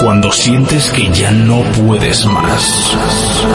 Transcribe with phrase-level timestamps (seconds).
[0.00, 2.96] Cuando sientes que ya no puedes más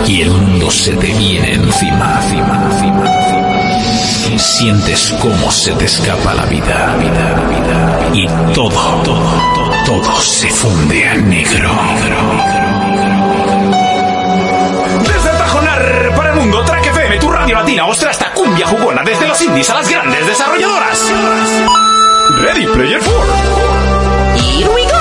[0.07, 4.37] y el mundo se te viene encima, encima, encima.
[4.39, 8.09] Sientes cómo se te escapa la vida, vida, vida.
[8.13, 8.69] Y todo,
[9.03, 11.71] todo, todo, todo se funde a negro.
[14.99, 19.27] Desde Tajonar para el mundo, Track FM, tu radio latina, ostra hasta cumbia jugona, desde
[19.27, 21.11] los indies a las grandes desarrolladoras.
[22.41, 23.61] Ready Player 4.
[24.37, 25.00] Here we.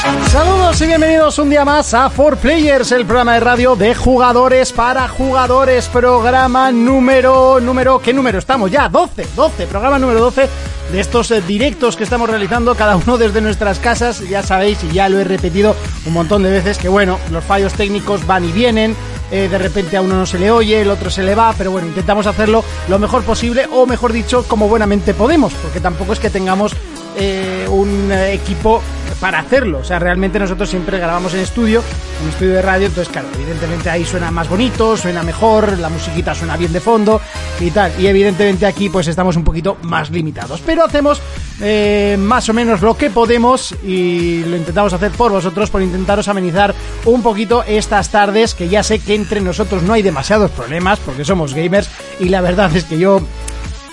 [0.00, 5.06] Saludos y bienvenidos un día más a 4Players, el programa de radio de jugadores para
[5.08, 8.70] jugadores, programa número, número, ¿qué número estamos?
[8.70, 10.48] Ya, 12, 12, programa número 12
[10.92, 14.94] de estos eh, directos que estamos realizando cada uno desde nuestras casas, ya sabéis y
[14.94, 15.76] ya lo he repetido
[16.06, 18.96] un montón de veces que bueno, los fallos técnicos van y vienen,
[19.30, 21.72] eh, de repente a uno no se le oye, el otro se le va, pero
[21.72, 26.20] bueno, intentamos hacerlo lo mejor posible o mejor dicho, como buenamente podemos, porque tampoco es
[26.20, 26.72] que tengamos
[27.16, 28.80] eh, un equipo
[29.20, 29.78] para hacerlo.
[29.78, 31.82] O sea, realmente nosotros siempre grabamos en estudio,
[32.22, 36.34] en estudio de radio, entonces claro, evidentemente ahí suena más bonito, suena mejor, la musiquita
[36.34, 37.20] suena bien de fondo
[37.60, 37.92] y tal.
[38.00, 40.62] Y evidentemente aquí pues estamos un poquito más limitados.
[40.64, 41.20] Pero hacemos
[41.60, 46.28] eh, más o menos lo que podemos y lo intentamos hacer por vosotros, por intentaros
[46.28, 50.98] amenizar un poquito estas tardes, que ya sé que entre nosotros no hay demasiados problemas,
[51.00, 51.88] porque somos gamers,
[52.18, 53.20] y la verdad es que yo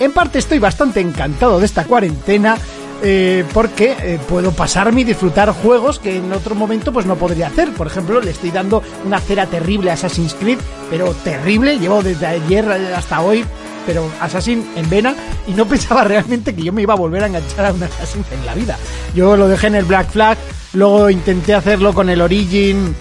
[0.00, 2.56] en parte estoy bastante encantado de esta cuarentena.
[3.02, 7.46] Eh, porque eh, puedo pasarme y disfrutar juegos que en otro momento pues no podría
[7.46, 7.72] hacer.
[7.72, 10.58] Por ejemplo, le estoy dando una cera terrible a Assassin's Creed,
[10.90, 11.78] pero terrible.
[11.78, 13.44] Llevo desde ayer hasta hoy,
[13.86, 15.14] pero Assassin en vena
[15.46, 18.24] y no pensaba realmente que yo me iba a volver a enganchar a un Assassin
[18.32, 18.76] en la vida.
[19.14, 20.36] Yo lo dejé en el Black Flag,
[20.72, 22.94] luego intenté hacerlo con el Origin,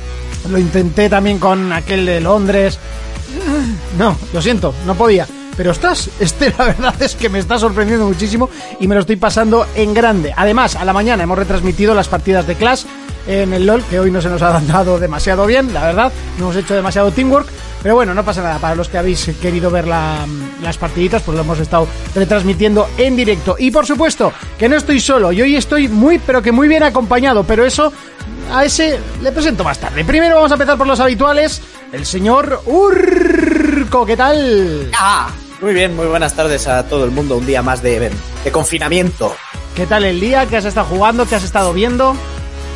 [0.50, 2.80] lo intenté también con aquel de Londres.
[3.98, 5.26] No, lo siento, no podía.
[5.58, 9.16] Pero ostras, este la verdad es que me está sorprendiendo muchísimo y me lo estoy
[9.18, 10.32] pasando en grande.
[10.38, 12.84] Además, a la mañana hemos retransmitido las partidas de Clash
[13.28, 16.14] en el LOL, que hoy no se nos ha dado demasiado bien, la verdad.
[16.38, 17.48] No hemos hecho demasiado teamwork.
[17.84, 18.58] Pero bueno, no pasa nada.
[18.60, 20.26] Para los que habéis querido ver la-
[20.64, 23.56] las partiditas, pues lo hemos estado retransmitiendo en directo.
[23.60, 25.32] Y por supuesto, que no estoy solo.
[25.32, 27.44] Y hoy estoy muy, pero que muy bien acompañado.
[27.44, 27.94] Pero eso,
[28.54, 30.04] a ese le presento más tarde.
[30.06, 31.62] Primero vamos a empezar por los habituales.
[31.92, 34.90] El señor Urco, ¿qué tal?
[34.98, 35.30] Ah,
[35.62, 37.38] muy bien, muy buenas tardes a todo el mundo.
[37.38, 38.12] Un día más de,
[38.44, 39.34] de confinamiento.
[39.76, 40.46] ¿Qué tal el día?
[40.46, 41.26] ¿Qué has estado jugando?
[41.26, 42.16] ¿Qué has estado viendo?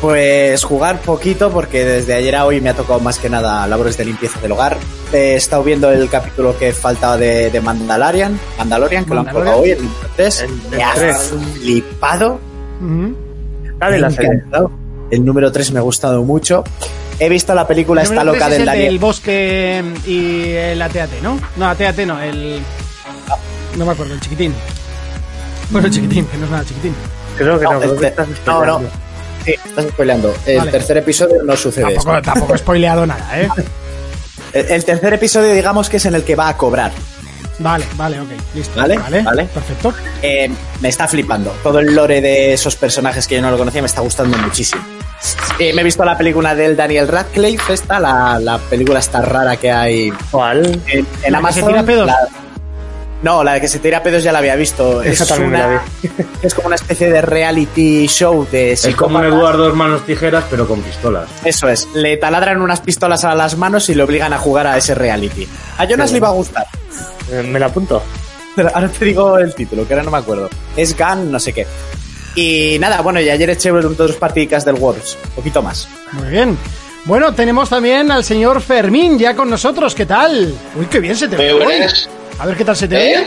[0.00, 3.96] Pues jugar poquito porque desde ayer a hoy me ha tocado más que nada labores
[3.96, 4.76] de limpieza del hogar.
[5.12, 9.58] He estado viendo el capítulo que faltaba de, de Mandalorian, Mandalorian, que lo han colgado
[9.60, 10.40] hoy, el número 3.
[10.40, 12.40] El- el Me ha flipado.
[14.00, 14.70] Me encantado.
[15.12, 16.64] El número 3 me ha gustado mucho.
[17.18, 18.86] He visto la película esta loca del el Daniel.
[18.86, 21.38] del bosque y el ATAT, ¿no?
[21.56, 22.60] No, ATAT no, el...
[23.76, 24.54] No me acuerdo, el chiquitín.
[25.70, 26.94] Bueno, el chiquitín, que no es nada chiquitín.
[27.36, 28.36] Creo que no, No, creo que este- estás no, no.
[28.78, 28.90] spoileando.
[29.44, 30.34] Sí, estás spoileando.
[30.46, 30.70] El Vale.
[30.70, 32.04] tercer episodio no sucede esto.
[32.04, 33.48] Tampoco, tampoco he spoileado nada, ¿eh?
[34.52, 36.92] El, el tercer episodio, digamos que es en el que va a cobrar.
[37.58, 38.80] Vale, vale, ok, listo.
[38.80, 39.44] Vale, vale.
[39.46, 39.94] Perfecto.
[40.20, 40.50] Eh,
[40.80, 41.54] me está flipando.
[41.62, 44.82] Todo el lore de esos personajes que yo no lo conocía me está gustando muchísimo.
[45.58, 49.56] Eh, me he visto la película del Daniel Radcliffe, esta, la, la película esta rara
[49.56, 50.80] que hay ¿Cuál?
[50.86, 52.06] en, en ¿La que se tira pedos?
[52.06, 52.16] la-
[53.22, 55.00] No, la de que se tira pedos ya la había visto.
[55.02, 55.82] Esa es, también me la una-
[56.42, 59.24] es como una especie de reality show de Es como un.
[59.24, 61.28] Eduardo Manos Tijeras, pero con pistolas.
[61.44, 64.76] Eso es, le taladran unas pistolas a las manos y le obligan a jugar a
[64.76, 65.46] ese reality.
[65.78, 66.66] A Jonas le iba a gustar.
[67.30, 68.02] Eh, Me la apunto.
[68.74, 70.50] Ahora te digo el título, que ahora no me acuerdo.
[70.76, 71.66] Es Gun, no sé qué.
[72.34, 75.88] Y nada, bueno, y ayer eché dos partidicas del Worlds, un poquito más.
[76.12, 76.56] Muy bien.
[77.04, 79.94] Bueno, tenemos también al señor Fermín ya con nosotros.
[79.94, 80.54] ¿Qué tal?
[80.76, 81.64] Uy, qué bien se te ve hoy.
[81.64, 82.08] buenas.
[82.38, 83.18] A ver qué tal se te ¿Eh?
[83.18, 83.26] ve.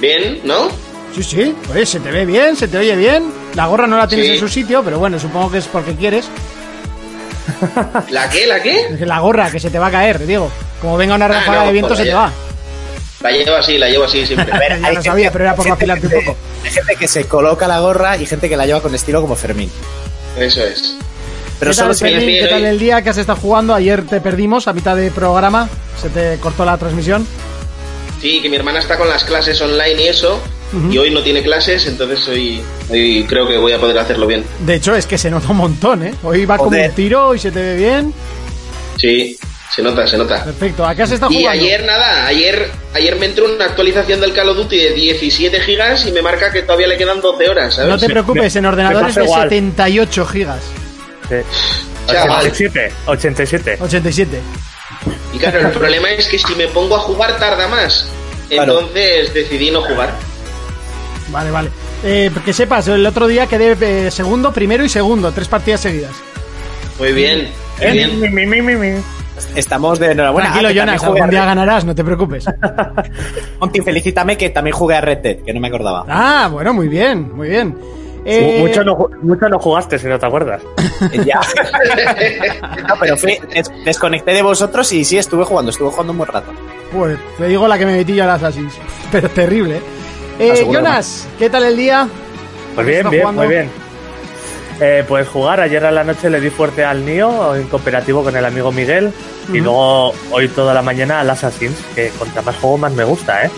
[0.00, 0.68] Bien, ¿no?
[1.14, 1.54] Sí, sí.
[1.70, 3.30] Oye, se te ve bien, se te oye bien.
[3.54, 4.32] La gorra no la tienes Sí.
[4.34, 6.26] en su sitio, pero bueno, supongo que es porque quieres.
[8.10, 8.46] ¿La qué?
[8.46, 8.96] ¿La qué?
[9.00, 10.50] La gorra, que se te va a caer, digo.
[10.80, 12.30] Como venga una ráfaga Ah, no, de viento, se te va.
[13.30, 14.52] La llevo así, la llevo así siempre.
[14.82, 16.38] Ya lo sabía, pero era por hay gente vacilarte un que- poco.
[16.64, 19.36] Hay gente que se coloca la gorra y gente que la lleva con estilo como
[19.36, 19.70] Fermín.
[20.38, 20.96] Eso es.
[21.58, 22.26] Pero ¿Qué solo tal, Fermín?
[22.26, 23.74] bien, ¿Qué tal el día que has estado jugando?
[23.74, 25.68] Ayer te perdimos a mitad de programa.
[26.00, 27.26] Se te cortó la transmisión.
[28.20, 30.40] Sí, que mi hermana está con las clases online y eso.
[30.90, 34.44] Y hoy no tiene clases, entonces hoy, hoy creo que voy a poder hacerlo bien.
[34.66, 36.12] De hecho, es que se nota un montón, ¿eh?
[36.24, 36.90] Hoy va como Joder.
[36.90, 38.12] un tiro y se te ve bien.
[38.96, 39.38] Sí,
[39.76, 40.42] se nota, se nota.
[40.42, 40.86] Perfecto.
[40.86, 41.62] ¿A qué has estado Y jugando?
[41.62, 46.06] ayer nada, ayer, ayer me entró una actualización del Call of Duty de 17 gigas
[46.06, 47.90] y me marca que todavía le quedan 12 horas, ¿sabes?
[47.90, 49.42] No te preocupes, en ordenadores de igual.
[49.50, 50.62] 78 gigas.
[51.28, 51.34] Sí.
[52.06, 52.38] Chaval.
[52.46, 52.92] 87.
[53.04, 53.76] 87.
[53.80, 54.40] 87.
[55.34, 58.08] Y claro, el problema es que si me pongo a jugar tarda más.
[58.48, 58.78] Claro.
[58.80, 60.14] Entonces decidí no jugar.
[61.28, 61.68] Vale, vale.
[62.02, 63.76] Eh, que sepas, el otro día quedé
[64.06, 65.32] eh, segundo, primero y segundo.
[65.32, 66.12] Tres partidas seguidas.
[66.98, 69.04] Muy bien, muy Eh, bien.
[69.54, 70.48] Estamos de enhorabuena.
[70.52, 72.44] Tranquilo, Ah, Jonas, algún día ganarás, no te preocupes.
[73.60, 76.04] Monty, felicítame que también jugué a Red Dead, que no me acordaba.
[76.08, 77.76] Ah, bueno, muy bien, muy bien.
[78.28, 80.60] Eh, Mucho, no, ju- mucho no jugaste, si no te acuerdas.
[81.24, 81.40] Ya.
[82.88, 86.30] no, pero fui, des- desconecté de vosotros y sí, estuve jugando, estuve jugando un buen
[86.30, 86.52] rato.
[86.92, 88.74] Pues te digo la que me metí yo al Assassin's.
[89.12, 89.80] Pero terrible.
[90.40, 90.66] ¿eh?
[90.70, 92.08] Jonas, ¿qué tal el día?
[92.74, 93.42] Pues ¿Qué bien, bien, jugando?
[93.42, 93.70] muy bien.
[94.80, 98.36] Eh, pues jugar, ayer a la noche le di fuerte al Nio en cooperativo con
[98.36, 99.10] el amigo Miguel
[99.52, 103.44] y luego hoy toda la mañana al Assassin's, que contra más juego más me gusta,
[103.44, 103.50] ¿eh?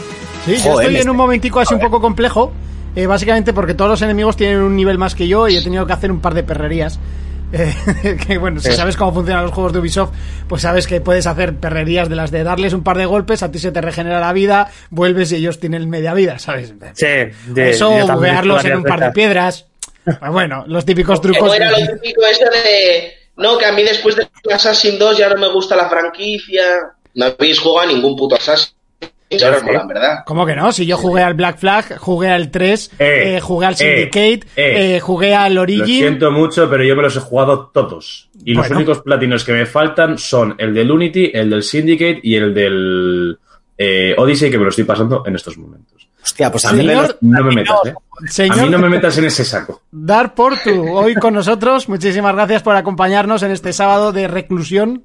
[0.44, 2.52] Sí, yo estoy en un momentico así un poco complejo.
[2.94, 5.86] eh, básicamente porque todos los enemigos tienen un nivel más que yo y he tenido
[5.86, 6.98] que hacer un par de perrerías.
[7.50, 10.10] Eh, que bueno, si sabes cómo funcionan los juegos de Ubisoft,
[10.48, 13.50] pues sabes que puedes hacer perrerías de las de darles un par de golpes, a
[13.50, 16.74] ti se te regenera la vida, vuelves y ellos tienen media vida, ¿sabes?
[16.92, 17.90] Sí, de- Eso,
[18.60, 19.64] hecho en un par de piedras.
[20.18, 21.48] Pues bueno, los típicos trucos.
[21.48, 23.12] no era lo típico ese de.
[23.36, 26.62] No, que a mí después de Assassin 2 ya no me gusta la franquicia.
[27.14, 28.74] No habéis jugado a ningún puto Assassin.
[29.30, 30.18] Y ahora molan, ¿verdad?
[30.24, 30.72] ¿Cómo que no?
[30.72, 34.40] Si yo jugué al Black Flag, jugué al 3, Eh, eh, jugué al eh, Syndicate,
[34.56, 34.96] eh.
[34.96, 35.84] eh, jugué al Lo Origin.
[35.84, 38.30] siento mucho, pero yo me los he jugado todos.
[38.42, 38.76] Y los Bueno.
[38.76, 43.38] únicos platinos que me faltan son el del Unity, el del Syndicate y el del
[43.76, 45.97] eh, Odyssey, que me lo estoy pasando en estos momentos.
[46.28, 46.86] Hostia, pues a mí
[47.22, 47.94] no me metas, ¿eh?
[48.28, 49.80] Señor- A mí no me metas en ese saco.
[49.90, 51.88] Dar Portu, hoy con nosotros.
[51.88, 55.04] Muchísimas gracias por acompañarnos en este sábado de reclusión.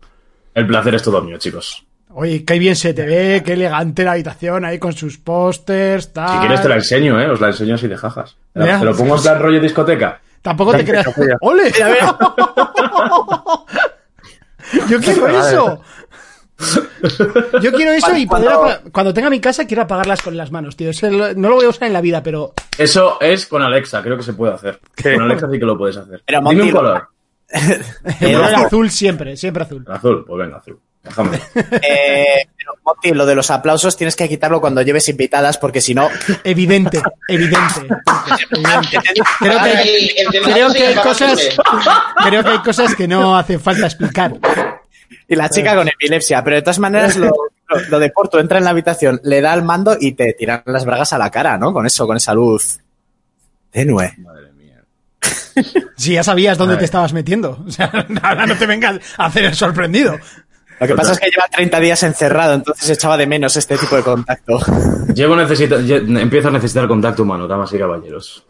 [0.54, 1.86] El placer es todo mío, chicos.
[2.10, 6.30] Oye, qué bien se te ve, qué elegante la habitación ahí con sus pósters, tal.
[6.30, 7.30] Si quieres te la enseño, ¿eh?
[7.30, 8.36] Os la enseño así de jajas.
[8.54, 10.20] Te lo pongo en plan rollo discoteca.
[10.42, 11.08] Tampoco te creas.
[11.40, 11.72] ¡Ole!
[14.90, 15.82] Yo quiero eso.
[17.62, 20.52] Yo quiero eso y poder Cuando- apa- cuando tenga mi casa quiero apagarlas con las
[20.52, 20.90] manos, tío.
[20.90, 24.18] Eso no lo voy a usar en la vida, pero Eso es con Alexa, creo
[24.18, 24.80] que se puede hacer.
[25.02, 26.22] Con Alexa sí que lo puedes hacer.
[26.26, 27.08] Pero, Dime un color.
[28.22, 28.66] el ojo.
[28.66, 29.86] azul siempre, siempre azul.
[29.88, 30.80] Azul, pues venga, azul.
[31.04, 31.38] Déjame.
[31.56, 35.94] Eh, pero, Monty, lo de los aplausos tienes que quitarlo cuando lleves invitadas porque si
[35.94, 36.08] no...
[36.46, 37.88] Evidente, evidente.
[39.40, 41.40] Creo que, creo hay cosas,
[42.26, 44.34] creo que hay cosas que no hace falta explicar.
[45.28, 48.58] Y la chica con epilepsia, pero de todas maneras lo, lo, lo de Porto entra
[48.58, 51.58] en la habitación, le da el mando y te tiran las bragas a la cara,
[51.58, 51.74] ¿no?
[51.74, 52.80] Con eso, con esa luz
[53.72, 54.14] tenue.
[54.20, 54.82] Madre mía.
[55.96, 57.64] Si ya sabías dónde te estabas metiendo.
[57.66, 57.90] O sea,
[58.24, 60.18] ahora no te vengas a hacer el sorprendido.
[60.80, 63.96] Lo que pasa es que lleva 30 días encerrado, entonces echaba de menos este tipo
[63.96, 64.60] de contacto.
[65.14, 68.44] Llevo necesita, lle- empiezo a necesitar contacto humano, damas y caballeros.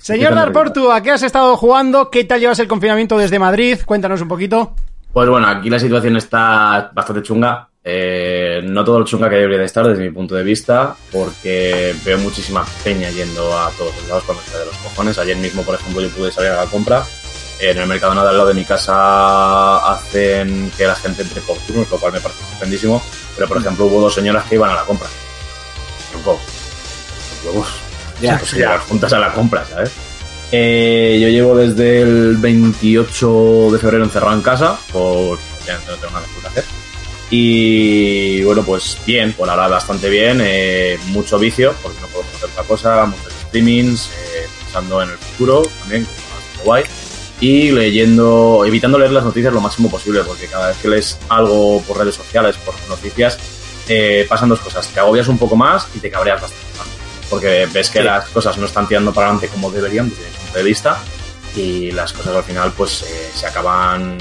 [0.00, 2.08] Señor Darportu, ¿a qué has estado jugando?
[2.10, 3.78] ¿Qué tal llevas el confinamiento desde Madrid?
[3.84, 4.74] Cuéntanos un poquito.
[5.12, 7.68] Pues bueno, aquí la situación está bastante chunga.
[7.84, 11.94] Eh, no todo lo chunga que debería de estar desde mi punto de vista, porque
[12.04, 15.18] veo muchísima peña yendo a todos los lados cuando está de los cojones.
[15.18, 17.04] Ayer mismo, por ejemplo, yo pude salir a la compra.
[17.60, 21.90] En el mercado al lado de mi casa hacen que la gente entre por turnos,
[21.90, 23.02] lo cual me parece estupendísimo.
[23.36, 25.08] Pero, por ejemplo, hubo dos señoras que iban a la compra.
[26.10, 26.40] Tronco.
[27.44, 27.68] Los huevos.
[28.20, 29.92] Ya, pues llegar juntas a la compra, ¿sabes?
[30.52, 36.12] Eh, yo llevo desde el 28 de febrero encerrado en casa, por ya no tengo
[36.12, 36.64] nada que hacer.
[37.30, 40.40] Y bueno, pues bien, por ahora bastante bien.
[40.42, 43.06] eh, mucho vicio, porque no podemos hacer otra cosa.
[43.06, 46.84] Muchos streamings, eh, pensando en el futuro también, que es bastante guay.
[47.40, 51.80] Y leyendo, evitando leer las noticias lo máximo posible, porque cada vez que lees algo
[51.88, 53.38] por redes sociales, por noticias,
[53.88, 54.86] eh, pasan dos cosas.
[54.88, 56.86] Te agobias un poco más y te cabreas bastante más.
[57.30, 58.04] Porque ves que Sí.
[58.04, 60.12] las cosas no están tirando para adelante como deberían, mi
[60.54, 60.98] de vista.
[61.54, 64.18] Y las cosas al final, pues eh, se acaban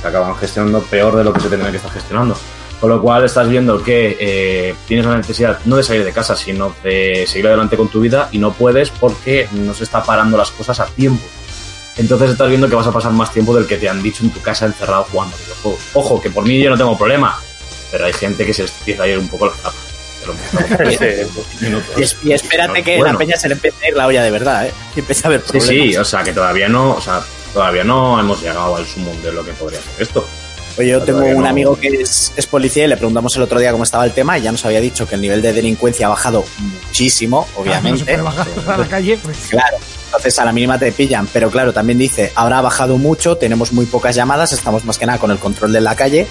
[0.00, 2.36] se acaban gestionando peor de lo que se tendría que estar gestionando.
[2.80, 6.36] Con lo cual estás viendo que eh, tienes la necesidad no de salir de casa,
[6.36, 10.36] sino de seguir adelante con tu vida y no puedes porque no se está parando
[10.36, 11.24] las cosas a tiempo.
[11.96, 14.30] Entonces estás viendo que vas a pasar más tiempo del que te han dicho en
[14.30, 15.80] tu casa encerrado jugando videojuegos.
[15.94, 17.38] Ojo, que por mí yo no tengo problema,
[17.90, 19.85] pero hay gente que se empieza a ir un poco la tapa.
[21.96, 23.12] Y, es- y espérate No, que bueno.
[23.12, 24.72] la peña se le empiece a ir la olla de verdad, ¿eh?
[24.94, 25.68] Y empieza a haber Sí, problemas.
[25.90, 29.32] sí, o sea que todavía no, o sea, todavía no hemos llegado al sumo de
[29.32, 30.26] lo que podría ser esto.
[30.78, 33.72] Oye, yo tengo un amigo que es, es policía y le preguntamos el otro día
[33.72, 36.10] cómo estaba el tema y ya nos había dicho que el nivel de delincuencia ha
[36.10, 38.04] bajado muchísimo, Ah, No se obviamente.
[38.04, 39.38] puede bajar a la calle, pues.
[39.48, 43.38] Claro, entonces a la mínima te pillan, pero claro, también dice, ahora ha bajado mucho,
[43.38, 46.26] tenemos muy pocas llamadas, estamos más que nada con el control de la calle,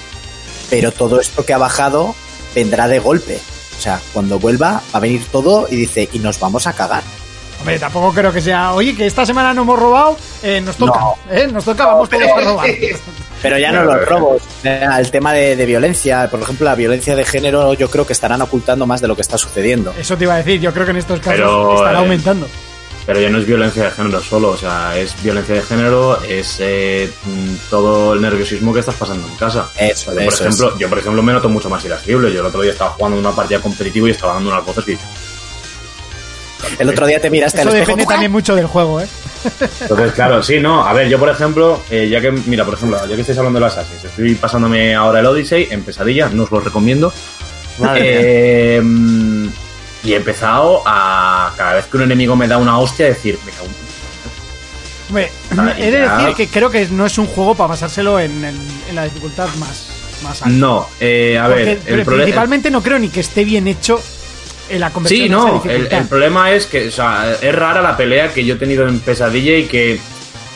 [0.69, 2.13] pero todo esto que ha bajado
[2.53, 3.39] vendrá de golpe.
[3.77, 7.03] O sea, cuando vuelva va a venir todo y dice, y nos vamos a cagar.
[7.59, 10.99] Hombre, tampoco creo que sea, oye, que esta semana no hemos robado, eh, nos toca,
[10.99, 11.15] No.
[11.31, 11.47] ¿eh?
[11.51, 12.67] Nos toca, vamos todos a robar.
[13.41, 17.15] Pero ya no los robos, eh, el tema de, de violencia, por ejemplo, la violencia
[17.15, 19.93] de género, yo creo que estarán ocultando más de lo que está sucediendo.
[19.99, 22.47] Eso te iba a decir, yo creo que en estos casos Pero, estará eh, aumentando.
[23.05, 26.57] Pero ya no es violencia de género solo, o sea, es violencia de género, es
[26.59, 27.11] eh,
[27.69, 29.69] todo el nerviosismo que estás pasando en casa.
[29.77, 32.33] Eso, Yo, por eso ejemplo, yo, por ejemplo, me noto mucho más irascible.
[32.33, 34.97] Yo el otro día estaba jugando una partida competitiva y estaba dando unas voces y.
[36.79, 37.91] El otro día te miraste Eso al espejo.
[37.91, 39.07] depende también mucho del juego, ¿eh?
[39.81, 40.83] Entonces, claro, sí, no.
[40.83, 43.59] A ver, yo, por ejemplo, eh, ya que, mira, por ejemplo, ya que estáis hablando
[43.59, 47.13] de los Assassin's, estoy pasándome ahora el Odyssey en pesadilla, no os lo recomiendo.
[47.95, 49.47] Eh, mm,
[50.05, 53.51] y he empezado a, cada vez que un enemigo me da una hostia, decir, me
[53.51, 53.67] cago
[55.09, 55.31] Hombre,
[55.77, 59.03] he de decir que creo que no es un juego para pasárselo en, en la
[59.03, 59.87] dificultad más,
[60.23, 60.55] más alta.
[60.55, 64.01] No, eh, a Porque ver, el principalmente no creo ni que esté bien hecho
[64.69, 67.81] en la conversión Sí, de esa no, el, problema es que, o sea, es rara
[67.81, 69.99] la pelea que yo he tenido en pesadilla y que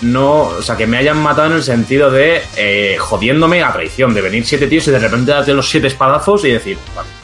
[0.02, 4.14] no, o sea, que me hayan matado en el sentido de eh, jodiéndome a traición,
[4.14, 7.19] de venir siete tíos y de repente darte los siete espadazos y decir, vale, ¿qué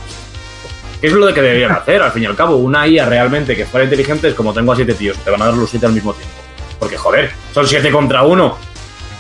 [1.06, 2.02] es lo de que deberían hacer?
[2.02, 4.76] Al fin y al cabo, una IA realmente que fuera inteligente es como tengo a
[4.76, 6.34] siete tíos, te van a dar los siete al mismo tiempo.
[6.80, 8.58] Porque, joder, son siete contra uno.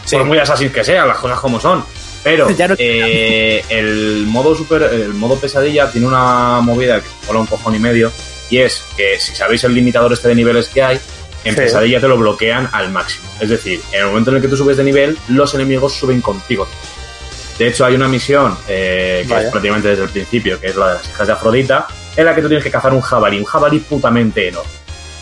[0.05, 0.15] Sí.
[0.17, 1.83] Por muy así que sean, las cosas como son.
[2.23, 7.39] Pero Ya no- eh, el modo super, el modo pesadilla tiene una movida que mola
[7.39, 8.11] un cojón y medio.
[8.49, 10.99] Y es que si sabéis el limitador este de niveles que hay,
[11.43, 11.61] en Sí.
[11.61, 13.27] pesadilla te lo bloquean al máximo.
[13.39, 16.21] Es decir, en el momento en el que tú subes de nivel, los enemigos suben
[16.21, 16.67] contigo.
[17.57, 19.45] De hecho, hay una misión eh, que Vaya.
[19.45, 22.35] es prácticamente desde el principio, que es la de las hijas de Afrodita, en la
[22.35, 24.69] que tú tienes que cazar un jabalí, un jabalí putamente enorme.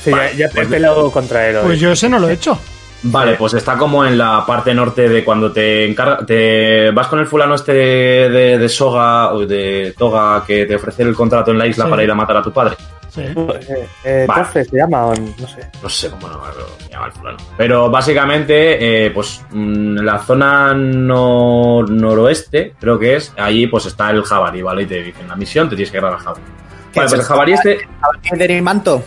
[0.03, 1.57] Sí, Vale, ya, ya te he pues- peleado contra él.
[1.57, 1.63] hoy.
[1.65, 2.59] Pues yo ese no lo he hecho.
[3.05, 7.19] Vale, pues está como en la parte norte de cuando te encarga, te vas con
[7.19, 11.57] el fulano este de, de soga o de toga que te ofrece el contrato en
[11.57, 11.89] la isla Sí.
[11.89, 12.75] para ir a matar a tu padre.
[13.13, 13.21] Sí.
[13.21, 14.41] Eh, eh, Vale.
[14.43, 15.69] Torfe se llama, o no sé.
[15.83, 16.41] No sé cómo no,
[16.83, 17.37] se llama el fulano.
[17.57, 23.85] Pero básicamente, eh, pues mm, en la zona no- noroeste, creo que es, allí pues
[23.85, 24.83] está el jabalí, ¿vale?
[24.83, 26.43] Y te dicen la misión, te tienes que agarrar al jabalí.
[26.91, 27.77] ¿Qué Vale, es pues el el jabalí este...
[28.01, 29.03] jabalí de Erimanto?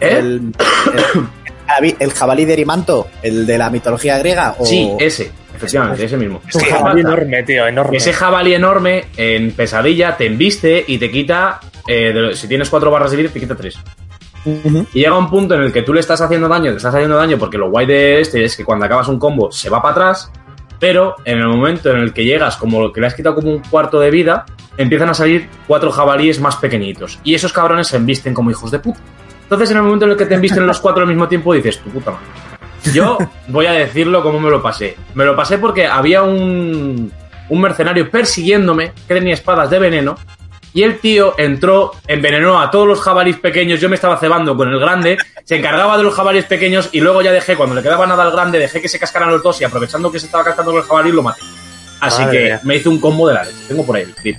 [0.00, 0.16] ¿Eh?
[0.18, 0.52] El,
[1.80, 4.54] el- el jabalí de Erimanto, el de la mitología griega.
[4.58, 4.64] O...
[4.64, 6.40] Sí, ese, efectivamente, ese mismo.
[6.48, 7.96] Es un ¿Qué jabalí enorme, tío, enorme.
[7.96, 12.90] Ese jabalí enorme en pesadilla te embiste y te quita, eh, de- si tienes cuatro
[12.90, 13.78] barras de vida, te quita tres.
[14.92, 17.16] Y llega un punto en el que tú le estás haciendo daño, te estás haciendo
[17.16, 19.92] daño porque lo guay de este es que cuando acabas un combo se va para
[19.92, 20.30] atrás,
[20.78, 23.60] pero en el momento en el que llegas, como que le has quitado como un
[23.60, 24.44] cuarto de vida,
[24.76, 27.18] empiezan a salir cuatro jabalíes más pequeñitos.
[27.24, 28.98] Y esos cabrones se embisten como hijos de puta.
[29.44, 31.78] Entonces en el momento en el que te embisten los cuatro al mismo tiempo dices,
[31.78, 32.26] tu puta madre.
[32.92, 34.96] Yo voy a decirlo como me lo pasé.
[35.14, 37.12] Me lo pasé porque había un,
[37.48, 40.16] un mercenario persiguiéndome que tenía espadas de veneno
[40.72, 43.80] y el tío entró, envenenó a todos los jabalíes pequeños.
[43.80, 47.22] Yo me estaba cebando con el grande, se encargaba de los jabalíes pequeños y luego
[47.22, 49.64] ya dejé, cuando le quedaba nada al grande, dejé que se cascaran los dos y
[49.64, 51.40] aprovechando que se estaba cascando con el jabalí lo maté.
[52.00, 52.60] Así Madre que mía.
[52.64, 53.56] me hice un combo de la leche.
[53.68, 54.36] Tengo por ahí el clip.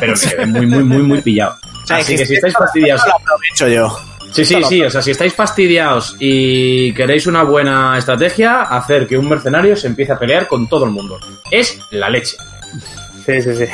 [0.00, 1.54] Pero me quedé muy, muy, muy, muy pillado.
[1.88, 3.02] Así que si estáis "Esto- fastidiados.
[3.06, 4.15] lo aprovecho yo.
[4.32, 4.82] Sí, sí, sí.
[4.82, 9.86] O sea, si estáis fastidiados y queréis una buena estrategia, hacer que un mercenario se
[9.86, 11.18] empiece a pelear con todo el mundo.
[11.50, 12.36] Es la leche.
[13.24, 13.64] Sí, sí, sí.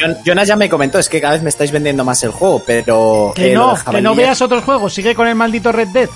[0.00, 2.62] Jon- Jonas ya me comentó, es que cada vez me estáis vendiendo más el juego,
[2.66, 3.32] pero...
[3.34, 6.08] Que eh, no, que no veas otros juegos, sigue con el maldito Red Dead.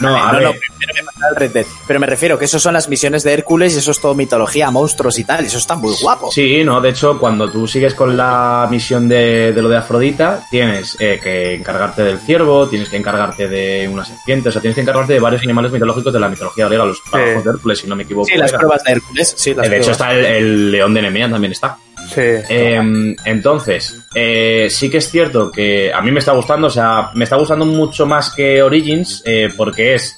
[0.00, 1.66] No, a no, ver, no, primero me falta el Red Dead.
[1.86, 4.70] Pero me refiero que eso son las misiones de Hércules y eso es todo mitología,
[4.70, 5.44] monstruos y tal.
[5.44, 6.30] Y eso está muy guapo.
[6.30, 10.44] Sí, no, de hecho, cuando tú sigues con la misión de, de lo de Afrodita,
[10.50, 14.74] tienes eh, que encargarte del ciervo, tienes que encargarte de una serpiente, o sea, tienes
[14.74, 17.86] que encargarte de varios animales mitológicos de la mitología griega, los trabajos de Hércules, si
[17.86, 18.26] no me equivoco.
[18.26, 19.34] Sí, las pruebas de Hércules.
[19.36, 21.78] Sí, las Eh, de hecho, está el, el león de Nemea, también está.
[22.08, 22.20] Sí.
[22.20, 27.10] Eh, entonces, eh, sí que es cierto que a mí me está gustando, o sea,
[27.14, 30.16] me está gustando mucho más que Origins, eh, porque es.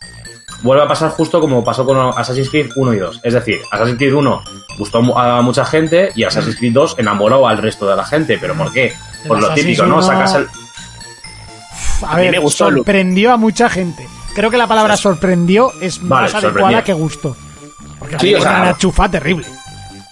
[0.62, 3.20] Vuelve a pasar justo como pasó con Assassin's Creed 1 y 2.
[3.22, 4.42] Es decir, Assassin's Creed 1
[4.78, 8.38] gustó a mucha gente y Assassin's Creed 2 enamoró al resto de la gente.
[8.40, 8.94] ¿Pero por qué?
[9.28, 9.96] Por lo Assassin's típico, ¿no?
[9.98, 10.48] 1 Sacas el.
[12.06, 14.06] A ver, me gustó el- sorprendió a mucha gente.
[14.34, 16.84] Creo que la palabra sorprendió es Vale, más adecuada sorprendió.
[16.84, 17.36] que gustó.
[17.98, 19.46] Porque Sí, sí, o sea, una chufa terrible.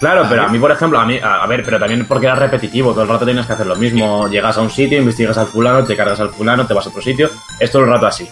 [0.04, 2.34] Claro, pero a mí, por ejemplo, a mí, a, a ver, pero también porque era
[2.34, 4.28] repetitivo, todo el rato tienes que hacer lo mismo.
[4.28, 7.00] Llegas a un sitio, investigas al fulano, te cargas al fulano, te vas a otro
[7.00, 8.28] sitio, es todo el rato así.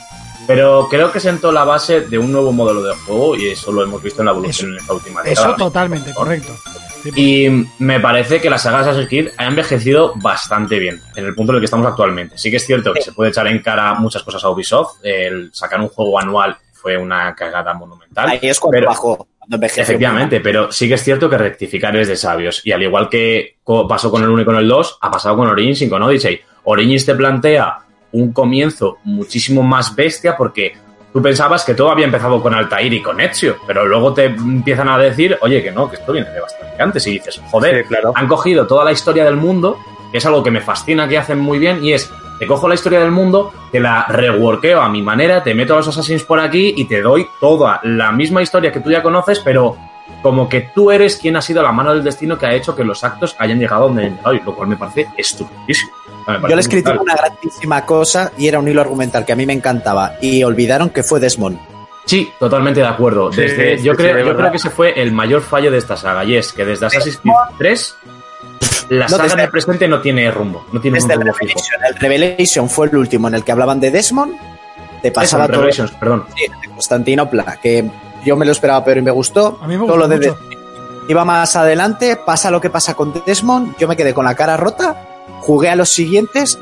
[0.47, 3.83] Pero creo que sentó la base de un nuevo modelo de juego y eso lo
[3.85, 5.57] hemos visto en la evolución Eso- en esta última Eso década.
[5.57, 6.53] totalmente, correcto.
[7.03, 11.35] Sí, Y me parece que la saga Assassin's Creed ha envejecido bastante bien en el
[11.35, 12.37] punto en el que estamos actualmente.
[12.39, 14.99] Sí que es cierto que se puede echar en cara muchas cosas a Ubisoft.
[15.03, 18.29] El sacar un juego anual fue una cagada monumental.
[18.29, 19.27] Ahí es cuando pero- bajó.
[19.51, 22.61] Efectivamente, pero sí que es cierto que rectificar es de sabios.
[22.65, 23.57] Y al igual que
[23.89, 26.41] pasó con el 1 y con el 2, ha pasado con Origins y con Odyssey.
[26.65, 27.79] Origins te plantea
[28.13, 30.75] un comienzo muchísimo más bestia porque
[31.13, 34.89] tú pensabas que todo había empezado con Altair y con Ezio, pero luego te empiezan
[34.89, 37.07] a decir, oye, que no, que esto viene de bastante antes.
[37.07, 38.13] Y dices, joder, Sí, claro.
[38.15, 39.79] han cogido toda la historia del mundo,
[40.13, 42.11] que es algo que me fascina que hacen muy bien, y es,
[42.43, 45.77] te cojo la historia del mundo, te la reworkeo a mi manera, te meto a
[45.77, 49.39] los Assassins por aquí y te doy toda la misma historia que tú ya conoces,
[49.39, 49.77] pero
[50.23, 52.83] como que tú eres quien ha sido la mano del destino que ha hecho que
[52.83, 55.07] los actos hayan llegado donde han llegado, lo cual me parece.
[55.07, 57.05] Me parece Yo les critico brutal.
[57.05, 60.15] una grandísima cosa y era un hilo argumental que a mí me encantaba.
[60.21, 61.61] Y olvidaron que fue Desmond.
[62.07, 63.33] Sí, totalmente de acuerdo.
[63.33, 65.71] Sí, Desde, sí, yo sí, creo, de yo creo que ese fue el mayor fallo
[65.71, 67.97] de esta saga, y es que desde Assassin's Creed 3,
[68.91, 71.33] la No, saga desde- en el presente no tiene rumbo, no tiene Desde rumbo.
[71.33, 71.81] Revelation.
[71.89, 74.35] El Revelation fue el último en el que hablaban de Desmond.
[75.03, 76.25] Te Eso, pasaba todo Revelations, perdón.
[76.37, 77.91] Sí, de Constantinopla, que
[78.25, 79.59] yo me lo esperaba pero y me gustó.
[79.61, 80.33] A mí me Todo gustó lo de.
[81.09, 84.57] Iba más adelante, pasa lo que pasa con Desmond, yo me quedé con la cara
[84.57, 85.05] rota,
[85.41, 86.59] jugué a los siguientes,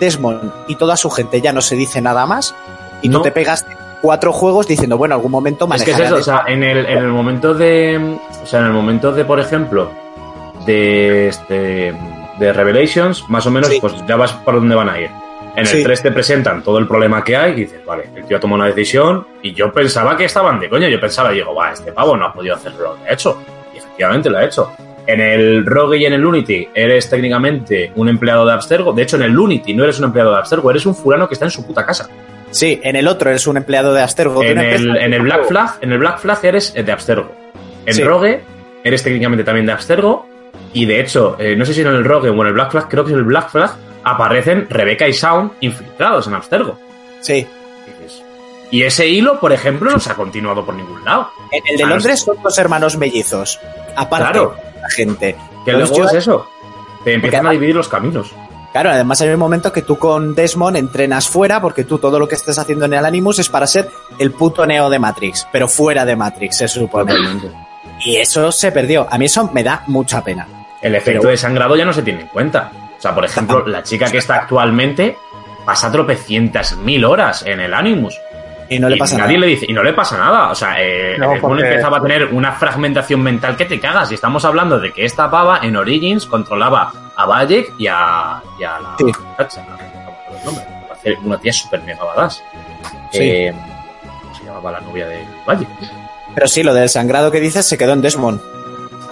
[0.00, 2.54] Desmond y toda su gente ya no se dice nada más,
[3.02, 3.18] y No.
[3.18, 6.44] tú te pegaste cuatro juegos diciendo, bueno, algún momento Es que es eso, o sea,
[6.48, 8.18] en el, en el momento de.
[8.42, 9.92] O sea, en el momento de, por ejemplo,
[10.66, 11.94] de este.
[12.38, 13.78] de Revelations, más o menos, Sí.
[13.80, 15.10] pues ya vas por dónde van a ir.
[15.54, 15.82] En el Sí.
[15.84, 18.62] 3 te presentan todo el problema que hay y dices, vale, el tío ha tomado
[18.62, 20.88] una decisión y yo pensaba que estaban de coña.
[20.88, 23.42] Yo pensaba, digo, va, este pavo no ha podido hacer lo que ha hecho.
[23.74, 24.72] Y efectivamente lo ha hecho.
[25.06, 28.92] En el Rogue y en el Unity eres técnicamente un empleado de Abstergo.
[28.92, 31.34] De hecho, en el Unity no eres un empleado de Abstergo, eres un fulano que
[31.34, 32.08] está en su puta casa.
[32.50, 34.40] Sí, en el otro eres un empleado de Astergo.
[34.40, 37.30] de En el, en el Black Flag, en el Black Flag eres de Abstergo.
[37.84, 38.02] En Sí.
[38.02, 38.40] Rogue
[38.84, 40.26] eres técnicamente también de Abstergo.
[40.74, 42.88] Y de hecho, eh, no sé si en el Rogue o en el Black Flag,
[42.88, 46.78] creo que en el Black Flag aparecen Rebecca y Sound infiltrados en Abstergo.
[47.20, 47.46] Sí.
[48.70, 51.28] Y ese hilo, por ejemplo, no se ha continuado por ningún lado.
[51.50, 53.60] En el de Londres son dos hermanos mellizos.
[53.96, 54.54] Aparte, Claro.
[54.80, 55.36] la gente.
[55.66, 56.48] Que luego yo- es eso.
[57.04, 58.32] Te empiezan a dividir los caminos.
[58.72, 62.26] Claro, además hay un momento que tú con Desmond entrenas fuera porque tú todo lo
[62.26, 65.68] que estés haciendo en el Animus es para ser el puto Neo de Matrix, pero
[65.68, 67.12] fuera de Matrix, se supone.
[68.00, 69.06] Y eso se perdió.
[69.10, 70.48] A mí eso me da mucha pena.
[70.82, 72.70] El efecto Pero- de sangrado ya no se tiene en cuenta.
[72.98, 75.16] O sea, por ejemplo, la chica que está actualmente
[75.64, 78.18] pasa tropecientas mil horas en el Animus.
[78.68, 79.40] Y no le Y pasa nadie nada.
[79.46, 80.50] le dice, y no le pasa nada.
[80.50, 84.10] O sea, eh, No, porque- empezaba a tener una fragmentación mental que te cagas.
[84.10, 88.64] Y estamos hablando de que esta pava en Origins controlaba a Bayek y a, y
[88.64, 89.04] a la Sí.
[89.04, 89.64] muchacha.
[91.24, 92.42] Una tía súper mega badass.
[93.10, 93.18] Sí.
[93.20, 93.54] Eh,
[94.22, 95.68] ¿Cómo se llamaba la novia de Bayek?
[96.34, 98.40] Pero sí, lo del sangrado que dices se quedó en Desmond.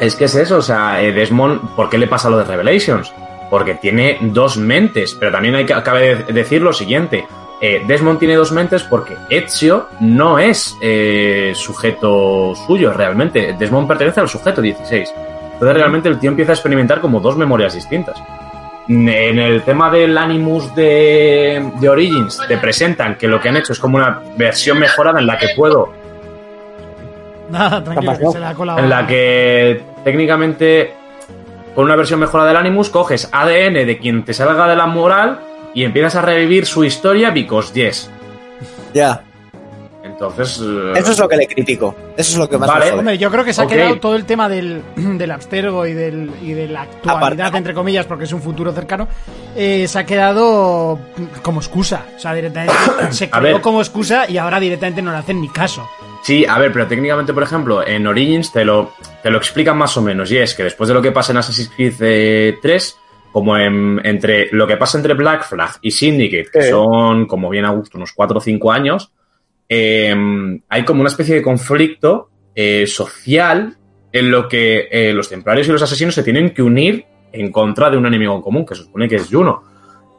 [0.01, 3.13] Es que es eso, o sea, eh, Desmond, ¿por qué le pasa lo de Revelations?
[3.51, 7.27] Porque tiene dos mentes, pero también hay que cabe de- decir lo siguiente.
[7.63, 13.55] eh, Desmond tiene dos mentes porque Ezio no es eh, sujeto suyo realmente.
[13.59, 15.13] Desmond pertenece al sujeto 16.
[15.53, 18.17] Entonces realmente el tío empieza a experimentar como dos memorias distintas.
[18.89, 19.09] En
[19.39, 23.79] el tema del Animus de, de Origins te presentan que lo que han hecho es
[23.79, 25.93] como una versión mejorada en la que puedo
[27.51, 28.79] Nada, tranquilo, que se le ha colado.
[28.79, 30.93] en la que técnicamente
[31.75, 35.41] con una versión mejorada del Animus coges ADN de quien te salga de la moral
[35.75, 38.11] y empiezas a revivir su historia because yes.
[38.93, 39.23] Ya.
[40.03, 40.61] Entonces.
[40.63, 41.95] eh, Eso es lo que le critico.
[42.17, 42.93] Eso es lo que más Vale.
[42.93, 42.99] me.
[42.99, 46.31] Hombre, yo creo que se ha quedado todo el tema del, del abstergo y, del,
[46.43, 49.07] y de la actualidad, entre comillas, porque es un futuro cercano,
[49.57, 50.99] eh, se ha quedado
[51.43, 52.05] como excusa.
[52.17, 52.75] O sea, directamente
[53.11, 55.89] se creó como excusa y ahora directamente no le hacen ni caso.
[56.23, 59.97] Sí, a ver, pero técnicamente, por ejemplo, en Origins te lo, te lo explican más
[59.97, 60.31] o menos.
[60.31, 62.97] Y es que después de lo que pasa en Assassin's Creed eh, 3,
[63.33, 66.71] como en- entre lo que pasa entre Black Flag y Syndicate, que Sí.
[66.71, 69.13] son, como bien a gusto, unos 4 o 5 años,
[69.69, 70.15] eh,
[70.69, 73.77] hay como una especie de conflicto eh, social
[74.13, 77.89] en lo que eh, los templarios y los asesinos se tienen que unir en contra
[77.89, 79.63] de un enemigo en común, que se supone que es Juno.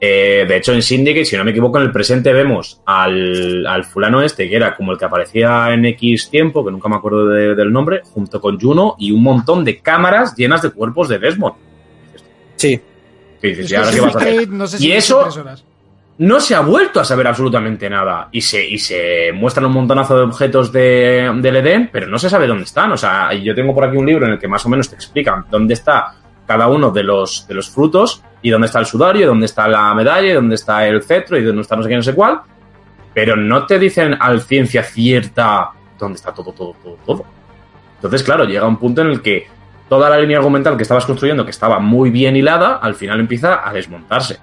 [0.03, 3.83] Eh, de hecho, en Syndicate, si no me equivoco, en el presente vemos al, al
[3.85, 7.27] fulano este, que era como el que aparecía en X tiempo, que nunca me acuerdo
[7.27, 11.19] de- del nombre, junto con Juno y un montón de cámaras llenas de cuerpos de
[11.19, 11.53] Desmond.
[12.55, 12.81] Sí.
[13.41, 14.29] Dices, ¿y que ahora qué vas a hacer?
[14.31, 15.29] Syndicate, no sé si Y es eso-
[16.17, 18.27] no se ha vuelto a saber absolutamente nada.
[18.31, 22.29] Y se, y se muestran un montonazo de objetos de, del Edén, pero no se
[22.29, 22.91] sabe dónde están.
[22.91, 24.95] O sea, yo tengo por aquí un libro en el que más o menos te
[24.95, 26.13] explican dónde está
[26.51, 29.69] cada uno de los, de los frutos y dónde está el sudario, y dónde está
[29.69, 32.41] la medalla, dónde está el cetro, y dónde está no sé qué, no sé cuál.
[33.13, 37.25] Pero no te dicen al ciencia cierta dónde está todo, todo, todo, todo.
[37.95, 39.47] Entonces, claro, llega un punto en el que
[39.87, 43.65] toda la línea argumental que estabas construyendo, que estaba muy bien hilada, al final empieza
[43.65, 44.39] a desmontarse.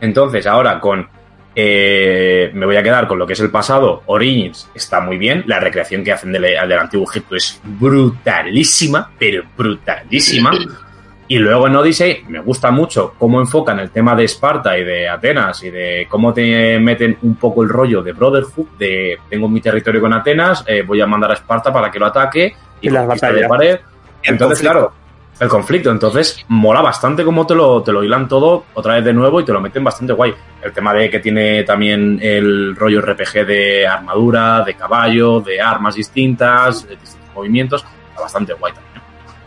[0.00, 1.08] Entonces, ahora con.
[1.54, 4.02] eh, me voy a quedar con lo que es el pasado.
[4.06, 5.44] Origins está muy bien.
[5.46, 10.50] La recreación que hacen del, del antiguo Egipto es brutalísima, pero brutalísima.
[11.28, 15.08] Y luego en Odyssey me gusta mucho cómo enfocan el tema de Esparta y de
[15.08, 19.60] Atenas y de cómo te meten un poco el rollo de Brotherhood, de tengo mi
[19.60, 22.90] territorio con Atenas, eh, voy a mandar a Esparta para que lo ataque y, Y
[22.90, 23.48] las conquista de batallas.
[23.48, 23.80] pared.
[24.22, 24.92] Entonces, claro,
[25.40, 25.90] el conflicto.
[25.90, 29.44] Entonces, mola bastante cómo te lo, te lo hilan todo otra vez de nuevo y
[29.44, 30.34] te lo meten bastante guay.
[30.62, 35.94] El tema de que tiene también el rollo RPG de armadura, de caballo, de armas
[35.94, 38.95] distintas, de distintos movimientos, está bastante guay también.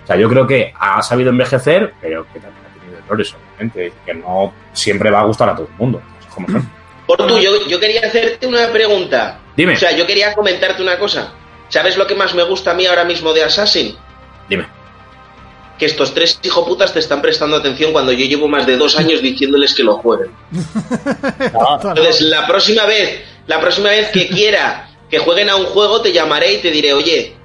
[0.10, 3.94] O sea, yo creo que ha sabido envejecer, pero que también ha tenido errores, obviamente,
[4.04, 6.02] que no siempre va a gustar a todo el mundo.
[6.34, 6.68] Como son.
[7.06, 9.40] Portu, yo, yo quería hacerte una pregunta.
[9.56, 11.32] Dime, O sea, yo quería comentarte una cosa.
[11.68, 13.96] ¿Sabes lo que más me gusta a mí ahora mismo de Assassin?
[14.48, 14.66] dime.
[15.78, 19.22] Que estos tres hijoputas te están prestando atención cuando yo llevo más de dos años
[19.22, 20.32] diciéndoles que lo jueguen.
[21.40, 26.12] Entonces, la próxima vez, la próxima vez que quiera que jueguen a un juego, te
[26.12, 27.36] llamaré y te diré, oye,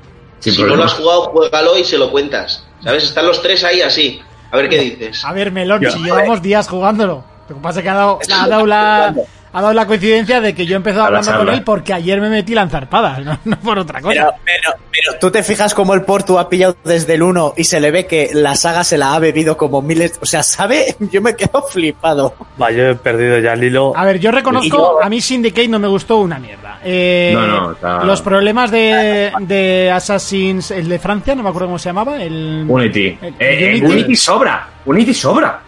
[0.41, 2.65] Sin si no lo has jugado, juégalo y se lo cuentas.
[2.83, 3.05] ¿Sabes?
[3.05, 4.21] Están los tres ahí así.
[4.51, 5.25] A ver qué dices.
[5.25, 7.25] A ver, Melón, si llevamos días jugándolo.
[7.49, 9.15] Lo que pasa es que ha dado, ha dado la,
[9.55, 12.29] ha dado la coincidencia de que yo he empezado hablando con él porque ayer me
[12.29, 14.13] metí lanzarpadas, no, no por otra cosa.
[14.15, 17.65] Pero, pero, pero tú te fijas cómo el Portu ha pillado desde el 1 y
[17.65, 20.19] se le ve que la saga se la ha bebido como miles.
[20.21, 20.97] O sea, ¿sabe?
[21.13, 22.35] Yo me quedo flipado.
[22.61, 23.93] Va, yo he perdido ya el hilo.
[23.97, 26.81] A ver, yo reconozco, yo- a mí Syndicate no me gustó una mierda.
[26.85, 31.69] Eh, No, no, está- Los problemas de, de Assassin's, el de Francia, no me acuerdo
[31.69, 32.65] cómo se llamaba, el...
[32.69, 33.19] Unity.
[33.23, 33.87] el- Eh, eh, Unity.
[33.93, 34.69] Unity sobra.
[34.85, 35.61] Unity sobra.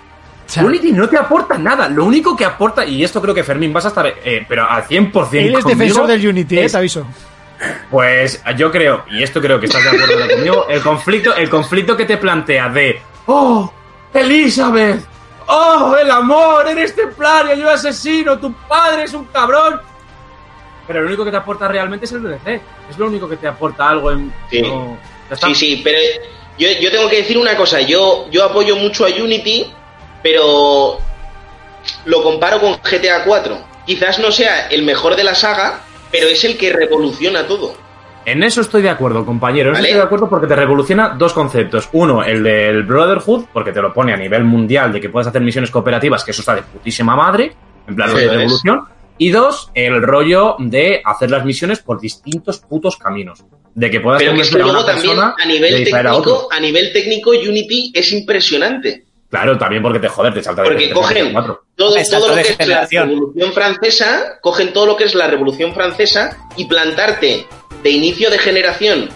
[0.46, 1.88] O sea, Unity no te aporta nada.
[1.88, 4.84] Lo único que aporta, y esto creo que Fermín vas a estar, eh, pero al
[4.84, 7.06] 100% él es conmigo, defensor del Unity, eh, es- te aviso.
[7.90, 11.96] Pues yo creo, y esto creo que estás de acuerdo conmigo, el conflicto, el conflicto
[11.96, 13.72] que te plantea de ¡Oh!
[14.12, 15.00] ¡Elizabeth!
[15.46, 15.96] ¡Oh!
[16.00, 16.68] ¡El amor!
[16.68, 17.54] ¡Eres templario!
[17.54, 18.38] ¡Yo asesino!
[18.38, 19.80] ¡Tu padre es un cabrón!
[20.86, 22.60] Pero lo único que te aporta realmente es el DLC.
[22.90, 24.32] Es lo único que te aporta algo en.
[24.50, 24.62] Sí.
[24.62, 24.96] no-.
[25.44, 25.98] Sí, sí, pero
[26.58, 27.80] yo, yo tengo que decir una cosa.
[27.80, 29.72] Yo, yo apoyo mucho a Unity,
[30.26, 30.98] pero
[32.04, 33.58] lo comparo con GTA 4.
[33.86, 37.76] Quizás no sea el mejor de la saga, pero es el que revoluciona todo.
[38.24, 39.68] En eso estoy de acuerdo, compañero.
[39.68, 39.88] En eso ¿Vale?
[39.90, 41.88] estoy de acuerdo porque te revoluciona dos conceptos.
[41.92, 45.40] Uno, el del Brotherhood, porque te lo pone a nivel mundial de que puedes hacer
[45.42, 47.52] misiones cooperativas, que eso está de putísima madre,
[47.86, 48.80] en plan Sí, de revolución.
[49.18, 53.44] Y dos, el rollo de hacer las misiones por distintos putos caminos.
[53.76, 56.58] De que puedas Pero que convencer a luego una también a nivel a técnico, a
[56.58, 59.05] nivel técnico Unity es impresionante.
[59.30, 61.64] Claro, también porque te joder, te salta de Porque 3, cogen 4.
[61.76, 61.96] todo,
[62.28, 62.86] lo que es la.
[62.86, 67.46] Revolución Francesa, cogen todo lo que es la Revolución Francesa y plantarte
[67.82, 69.10] de inicio de generación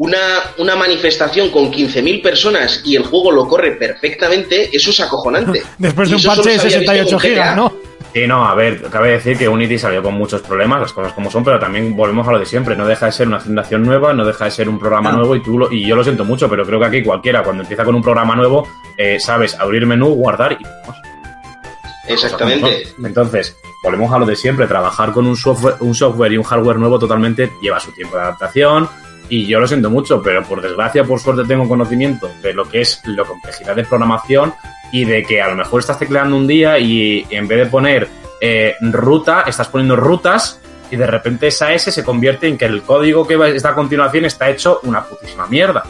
[0.00, 0.18] una,
[0.56, 5.62] una manifestación con 15.000 personas y el juego lo corre perfectamente, eso es acojonante.
[5.78, 7.56] Después de un parche de se había visto 68 con gigas.
[7.56, 7.89] ¿no?
[8.12, 11.30] Sí, no, a ver, cabe decir que Unity salió con muchos problemas, las cosas como
[11.30, 12.74] son, pero también volvemos a lo de siempre.
[12.74, 15.18] No deja de ser una fundación nueva, no deja de ser un programa No.
[15.18, 17.62] nuevo y tú lo- y yo lo siento mucho, pero creo que aquí cualquiera, cuando
[17.62, 20.96] empieza con un programa nuevo, eh, sabes abrir menú, guardar y vamos.
[22.08, 22.88] Exactamente.
[23.04, 26.78] Entonces, volvemos a lo de siempre, trabajar con un software, un software y un hardware
[26.78, 28.88] nuevo totalmente lleva su tiempo de adaptación.
[29.28, 32.80] Y yo lo siento mucho, pero por desgracia, por suerte tengo conocimiento de lo que
[32.80, 34.52] es la complejidad de programación
[34.92, 38.08] y de que a lo mejor estás tecleando un día y en vez de poner
[38.40, 42.82] eh, ruta, estás poniendo rutas y de repente esa S se convierte en que el
[42.82, 45.84] código que va- está a continuación está hecho una putísima mierda.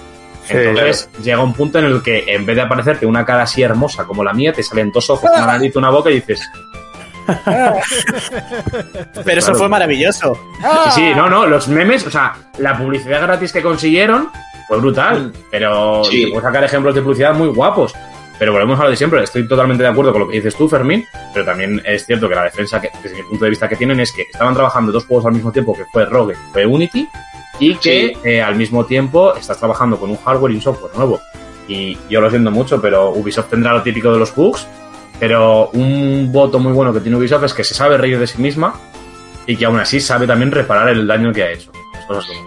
[0.49, 4.05] Entonces llega un punto en el que en vez de aparecerte una cara así hermosa
[4.05, 6.41] como la mía, te salen dos ojos, una nariz, una boca y dices,
[9.25, 10.37] Pero eso fue maravilloso.
[10.85, 14.31] Sí, sí, no, no, los memes, o sea, la publicidad gratis que consiguieron
[14.69, 16.25] fue brutal, pero Sí.
[16.25, 17.95] te puedo sacar ejemplos de publicidad muy guapos.
[18.41, 20.67] Pero volvemos a lo de siempre, estoy totalmente de acuerdo con lo que dices tú,
[20.67, 23.77] Fermín, pero también es cierto que la defensa, que, desde mi punto de vista que
[23.77, 26.65] tienen, es que estaban trabajando dos juegos al mismo tiempo, que fue Rogue y fue
[26.65, 27.07] Unity,
[27.59, 31.21] y que eh, al mismo tiempo estás trabajando con un hardware y un software nuevo.
[31.69, 34.67] Y yo lo siento mucho, pero Ubisoft tendrá lo típico de los bugs,
[35.19, 38.41] pero un voto muy bueno que tiene Ubisoft es que se sabe reír de sí
[38.41, 38.73] misma
[39.47, 41.71] y que aún así sabe también reparar el daño que ha hecho.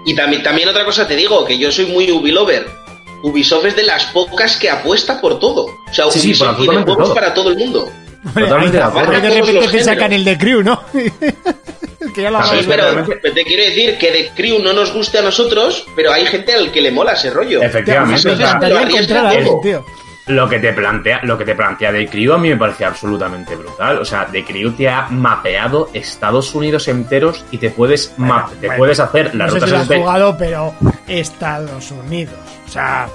[0.08, 2.83] Y también, también otra cosa te digo, que yo soy muy Ubilover.
[3.24, 5.66] Ubisoft es de las pocas que apuesta por todo.
[5.66, 7.14] O sea, Sí, sí, Ubisoft por tiene juegos todo.
[7.16, 7.90] para todo el mundo.
[8.34, 9.12] Totalmente de acuerdo.
[9.12, 10.82] De repente te sacan el de Crew, ¿no?
[10.94, 15.18] que ya lo Claro, Sí, pero te quiero decir que de Crew no nos guste
[15.18, 17.62] a nosotros, pero hay gente al que le mola ese rollo.
[17.62, 18.60] Efectivamente, Me o sea,
[20.28, 23.56] lo que te plantea, lo que te plantea de Crew a mí me parece absolutamente
[23.58, 23.98] brutal.
[24.00, 28.68] O sea, de Crew te ha mapeado Estados Unidos enteros y te puedes ma- te
[28.68, 30.74] Bueno, puedes hacer las no sé rutas si lo has jugado, pero
[31.08, 32.36] Estados Unidos.
[32.74, 33.08] O sea,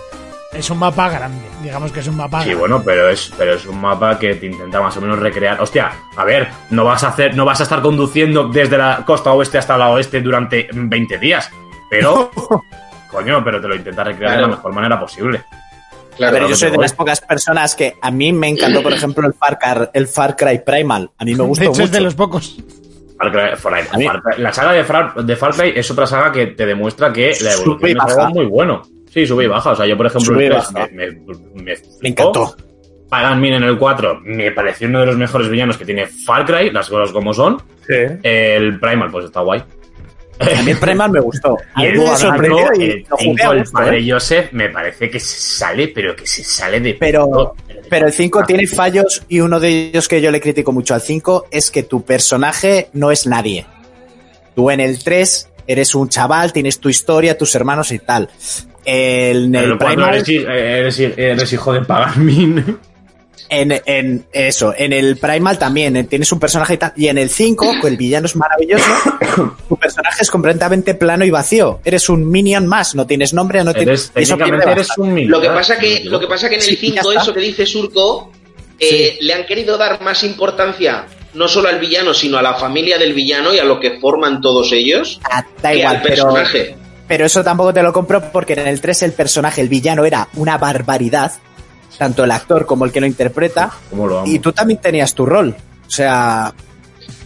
[0.52, 1.44] es un mapa grande.
[1.64, 2.60] Digamos que es un mapa Sí, grande.
[2.60, 5.60] bueno, pero es, pero es un mapa que te intenta más o menos recrear.
[5.60, 9.32] Hostia, a ver, no vas a hacer, no vas a estar conduciendo desde la costa
[9.32, 11.50] oeste hasta la oeste durante 20 días.
[11.90, 12.30] Pero,
[13.10, 15.42] coño, pero te lo intenta recrear de la mejor manera posible.
[16.16, 19.26] Claro, pero yo soy de las pocas personas que a mí me encantó, por ejemplo,
[19.26, 21.10] el Far, Cry, el Far Cry Primal.
[21.18, 21.82] A mí me de gustó hecho, mucho.
[21.82, 22.56] es de los pocos.
[23.18, 25.72] Far Cry- Far Cry- A mí- Far Cry- la saga de Far, de Far Cry
[25.74, 28.82] es otra saga que te demuestra que la evolución es muy bueno.
[29.20, 29.70] Sí, sube y baja.
[29.70, 30.88] O sea, yo, por ejemplo, Sube y el 3 baja.
[30.92, 31.16] me, me,
[31.62, 32.56] me, Me encantó.
[33.08, 36.44] Pagan Min en el 4 me pareció uno de los mejores villanos que tiene Far
[36.44, 37.60] Cry, las cosas como son.
[37.86, 37.94] Sí.
[38.22, 39.62] El Primal, pues está guay.
[40.40, 41.56] A mí el Primal me gustó.
[41.78, 44.10] Y el me 4, sorprendió y el lo jugué 5, a el gusto, padre ¿eh?
[44.12, 46.94] Joseph, me parece que se sale, pero que se sale de.
[46.94, 48.46] Pero, puto- de pero el puta 5 madre.
[48.54, 51.82] tiene fallos y uno de ellos que yo le critico mucho al 5 es que
[51.82, 53.66] tu personaje no es nadie.
[54.54, 58.28] Tú en el 3 eres un chaval, tienes tu historia, tus hermanos y tal.
[58.88, 62.78] El, en el el 4 Primal, eres, hi- eres, hi- eres hijo de Pagan Min.
[63.50, 66.92] en, en eso, en el Primal también eh, tienes un personaje y tal.
[66.96, 68.84] Y en el 5, que el villano es maravilloso,
[69.68, 71.80] tu personaje es completamente plano y vacío.
[71.84, 74.10] Eres un minion más, no tienes nombre, no tienes.
[74.14, 75.36] Eres, técnicamente eres un militar.
[75.36, 77.22] Lo que pasa que, lo que pasa que en el Sí, ya 5, está.
[77.22, 78.32] eso que dice Surco,
[78.80, 82.96] eh, le han querido dar más importancia no solo al villano, sino a la familia
[82.98, 86.64] del villano y a lo que forman todos ellos, Ah, da que igual, al personaje.
[86.74, 86.87] pero
[87.24, 90.58] eso tampoco te lo compro porque en el 3 el personaje, el villano, era una
[90.58, 91.32] barbaridad.
[91.96, 93.72] Tanto el actor como el que lo interpreta.
[93.90, 94.30] ¿Cómo lo amo?
[94.32, 95.56] Y tú también tenías tu rol.
[95.86, 96.52] O sea,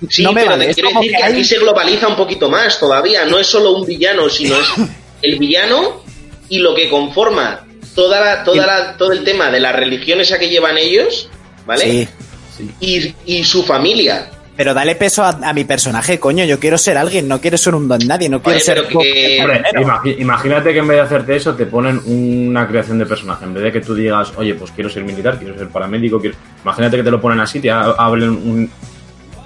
[0.08, 2.16] Sí, no me pero vale, te quiero decir que que hay- aquí se globaliza un
[2.16, 3.24] poquito más todavía.
[3.26, 4.66] No es solo un villano, sino es
[5.22, 6.02] el villano
[6.48, 10.38] y lo que conforma toda la, toda la, todo el tema de la religión esa
[10.38, 11.28] que llevan ellos,
[11.66, 12.08] ¿vale?
[12.56, 12.70] sí.
[12.80, 14.30] Y, y su familia.
[14.56, 16.44] Pero dale peso a, a mi personaje, coño.
[16.44, 18.86] Yo quiero ser alguien, no quiero ser un don nadie, no quiero Oye, ser.
[18.86, 23.44] que- Hombre, imagínate que en vez de hacerte eso te ponen una creación de personaje.
[23.46, 26.36] En vez de que tú digas, oye, pues quiero ser militar, quiero ser paramédico, quiero...
[26.62, 28.70] imagínate que te lo ponen así, te ha- hablen un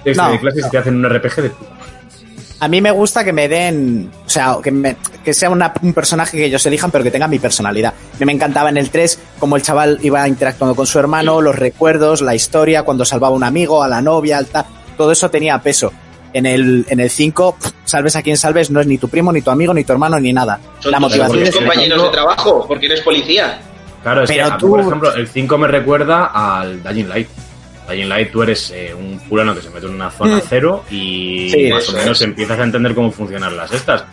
[0.03, 0.31] texto No.
[0.31, 1.71] de clases y te hacen un RPG de puta.
[2.59, 4.09] A mí me gusta que me den.
[4.25, 7.27] O sea, que, me- que sea una- un personaje que ellos elijan, pero que tenga
[7.27, 7.93] mi personalidad.
[7.93, 11.39] A mí me encantaba en el 3 como el chaval iba interactuando con su hermano,
[11.39, 14.65] los recuerdos, la historia, cuando salvaba a un amigo, a la novia, al tal.
[14.97, 15.93] Todo eso tenía peso.
[16.33, 19.31] En el, en el 5, pff, salves a quien salves, no es ni tu primo,
[19.31, 20.59] ni tu amigo, ni tu hermano, ni nada.
[20.79, 23.59] Son la motivación tus es compañeros de trabajo, porque eres policía.
[24.03, 27.07] Claro, es Pero que, a mí, tú- por ejemplo, el 5 me recuerda al Dying
[27.09, 27.27] Light.
[27.89, 30.41] Dying Light, tú eres eh, un fulano que se mete en una zona Mm.
[30.47, 32.27] cero y Sí, más o menos es.
[32.27, 34.03] empiezas a entender cómo funcionan las estas.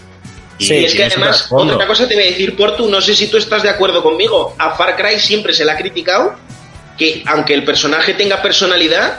[0.58, 3.14] Y Sí, Y es que además, otra cosa te voy a decir, Portu, no sé
[3.16, 4.54] si tú estás de acuerdo conmigo.
[4.56, 6.34] A Far Cry siempre se le ha criticado
[6.96, 9.18] que, aunque el personaje tenga personalidad,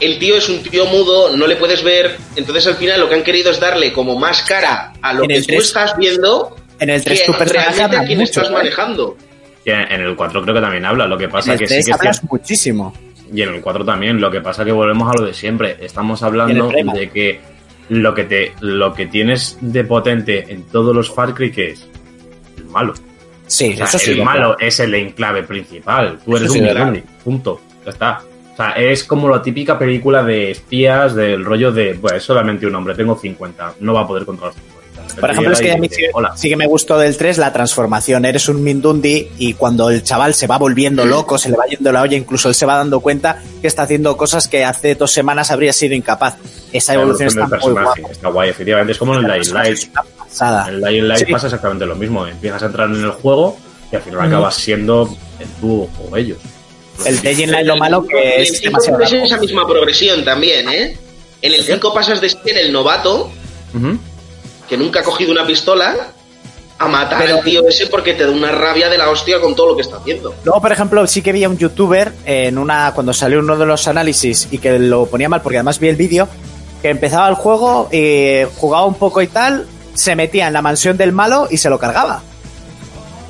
[0.00, 2.16] el tío es un tío mudo, no le puedes ver.
[2.36, 5.28] Entonces, al final, lo que han querido es darle como más cara a lo En
[5.28, 8.30] que tú estás viendo En el 3 que tu personaje realmente habla a quién mucho.
[8.30, 8.52] estás ¿eh?
[8.52, 9.16] manejando.
[9.64, 11.06] Y en en el 4 creo que también habla.
[11.06, 12.94] Lo que En pasa el que sí 3 que es hablas cierto- muchísimo.
[13.32, 15.76] Y en el 4 también, lo que pasa que volvemos a lo de siempre.
[15.80, 17.40] Estamos hablando de que
[17.88, 21.86] lo que te lo que tienes de potente en todos los Far Cry que es
[22.58, 22.94] el malo.
[23.46, 24.10] Sí, O sea, eso sí.
[24.12, 26.18] el malo es el enclave principal.
[26.24, 26.86] Tú eres Eso sí, un ¿verdad?
[26.86, 27.60] Mirundi, punto.
[27.84, 28.20] Ya está.
[28.54, 32.66] O sea, es como la típica película de espías del rollo de, bueno, es solamente
[32.66, 35.20] un hombre, tengo 50, no va a poder controlar 50.
[35.20, 36.04] Por ejemplo, es que a mí sí,
[36.36, 38.24] sí que me gustó del 3 la transformación.
[38.24, 41.92] Eres un Mindundi y cuando el chaval se va volviendo loco, se le va yendo
[41.92, 45.12] la olla, incluso él se va dando cuenta que está haciendo cosas que hace dos
[45.12, 46.36] semanas habría sido incapaz.
[46.72, 47.94] Esa evolución está muy guapa.
[48.10, 48.92] está guay, efectivamente.
[48.92, 49.78] Es como en el Dying Light.
[50.40, 51.32] En el Dying Light Sí.
[51.32, 52.26] pasa exactamente lo mismo.
[52.26, 53.56] Empiezas a entrar en el juego
[53.92, 55.08] y al final acabas siendo
[55.60, 56.38] tú o ellos.
[57.06, 59.24] El Dying Light lo malo que es 5 demasiado largo.
[59.26, 60.96] esa misma progresión también, ¿eh?
[61.42, 63.30] En el 5 pasas de ser el novato,
[64.68, 65.94] que nunca ha cogido una pistola,
[66.78, 69.54] a matar Pero- al tío ese porque te da una rabia de la hostia con
[69.54, 70.34] todo lo que está haciendo.
[70.44, 73.66] Luego, por ejemplo, sí que vi a un youtuber en una cuando salió uno de
[73.66, 76.28] los análisis y que lo ponía mal porque además vi el vídeo
[76.82, 80.96] que empezaba el juego y jugaba un poco y tal, se metía en la mansión
[80.96, 82.22] del malo y se lo cargaba.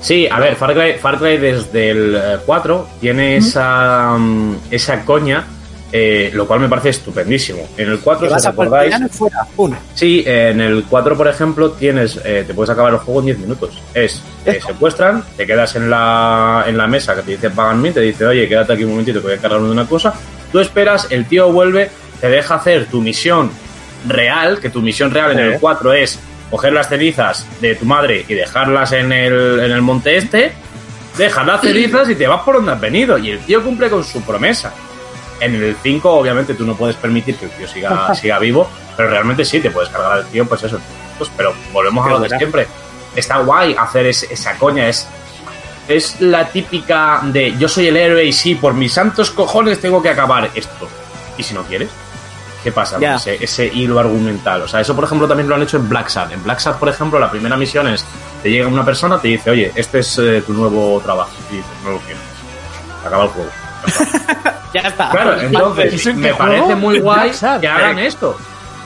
[0.04, 5.02] Sí, a ver, Far Cry, Far Cry desde el eh, 4 tiene esa, mm, esa
[5.02, 5.46] coña,
[5.90, 7.66] eh, lo cual me parece estupendísimo.
[7.78, 9.74] En el 4, Que si vas a por el recordáis, piano y fuera, ¡pum!
[9.94, 13.38] Sí, en el 4, por ejemplo, tienes, eh, te puedes acabar el juego en 10
[13.38, 13.80] minutos.
[13.94, 17.90] Es, te secuestran, te quedas en la, en la mesa que te dice pagan mí,
[17.90, 20.12] te dice, oye, quédate aquí un momentito que voy a cargarme de una cosa.
[20.52, 21.90] Tú esperas, el tío vuelve,
[22.20, 23.50] te deja hacer tu misión
[24.06, 26.18] real, que tu misión real en el 4 es
[26.50, 30.52] coger las cenizas de tu madre y dejarlas en el, en el monte este,
[31.16, 33.18] dejas las cenizas y te vas por donde has venido.
[33.18, 34.72] Y el tío cumple con su promesa.
[35.40, 39.10] En el 5, obviamente, tú no puedes permitir que el tío siga, siga vivo, pero
[39.10, 40.78] realmente sí, te puedes cargar al tío, pues eso.
[41.18, 42.66] Pues, pero volvemos a lo de siempre.
[43.16, 45.06] Está guay hacer es- esa coña, es,
[45.88, 50.02] es la típica de yo soy el héroe y sí, por mis santos cojones tengo
[50.02, 50.88] que acabar esto.
[51.36, 51.88] ¿Y si no quieres?
[52.64, 52.96] ¿Qué pasa?
[53.16, 54.62] Ese, ese hilo argumental.
[54.62, 56.32] O sea, eso por ejemplo también lo han hecho en Black Sad.
[56.32, 58.04] En Black Sad, por ejemplo, la primera misión es,
[58.42, 61.30] te llega una persona, te dice, oye, este es eh, tu nuevo trabajo.
[61.50, 62.20] Y dices, no lo quiero.
[63.04, 63.50] Acaba el juego.
[64.74, 65.08] Ya está.
[65.10, 66.52] Claro, entonces ¿Eso en qué me juego?
[66.52, 68.36] parece muy ¿En guay que hagan esto.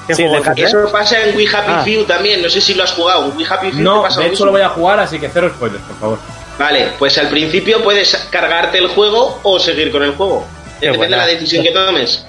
[0.06, 0.24] ¿Qué Sí?
[0.56, 1.82] Eso pasa en We Happy Ah.
[1.82, 3.28] Few también, no sé si lo has jugado.
[3.28, 5.50] We Happy Few No, pasa de lo hecho lo voy a jugar, así que cero
[5.54, 6.18] spoilers, por favor.
[6.58, 10.46] Vale, pues al principio puedes cargarte el juego o seguir con el juego.
[10.78, 12.26] Depende de la decisión que tomes.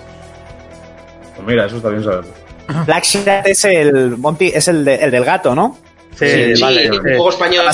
[1.40, 2.32] Pues mira, eso está bien saberlo.
[2.86, 5.78] Black Shad es el Monty, es el, de- el del gato, ¿no?
[6.16, 6.84] Sí, Sí, vale.
[6.86, 7.02] es un sí.
[7.04, 7.66] juego español.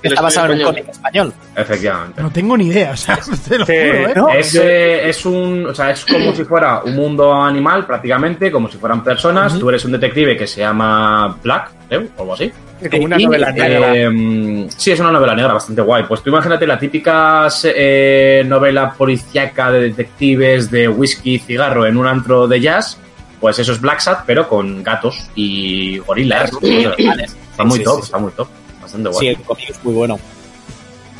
[0.00, 1.32] Está basado en un cómic español.
[1.56, 2.22] Efectivamente.
[2.22, 3.18] No tengo ni idea, o sea,
[3.48, 4.12] te lo Sí, juro, ¿eh?
[4.14, 4.28] ¿no?
[4.28, 8.68] Es, eh, es un, o sea, es como si fuera un mundo animal prácticamente, como
[8.70, 9.58] si fueran personas.
[9.58, 12.52] Tú eres un detective que se llama Black, creo, o algo así.
[12.80, 13.92] Sí, como una Y, novela negra.
[13.96, 16.04] Eh, sí, es una novela negra bastante guay.
[16.04, 21.96] Pues tú imagínate la típica eh, novela policíaca de detectives de whisky y cigarro en
[21.96, 22.98] un antro de jazz.
[23.40, 26.50] Pues eso es Black Sat, pero con gatos y gorilas.
[26.62, 28.04] está muy Sí, top, sí, sí.
[28.06, 28.48] está muy top.
[28.80, 29.28] Bastante Sí, guay.
[29.28, 30.18] el cómic es muy bueno.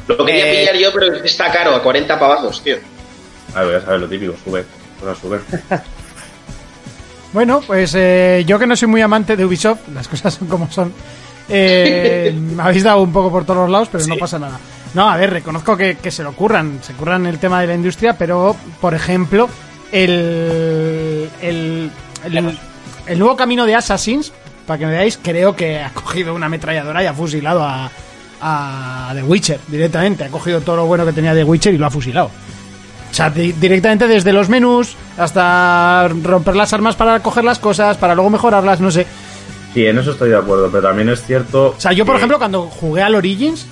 [0.08, 2.76] Lo quería Eh, pillar yo, pero está caro, a 40 pavazos, tío.
[3.54, 4.64] A ver, ya sabes lo típico, sube.
[5.00, 5.40] Cosas sube.
[7.32, 10.70] Bueno, pues eh, yo que no soy muy amante de Ubisoft, las cosas son como
[10.70, 10.92] son.
[11.48, 14.58] Eh, me habéis dado un poco por todos los lados, pero no pasa nada.
[14.94, 17.74] No, a ver, reconozco que, que se lo curran, se curran el tema de la
[17.74, 19.48] industria, pero, por ejemplo,
[19.92, 21.90] el, el,
[22.24, 22.58] el,
[23.06, 24.32] el nuevo camino de Assassins,
[24.66, 27.90] para que me veáis, creo que ha cogido una ametralladora y ha fusilado a,
[28.40, 30.24] a The Witcher directamente.
[30.24, 32.30] Ha cogido todo lo bueno que tenía The Witcher y lo ha fusilado.
[33.10, 37.96] O sea, di- directamente desde los menús hasta romper las armas para coger las cosas,
[37.96, 39.06] para luego mejorarlas, no sé.
[39.74, 41.74] Sí, en eso estoy de acuerdo, pero también es cierto.
[41.76, 43.66] O sea, yo, por que- ejemplo, cuando jugué al Origins,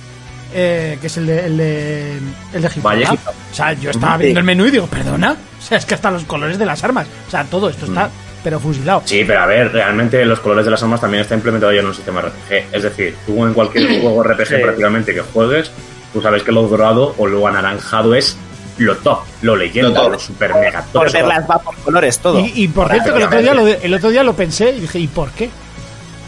[0.53, 2.11] eh, que es el de, el de,
[2.53, 3.05] el de Valle.
[3.11, 6.09] o sea, yo estaba viendo el menú y digo, perdona, o sea, es que hasta
[6.11, 8.09] los colores de las armas, o sea, todo esto está,
[8.43, 9.01] pero fusilado.
[9.05, 11.87] Sí, pero a ver, realmente los colores de las armas también está implementado ya en
[11.87, 12.67] un sistema RPG.
[12.71, 14.55] Es decir, tú en cualquier juego RPG Sí.
[14.61, 15.71] prácticamente que juegues,
[16.13, 18.37] tú sabes que lo dorado o lo anaranjado es
[18.77, 20.11] lo top, lo leyenda, Lo top.
[20.13, 21.03] lo, super mega top.
[21.03, 22.39] Por verlas va por colores todo.
[22.39, 24.69] Y, y por cierto, que el otro, día lo, de- el otro día lo pensé
[24.71, 25.49] y dije, ¿y por qué?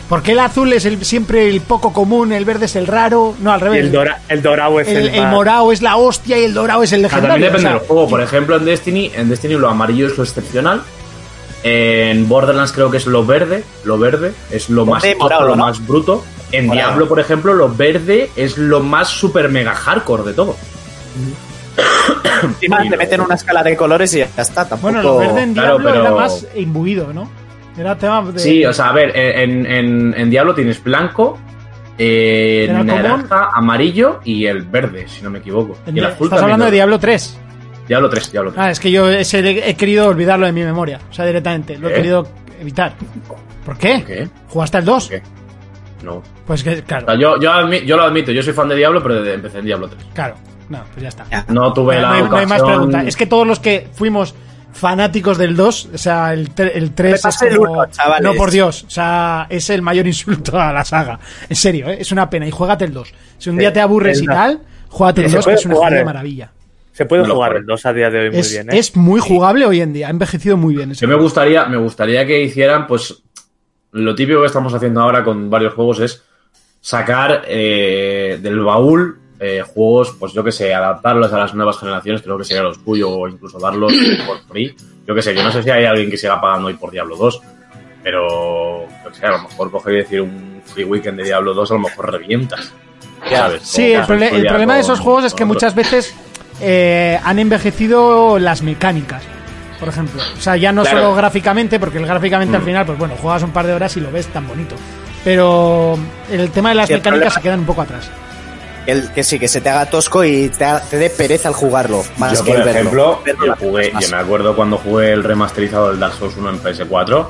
[0.09, 3.35] ¿Por qué el azul es el, siempre el poco común, el verde es el raro?
[3.41, 3.79] No, al Y revés.
[3.85, 6.91] el, dora- el dorado es el, el, morado es la hostia y el dorado es
[6.93, 7.29] el legendario.
[7.29, 8.09] también depende o sea, del juego.
[8.09, 10.81] Por ejemplo, en Destiny, en Destiny lo amarillo es lo excepcional.
[11.61, 13.63] En Borderlands creo que es lo verde.
[13.83, 15.65] Lo verde es lo más morado, lo ¿no?
[15.65, 16.23] más bruto.
[16.51, 16.87] En Morado.
[16.87, 20.55] Diablo, por ejemplo, lo verde es lo más super mega hardcore de todo.
[22.43, 24.67] Encima y le meten una escala de colores y ya está.
[24.67, 24.81] Tampoco...
[24.81, 27.29] Bueno, lo verde en Claro, Diablo pero- era más imbuido, ¿no?
[27.79, 28.39] Era tema de...
[28.39, 31.39] Sí, o sea, a ver, en, en, en Diablo tienes blanco,
[31.97, 35.77] eh, naranja, amarillo y el verde, si no me equivoco.
[35.85, 37.39] en- Y el azul Estás hablando de lo- Diablo 3.
[37.87, 38.63] Diablo 3, Diablo 3.
[38.65, 39.39] Ah, es que yo ese
[39.69, 40.99] he, querido olvidarlo de mi memoria.
[41.09, 41.77] O sea, directamente.
[41.77, 41.95] Lo he ¿Qué?
[41.97, 42.27] querido
[42.61, 42.93] evitar.
[43.65, 44.03] ¿Por qué?
[44.05, 44.27] ¿Qué?
[44.49, 45.07] ¿Jugaste al 2?
[45.09, 45.21] ¿Qué?
[46.03, 46.21] No.
[46.45, 48.75] Pues que, O claro, sea, yo, yo, admi- yo lo admito, yo soy fan de
[48.75, 50.05] Diablo, pero de- empecé en Diablo 3.
[50.13, 50.35] claro.
[50.69, 51.25] No, pues ya está.
[51.47, 53.07] No tuve no, la hay, no hay más ocasión- preguntas.
[53.07, 54.35] Es que todos los que fuimos
[54.71, 55.89] fanáticos del 2.
[55.93, 57.71] O sea, el, el 3 es el como...
[57.73, 57.87] uno,
[58.21, 58.83] no, por Dios.
[58.83, 61.19] O sea, es el mayor insulto a la saga.
[61.47, 61.97] En serio, ¿eh?
[61.99, 62.47] es una pena.
[62.47, 63.13] Y juégate el 2.
[63.37, 65.93] Si un día te aburres y tal, juégate el Se 2, que es una jugar,
[65.93, 66.05] ¿eh?
[66.05, 66.51] maravilla.
[66.91, 68.77] Se puede No jugar el 2 a día de hoy muy Es, bien, ¿eh?
[68.77, 70.07] es muy jugable hoy en día.
[70.07, 70.91] Ha envejecido muy bien.
[70.91, 73.23] ese Yo me gustaría, me gustaría que hicieran, pues,
[73.91, 76.23] lo típico que estamos haciendo ahora con varios juegos es
[76.81, 82.21] sacar eh, del baúl eh, juegos, pues yo que sé, adaptarlos a las nuevas generaciones,
[82.21, 83.93] creo que sería lo suyo, o incluso darlos
[84.27, 84.75] por free.
[85.07, 87.15] Yo que sé, yo no sé si hay alguien que siga pagando hoy por Diablo
[87.15, 87.41] 2,
[88.03, 91.53] pero yo que sé, a lo mejor coger y decir un free weekend de Diablo
[91.53, 92.71] 2, a lo mejor revientas.
[93.29, 93.61] ¿sabes?
[93.63, 96.13] Sí, el, problema de esos juegos es que muchas veces
[96.61, 99.23] eh, han envejecido las mecánicas,
[99.79, 100.21] por ejemplo.
[100.37, 100.99] O sea, ya no Claro.
[100.99, 103.99] solo gráficamente, porque el gráficamente al final, pues bueno, juegas un par de horas y
[104.01, 104.75] lo ves tan bonito.
[105.23, 105.97] Pero
[106.31, 108.09] el tema de las Sí, mecánicas problema- se quedan un poco atrás.
[108.85, 112.03] El, que sí, que se te haga tosco y te, dé pereza al jugarlo.
[112.17, 115.89] Más Yo, que por ejemplo, Verlo yo, jugué, yo me acuerdo cuando jugué el remasterizado
[115.89, 117.27] del Dark Souls 1 en PS4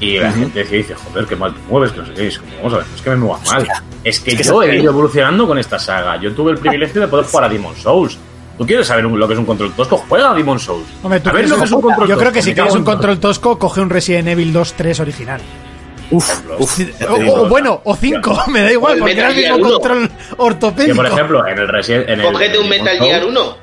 [0.00, 2.26] y la gente decía, dice, joder, qué mal te mueves, que no sé qué.
[2.28, 3.62] Es como, vamos a ver, es que me mueva mal.
[4.04, 6.20] Es que es que yo he ido evolucionando con esta saga.
[6.20, 8.18] Yo tuve el privilegio de poder jugar a Demon Souls.
[8.56, 9.98] ¿Tú quieres saber un- lo que es un control tosco?
[10.08, 10.86] Juega a Demon Souls.
[11.02, 12.82] Hombre, tú a ver lo que es un control yo creo que si quieres un
[12.84, 15.40] control tosco, coge un Resident Evil 2 3 original.
[16.10, 16.80] Uf, uf.
[17.08, 17.34] O, digo.
[17.42, 20.96] o bueno, o 5, me da igual, porque era el mismo Gear control Que, ortopédico.
[20.96, 23.56] por ejemplo, en el Resident en un Metal Gear Souls, 1.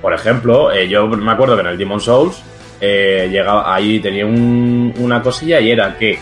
[0.00, 2.36] Por ejemplo, eh, yo me acuerdo que en el Demon Souls
[2.80, 6.18] eh, llegaba ahí tenía un- una cosilla y era que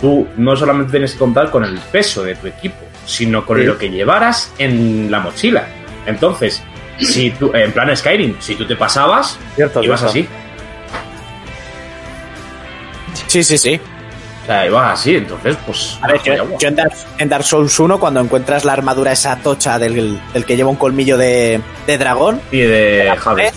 [0.00, 3.64] tú no solamente tienes que contar con el peso de tu equipo, sino con Sí.
[3.64, 5.66] lo que llevaras en la mochila.
[6.06, 6.62] Entonces,
[6.98, 10.18] si tú, en plan Skyrim, si tú te pasabas, Cierto, ibas cierto.
[10.18, 10.28] así.
[13.26, 13.80] Sí, sí, sí.
[14.42, 15.98] O sea, ibas así, entonces, pues.
[16.02, 19.78] A ver, yo, en, Dark, en Dark Souls 1, cuando encuentras la armadura esa tocha
[19.78, 23.52] del, del que lleva un colmillo de, de dragón, Y de Jade.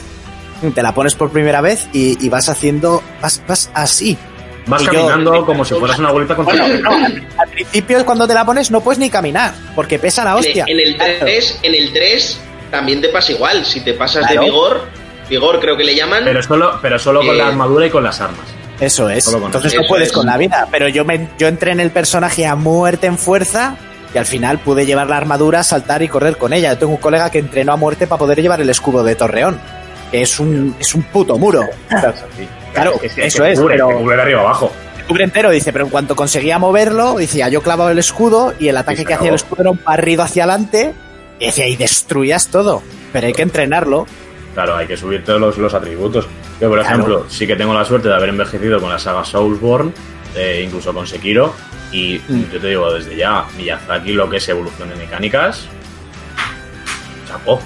[0.76, 3.02] te la pones por primera vez y, y vas haciendo.
[3.22, 4.18] Vas, vas así.
[4.68, 8.28] Vas y yo- caminando como si fueras una bolita con Bueno, no, al, principio, cuando
[8.28, 10.66] te la pones, no puedes ni caminar, porque pesa la En hostia.
[10.68, 12.40] el- En el 3, en el 3
[12.72, 13.66] también te pasa igual.
[13.66, 14.42] Si te pasas Claro.
[14.42, 14.82] de vigor,
[15.30, 16.24] vigor creo que le llaman.
[16.26, 18.46] Pero solo, pero solo con Eh, la armadura y con las armas.
[18.80, 19.28] Eso es.
[19.28, 20.68] Entonces no puedes con la vida.
[20.72, 23.76] Pero yo, me, yo entré en el personaje a muerte en fuerza
[24.14, 26.74] y al final pude llevar la armadura, saltar y correr con ella.
[26.74, 29.60] Yo tengo un colega que entrenó a muerte para poder llevar el escudo de Torreón.
[30.12, 31.64] Que es un, es un puto muro.
[32.74, 34.72] Claro, Es que- eso que es, pero- cubre de arriba abajo.
[35.08, 38.78] Cubre entero, dice, pero en cuanto conseguía moverlo, decía, yo clavaba el escudo y el
[38.78, 40.94] ataque que hacía el escudo era un barrido hacia adelante
[41.40, 42.82] y decía, y destruías todo.
[43.12, 44.08] Pero hay que entrenarlo.
[44.56, 46.26] Claro, hay que subir todos los, los atributos.
[46.62, 46.82] Yo, por Claro.
[46.96, 49.92] ejemplo, sí que tengo la suerte de haber envejecido con la saga Soulsborne,
[50.36, 51.54] eh, incluso con Sekiro,
[51.92, 52.44] y Mm.
[52.54, 55.66] yo te digo, desde ya, Miyazaki lo que es evolución de mecánicas,
[57.28, 57.60] chapó,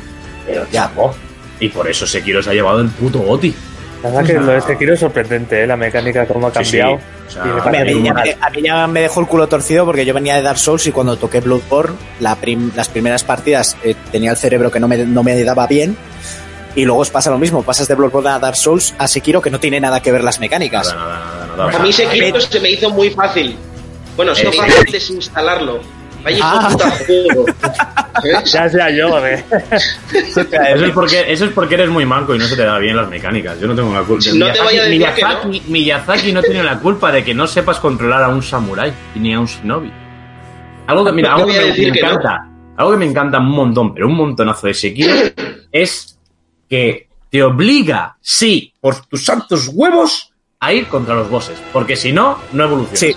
[0.45, 1.15] pero chapó.
[1.59, 3.53] Y por eso Sekiro se ha llevado el puto Goti.
[4.03, 5.65] La verdad que lo de Sekiro es sorprendente, ¿eh?
[5.67, 6.77] La mecánica, cómo ha Sí, sí.
[6.77, 7.01] cambiado.
[7.27, 8.23] O sea, Y me A mí, parece a mí muy ya, mal.
[8.23, 10.85] me, a mí ya me dejó el culo torcido porque yo venía de Dark Souls
[10.85, 14.87] y cuando toqué Bloodborne, la prim- las primeras partidas eh, tenía el cerebro que no
[14.87, 15.97] me, no me daba bien.
[16.77, 19.49] Y luego os pasa lo mismo, pasas de Bloodborne a Dark Souls a Sekiro que
[19.49, 20.93] no tiene nada que ver las mecánicas.
[20.93, 21.79] Nada, nada, nada, nada.
[21.79, 23.57] A mí Sekiro se me hizo muy fácil.
[24.15, 25.79] Bueno, se me hizo fácil desinstalarlo.
[26.23, 26.69] Vaya Ah.
[26.71, 26.93] puta.
[28.45, 29.43] Ya sea yo, ¿eh?
[30.11, 30.41] Eso
[30.85, 33.07] es, porque, eso es porque eres muy manco y no se te da bien las
[33.07, 33.59] mecánicas.
[33.59, 34.23] Yo no tengo la culpa.
[34.33, 35.29] No te voy a decir que no.
[35.29, 39.33] Miyazaki, Miyazaki no tiene la culpa de que no sepas controlar a un samurái ni
[39.35, 39.91] a un shinobi.
[40.87, 42.09] Algo que, mira, No algo que me, decir me que no.
[42.09, 45.13] encanta, algo que me encanta un montón, pero un montonazo de Sekiro,
[45.71, 46.16] es
[46.69, 51.57] que te obliga, sí, por tus santos huevos, a ir contra los bosses.
[51.73, 52.99] Porque si no, no evolucionas.
[52.99, 53.15] Sí.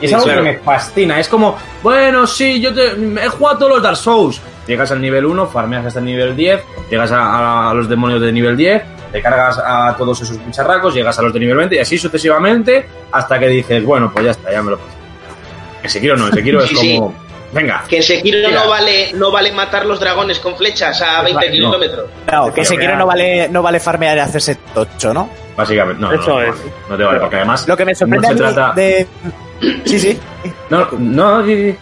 [0.00, 0.42] Y es Sí, algo claro.
[0.44, 1.18] que me fascina.
[1.18, 4.40] Es como, bueno, sí, yo te, he jugado todos los Dark Souls.
[4.66, 8.20] Llegas al nivel 1, farmeas hasta el nivel 10, llegas a, a- a los demonios
[8.20, 11.74] de nivel 10, te cargas a todos esos bicharracos, llegas a los de nivel 20
[11.76, 14.90] y así sucesivamente hasta que dices, bueno, pues ya está, ya me lo paso.
[15.86, 17.14] Sekiro no, Sekiro es como,
[17.52, 18.62] venga, Que en Sekiro Mira.
[18.64, 21.52] no vale, no vale matar los dragones con flechas a 20 No.
[21.52, 22.10] kilómetros.
[22.30, 25.28] No, que Pero Sekiro no vale, no vale farmear y hacerse tocho, ¿no?
[25.56, 26.54] básicamente, no, Eso no, es.
[26.88, 28.72] no, te vale, porque además Lo que me sorprende no se a mí trata...
[28.74, 29.06] de...
[29.86, 30.18] Sí, sí.
[30.70, 31.76] No, no, sí, sí.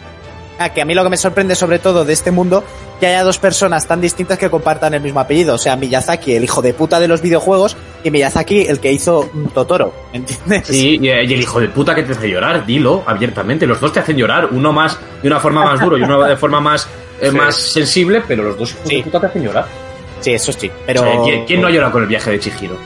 [0.58, 2.64] Ah, que a mí lo que me sorprende sobre todo de este mundo
[2.98, 5.54] que haya dos personas tan distintas que compartan el mismo apellido.
[5.54, 7.76] O sea, Miyazaki, el hijo de puta de los videojuegos,
[8.06, 9.92] y Miyazaki, el que hizo Totoro.
[10.12, 10.66] ¿Me entiendes?
[10.68, 13.66] Sí, y, el hijo de puta que te hace llorar, dilo abiertamente.
[13.66, 16.36] Los dos te hacen llorar, uno más de una forma más duro y uno de
[16.36, 16.88] forma más,
[17.20, 17.36] eh, Sí.
[17.36, 18.96] más sensible, pero los dos hijos Sí.
[18.96, 19.66] de puta te hacen llorar.
[20.20, 20.70] Sí, eso sí.
[20.86, 21.02] Pero.
[21.02, 22.76] O sea, ¿quién, quién no llora con el viaje de Chihiro?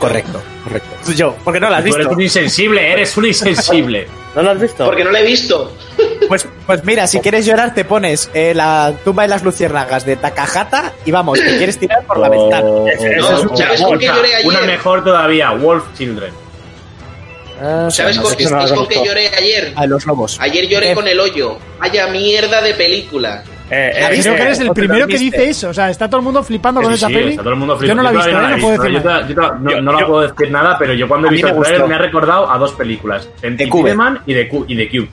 [0.00, 1.12] Correcto, correcto.
[1.12, 2.14] Yo, ¿por qué no la has Tú eres visto?
[2.14, 4.08] un insensible, eres un insensible.
[4.34, 4.84] ¿No lo has visto?
[4.84, 5.72] Porque no la he visto.
[6.28, 10.16] Pues, pues mira, si quieres llorar, te pones eh, la tumba de las luciérnagas de
[10.16, 12.62] Takahata y vamos, te quieres tirar por la O- ventana.
[12.68, 14.46] No, o- ¿sabes con qué lloré ayer?
[14.46, 16.32] Una mejor todavía, Wolf Children.
[17.62, 19.72] Ah, ¿Sabes no con, sé si no la ¿sabes con qué lloré ayer?
[19.76, 20.38] A los lobos.
[20.40, 21.58] Ayer lloré Eh, con el hoyo.
[21.78, 23.44] Vaya mierda de película.
[23.70, 24.08] Eh, eh, ¿La?
[24.10, 25.68] Creo que eres el ¿O te primero que dice eso.
[25.68, 27.30] O sea, está todo el mundo flipando con Sí, esa sí, peli.
[27.30, 28.56] está todo el mundo Yo no la he visto, todavía ¿eh?
[28.56, 29.28] no puedo decir nada.
[29.28, 31.52] yo no, Yo- no la yo- puedo decir nada, pero yo cuando he visto me
[31.56, 33.26] el trailer me ha recordado a dos películas.
[33.26, 33.40] Cube.
[33.40, 35.08] Centipede Man y de, y de Cube.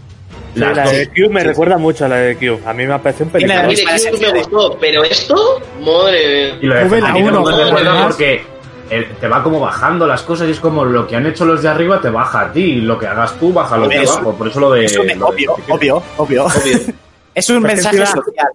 [0.56, 0.92] sí, la dos.
[0.92, 2.60] de Cube me recuerda mucho a la de Cube.
[2.66, 3.94] A mí me parece un Tiene A película.
[3.94, 8.04] mí de Cube me gustó, pero esto, madre Y lo de Cube la me recuerda
[8.08, 8.44] porque
[8.90, 11.62] eh, te va como bajando las cosas y es como lo que han hecho los
[11.62, 12.62] de arriba te baja a ti.
[12.64, 14.34] y Lo que hagas tú baja a los de abajo.
[14.36, 14.88] Por eso lo de.
[14.88, 16.48] Un, lo de obvio, obvio, obvio,
[17.38, 18.48] Es un Pues mensaje encima- social.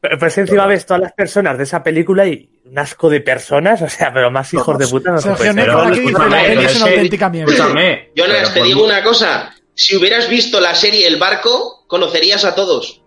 [0.00, 3.80] Pero pues encima ves todas las personas de esa película y un asco de personas,
[3.80, 5.56] o sea, pero más hijos de puta no se Sergio puede ser.
[5.56, 7.52] Negro, Pero aquí dice escúchame, la peli pero es una que- auténtica mierda.
[7.54, 8.10] Escúchame.
[8.14, 9.54] Jonas, te digo una cosa.
[9.74, 13.02] Si hubieras visto la serie El Barco, conocerías a todos.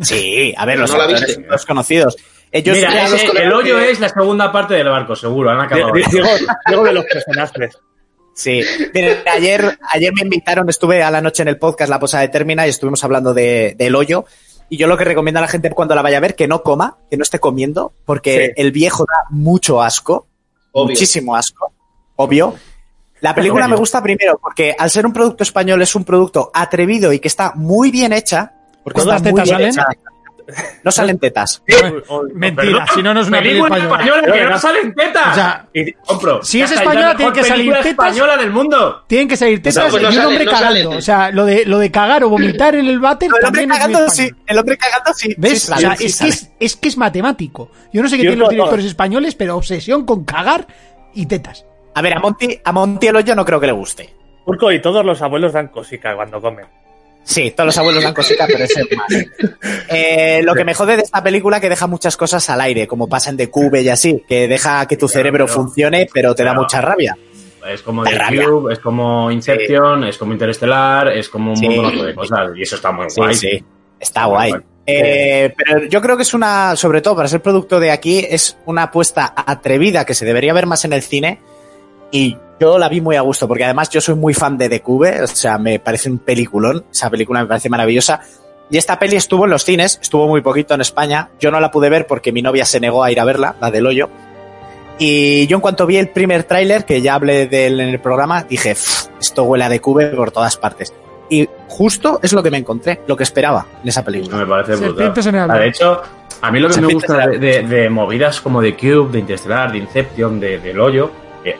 [0.00, 1.34] Sí, a ver, los No la actores viste.
[1.34, 2.16] son todos conocidos.
[2.50, 5.50] Ellos Mira, ese- los el hoyo que- es la segunda parte del barco, seguro.
[5.50, 5.92] Han acabado.
[5.92, 6.28] Di- di- Digo,
[6.70, 7.78] digo de los personajes.
[8.34, 8.62] Sí.
[8.94, 12.28] Miren, ayer, ayer me invitaron, estuve a la noche en el podcast La Posada de
[12.28, 14.24] Termina y estuvimos hablando de, del hoyo.
[14.70, 16.62] Y yo lo que recomiendo a la gente cuando la vaya a ver, que no
[16.62, 18.52] coma, que no esté comiendo, porque Sí.
[18.56, 20.26] el viejo da mucho asco,
[20.72, 20.92] Obvio.
[20.92, 21.72] muchísimo asco,
[22.16, 22.54] obvio.
[23.20, 27.12] La película me gusta primero porque al ser un producto español es un producto atrevido
[27.12, 28.52] y que está muy bien hecha.
[28.84, 29.92] Porque ¿Todas está muy tetas bien salen?
[29.98, 30.10] hecha.
[30.82, 31.62] No salen tetas.
[32.32, 34.02] Mentira, si no, no es una película española.
[34.04, 35.28] española que no salen tetas.
[35.32, 36.42] O sea, y compro.
[36.42, 37.86] si es española, es la tiene que salir tetas.
[37.86, 39.04] española del mundo.
[39.06, 40.90] Tienen que salir tetas No, pues no y un hombre no cagando.
[40.90, 43.70] O sea, lo de, lo de cagar o vomitar en el váter El hombre también
[43.70, 44.44] es muy cagando sí, español.
[44.46, 45.34] el hombre cagando sí.
[45.36, 45.62] ¿Ves?
[45.62, 47.70] sí o sea, sí es, que es, es que es matemático.
[47.92, 50.66] Yo no sé qué Yo tienen los no- directores españoles, pero obsesión con cagar
[51.14, 51.66] y tetas.
[51.94, 54.14] A ver, a Monty, a Monty el hoyo no creo que le guste.
[54.46, 56.64] Urco y todos los abuelos dan cosica cuando comen.
[57.30, 59.06] Sí, todos los abuelos dan cosita, pero es más.
[59.90, 63.06] Eh, lo que me jode de esta película que deja muchas cosas al aire, como
[63.06, 66.42] pasa en The Cube y así, que deja que tu cerebro pero- funcione, pero te
[66.42, 67.16] da pero- mucha rabia.
[67.70, 68.44] Es como De The.
[68.46, 71.68] Cube, es como Inception, es como Interestelar, es como un Sí.
[71.68, 72.48] montón de cosas.
[72.56, 73.34] Y eso está muy Sí, guay.
[73.34, 73.64] sí,
[74.00, 74.54] está guay.
[74.86, 78.56] Eh, pero yo creo que es una, sobre todo para ser producto de aquí, es
[78.64, 81.40] una apuesta atrevida que se debería ver más en el cine.
[82.10, 84.80] Y yo la vi muy a gusto, porque además yo soy muy fan de The
[84.82, 88.20] Cube, o sea, me parece un peliculón, esa película me parece maravillosa.
[88.70, 91.30] Y esta peli estuvo en los cines, estuvo muy poquito en España.
[91.40, 93.70] Yo no la pude ver porque mi novia se negó a ir a verla, la
[93.70, 94.10] del hoyo.
[94.98, 98.00] Y yo en cuanto vi el primer tráiler, que ya hablé de él en el
[98.00, 100.92] programa, dije, "Pff, esto huele a The Cube por todas partes.
[101.30, 104.38] Y justo es lo que me encontré, lo que esperaba en esa película.
[104.38, 105.06] Me parece brutal.
[105.60, 106.02] De hecho,
[106.42, 109.70] a mí lo que me gusta de, de- de movidas como de Cube, de Interstellar,
[109.72, 111.10] de Inception, de, del hoyo,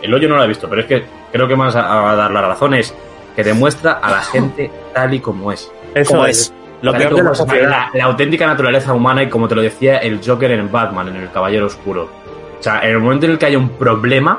[0.03, 2.31] el hoyo no lo he visto, pero es que creo que más a, a dar
[2.31, 2.95] la razón es
[3.37, 5.71] que demuestra a la gente tal y como es.
[5.95, 6.39] Eso Como es.
[6.39, 6.55] es.
[6.81, 7.69] Lo peor de la sociedad.
[7.71, 11.17] la, la auténtica naturaleza humana y como te lo decía el Joker en Batman, en
[11.17, 12.09] el Caballero Oscuro.
[12.59, 14.39] O sea, en el momento en el que haya un problema,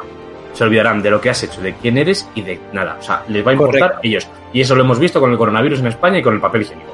[0.54, 2.98] se olvidarán de lo que has hecho, de quién eres y de nada.
[3.00, 4.00] O sea, les va a importar Correcto.
[4.04, 4.28] ellos.
[4.54, 6.92] Y eso lo hemos visto con el coronavirus en España y con el papel higiénico.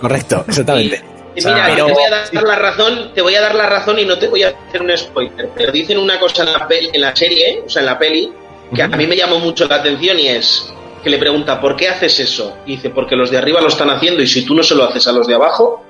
[0.00, 1.02] Correcto, exactamente.
[1.36, 3.98] Y mira, pero- te voy a dar la razón, te voy a dar la razón
[3.98, 6.90] y no te voy a hacer un spoiler, pero dicen una cosa en la, peli,
[6.92, 8.32] en la serie, o sea, en la peli,
[8.74, 10.72] que a mí me llamó mucho la atención y es
[11.04, 12.56] que le pregunta, ¿por qué haces eso?
[12.66, 14.84] Y dice, porque los de arriba lo están haciendo y si tú no se lo
[14.84, 15.82] haces a los de abajo,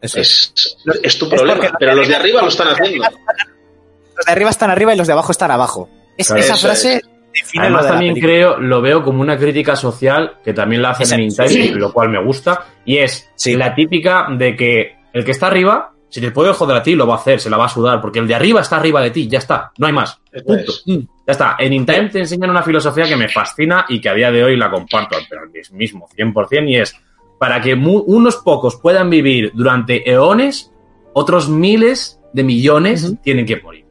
[0.00, 0.52] Eso es.
[0.56, 3.04] es, es tu Es problema, porque pero los de arriba lo están haciendo.
[3.04, 5.88] Los de arriba están arriba y los de abajo están abajo.
[6.18, 7.02] Es- Claro, esa frase es.
[7.32, 8.32] Define Además también película.
[8.32, 11.26] creo, lo veo como una crítica social que también la hacen en.
[11.26, 13.56] InTime, lo cual me gusta, y es Sí.
[13.56, 17.06] la típica de que el que está arriba, si te puede joder a ti, lo
[17.06, 19.10] va a hacer, se la va a sudar, porque el de arriba está arriba de
[19.10, 20.20] ti, ya está, no hay más.
[20.46, 20.72] Punto.
[20.86, 21.56] Mm, Ya está.
[21.58, 24.56] En InTime te enseñan una filosofía que me fascina y que a día de hoy
[24.56, 26.94] la comparto, pero al mismo 100%, y es
[27.38, 30.70] para que mu- unos pocos puedan vivir durante eones,
[31.14, 33.84] otros miles de millones tienen que morir.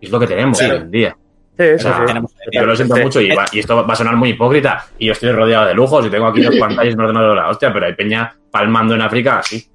[0.00, 1.16] Y es lo que tenemos hoy en día.
[1.56, 2.06] Sí, O eso sea, sí.
[2.06, 3.02] tenemos- yo lo siento Sí.
[3.02, 4.86] mucho y, va- y esto va a sonar muy hipócrita.
[4.98, 7.48] Y yo estoy rodeado de lujos y tengo aquí dos pantallas un ordenador de la
[7.48, 9.66] hostia, pero hay peña palmando en África así.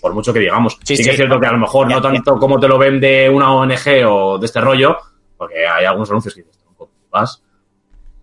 [0.00, 0.74] Por mucho que digamos.
[0.84, 1.04] Sí, Sí, sí.
[1.04, 3.52] que es cierto que a lo mejor Ya, no tanto como te lo vende una
[3.52, 4.96] ONG o de este rollo,
[5.36, 7.42] porque hay algunos anuncios que dices, "Tronco, vas.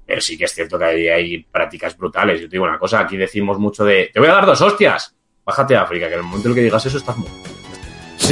[0.06, 2.40] Pero sí que es cierto que hay, hay prácticas brutales.
[2.42, 5.16] Yo te digo una cosa, aquí decimos mucho de, te voy a dar dos hostias.
[5.44, 7.38] Bájate a África, que en el momento en el que digas eso estás muerto.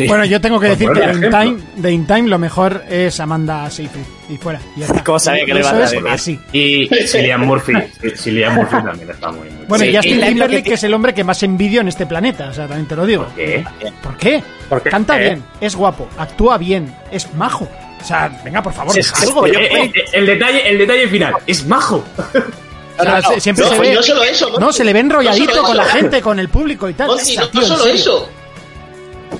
[0.01, 0.07] Sí.
[0.07, 1.25] Bueno, yo tengo que Por decir que de.
[1.25, 4.03] In, Time, de In Time lo mejor es Amanda Seyfried.
[4.29, 4.59] Y fuera.
[4.75, 5.03] y está.
[5.03, 6.07] ¿Cómo sabía que le iba a es decir?
[6.07, 6.39] así.
[6.53, 7.73] Y Cillian Murphy,
[8.15, 10.93] Cillian Murphy también está muy, muy Bueno, Sí, y Justin Timberlake, que- que es el
[10.93, 12.49] hombre que más envidio en este planeta.
[12.49, 13.23] O sea, también te lo digo.
[13.25, 13.63] ¿Por qué?
[14.03, 14.43] ¿Por qué?
[14.69, 15.23] Porque, Canta ¿eh?
[15.29, 17.67] bien, es guapo, actúa bien, es majo.
[17.99, 19.01] O sea, venga, por favor, sí,
[19.35, 22.03] Oye, Eh, eh, eh, el, detalle, el detalle final es majo.
[22.99, 23.95] O sea, se- siempre No, se pues ve.
[23.95, 24.59] no solo eso, Monty.
[24.65, 27.07] No, se le ve enrolladito No con la gente, con el público y tal.
[27.07, 28.29] Monty, Esa, no, tío, no solo eso.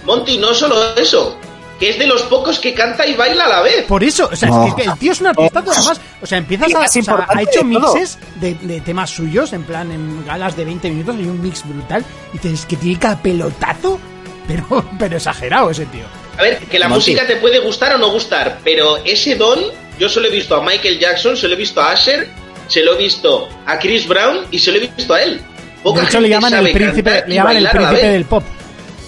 [0.09, 1.37] Monty, no solo eso.
[1.79, 3.85] Que es de los pocos que canta y baila a la vez.
[3.85, 4.67] Por eso, o sea, No.
[4.67, 7.41] es que el tío es un artista, además, o sea, empiezas a, o sea, ha
[7.41, 11.41] hecho mixes de, de temas suyos, en plan, en galas de 20 minutos, hay un
[11.41, 12.03] mix brutal,
[12.33, 13.97] y dices que tiene cada pelotazo,
[14.47, 16.03] pero, pero exagerado ese tío.
[16.37, 17.11] A ver, que la Monty.
[17.11, 19.59] música te puede gustar o no gustar, pero ese don,
[19.97, 22.27] yo se lo he visto a Michael Jackson, se lo he visto a Asher,
[22.67, 25.39] se lo he visto a Chris Brown y se lo he visto a él.
[25.81, 28.43] Poca De hecho, le llaman el príncipe, le llaman el príncipe del pop.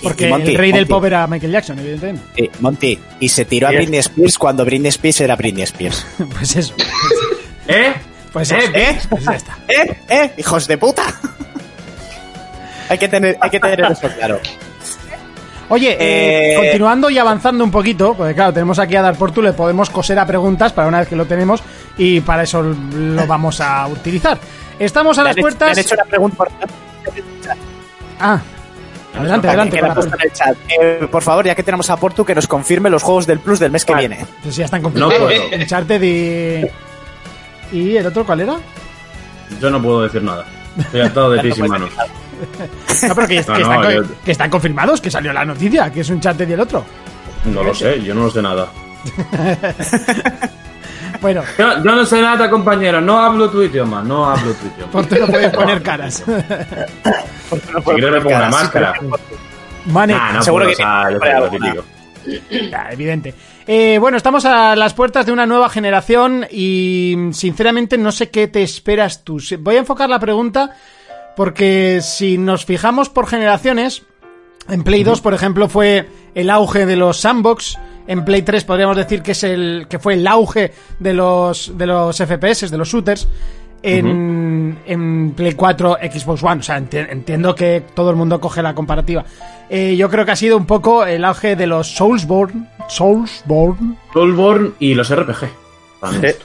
[0.02, 2.24] Porque Monty, el rey del pop era Michael Jackson, evidentemente.
[2.36, 3.72] Sí, Monty, y se tiró a.
[3.72, 6.06] Britney Spears cuando Britney Spears era Britney Spears.
[6.38, 6.74] Pues eso.
[7.68, 7.94] ¿Eh?
[8.34, 8.58] Pues ¿Eh?
[8.60, 8.72] eso.
[8.74, 8.98] ¿Qué?
[9.10, 9.58] Pues ya está.
[9.68, 9.98] ¿Eh?
[10.10, 10.32] ¿Eh?
[10.38, 11.04] ¡Hijos de puta!
[12.90, 14.40] hay, que tener, hay que tener eso claro.
[15.70, 19.32] Oye, eh, Eh, continuando y avanzando un poquito, porque claro, tenemos aquí a dar por
[19.32, 21.64] tú, le podemos coser a preguntas para una vez que lo tenemos
[21.98, 24.38] y para eso lo vamos a utilizar.
[24.78, 25.68] Estamos a las han hecho- puertas.
[25.68, 26.44] Me han hecho una pregunta
[28.20, 28.40] Ah,
[29.20, 29.80] adelante, adelante.
[29.94, 30.58] puesto en el chat.
[30.82, 33.60] Eh, por favor, ya que tenemos a Portu, que nos confirme los juegos del Plus
[33.60, 34.08] del mes que Vale.
[34.08, 34.26] viene.
[34.44, 35.20] Pues ya están No confirmados.
[35.24, 35.62] puedo.
[35.62, 36.66] Uncharted y...
[37.78, 38.56] ¿Y el otro cuál era?
[39.62, 40.46] Yo no puedo decir nada.
[40.78, 41.90] Estoy atado de pies y manos.
[43.08, 45.92] No, pero que, que No, no, están, yo- que están confirmados, que salió la noticia,
[45.92, 46.84] que es Uncharted y el otro.
[47.46, 48.68] No lo sé, yo no lo sé nada.
[51.20, 53.02] Bueno, Yo, yo no sé nada, compañero.
[53.02, 54.02] No hablo tu idioma.
[54.04, 54.92] No hablo tu idioma.
[54.92, 56.24] por no puedes poner caras.
[56.26, 58.94] Si quieres me pongo una máscara.
[59.88, 61.84] Mane, Ah, no seguro puedo, que o sea, lo típico.
[62.70, 63.34] Ya, evidente.
[63.66, 68.30] Eh, bueno, estamos a las puertas de una nueva generación y mm, sinceramente no sé
[68.30, 69.40] qué te esperas tú.
[69.60, 70.76] Voy a enfocar la pregunta
[71.36, 74.04] porque si nos fijamos por generaciones,
[74.70, 77.78] en Play 2, por ejemplo, fue el auge de los sandbox.
[78.12, 81.86] En Play 3 podríamos decir que es el que fue el auge de los de
[81.86, 83.28] los FPS, de los shooters.
[83.84, 86.60] En, en Play 4, Xbox One.
[86.60, 89.24] O sea, enti- entiendo que todo el mundo coge la comparativa.
[89.70, 92.68] Eh, yo creo que ha sido un poco el auge de los Soulsborne.
[92.90, 93.96] Soulsborne.
[94.14, 95.50] Soulborn y los RPG.
[96.00, 96.36] También.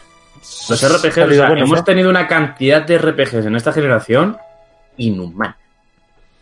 [0.69, 4.37] Los RPGs, o sea, hemos tenido una cantidad de RPGs en esta generación
[4.97, 5.57] inhumana.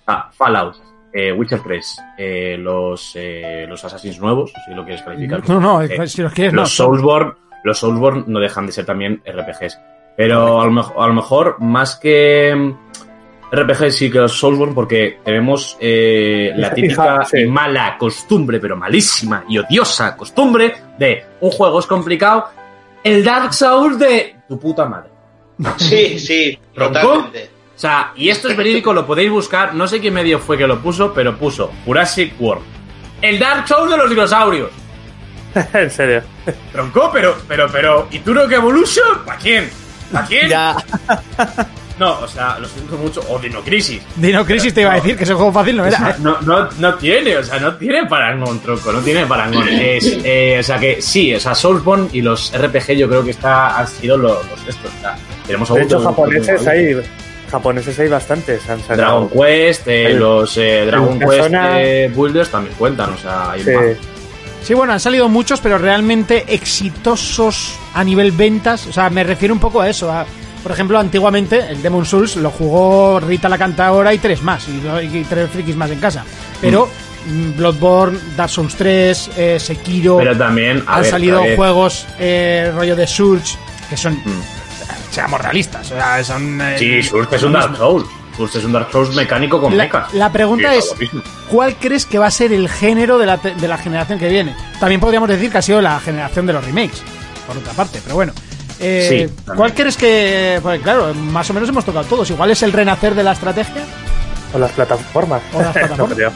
[0.07, 0.77] Ah, Fallout,
[1.15, 5.49] eh, Witcher 3, eh, los, eh, los Assassins nuevos, si lo quieres calificar.
[5.49, 6.67] No, no, Eh, si los quieres, los no.
[6.85, 9.79] Soulsborne, los Soulsborne no dejan de ser también RPGs.
[10.17, 14.75] Pero a lo, mejor, a lo mejor, más que mm, RPGs, sí que los Soulsborne,
[14.75, 17.43] porque tenemos eh, la típica sí.
[17.43, 22.47] y mala costumbre, pero malísima y odiosa costumbre de un juego es complicado,
[23.05, 25.11] el Dark Souls de tu puta madre.
[25.77, 26.99] Sí, sí, ¿Tronco?
[27.01, 27.54] totalmente.
[27.77, 29.75] O sea, y esto es verídico, lo podéis buscar.
[29.75, 32.63] No sé qué medio fue que lo puso, pero puso Jurassic World.
[33.21, 34.71] El Dark Souls de los dinosaurios.
[35.73, 36.23] en serio.
[36.73, 38.09] Tronco, pero, pero, pero.
[38.11, 39.25] ¿Y Turok Evolution?
[39.25, 39.71] ¿Para quién?
[40.13, 40.49] ¿Para quién?
[40.49, 40.77] Ya,
[41.99, 43.21] No, o sea, lo siento mucho.
[43.29, 44.03] O Dino Crisis.
[44.17, 45.97] Dino Crisis te iba a decir que ese juego fácil no O era.
[45.97, 46.17] sea, ¿eh?
[46.19, 49.69] no, no, no tiene, o sea, no tiene parangón, tronco, no tiene parangón.
[49.69, 53.31] Es, eh, o sea que sí, o sea, Soulsborne y los RPG yo creo que
[53.31, 54.93] está, han sido los, los estos.
[54.93, 55.17] o sea,
[55.47, 56.97] tenemos De hecho, japoneses hay.
[57.55, 58.69] Japoneses hay bastantes.
[58.69, 58.97] Han sacado.
[58.97, 63.63] Dragon Quest, eh, El- los eh, Dragon Quest eh, Builders también cuentan, o sea, hay
[63.63, 63.71] Sí.
[63.71, 63.85] más.
[64.63, 68.87] Sí, bueno, han salido muchos, pero realmente exitosos a nivel ventas.
[68.87, 70.11] O sea, me refiero un poco a eso.
[70.11, 70.27] a-
[70.63, 75.23] por ejemplo, antiguamente el Demon Souls lo jugó Rita la Cantadora y tres más, y,
[75.29, 76.25] tres frikis más en casa.
[76.59, 76.89] Pero
[77.27, 82.97] mm, Bloodborne, Dark Souls 3, eh, Sekiro, Pero también, han ver, salido juegos eh, rollo
[82.97, 83.59] de Surge,
[83.91, 84.41] que son, Mm.
[85.15, 86.61] Seamos realistas, o sea, son...
[86.61, 87.77] eh, Sí, Surge es un Dark.
[87.77, 88.07] Souls.
[88.37, 90.13] Surge es un Dark Souls mecánico con La, mechas.
[90.13, 91.11] la pregunta Sí, es.
[91.49, 94.55] ¿cuál crees que va a ser el género de la, de la generación que viene?
[94.81, 97.01] También podríamos decir que ha sido la generación de los remakes,
[97.47, 98.33] por otra parte, pero bueno.
[98.81, 99.53] Eh, Sí.
[99.57, 100.59] ¿Cuál crees que...?
[100.63, 102.29] Pues claro, más o menos hemos tocado todos.
[102.31, 103.85] Igual es el renacer de la estrategia.
[104.53, 105.41] O las plataformas.
[105.55, 106.09] O las plataformas.
[106.11, 106.33] No creo.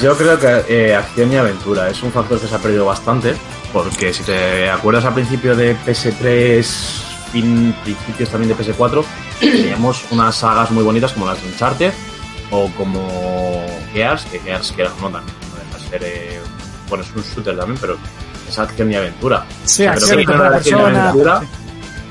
[0.00, 3.34] Yo creo que eh, acción y aventura es un factor que se ha perdido bastante,
[3.72, 6.66] porque si te acuerdas al principio de PS3,
[7.32, 9.04] fin, principios también de PS4,
[9.40, 11.92] teníamos unas sagas muy bonitas como las de Uncharted
[12.50, 13.06] o como
[13.92, 16.40] Gears, que Gears, que no también, no deja de ser, eh,
[16.88, 17.96] bueno, es un shooter también, pero
[18.48, 19.44] es acción y aventura.
[19.64, 21.42] Sí, O sea, creo acción que género de acción y aventura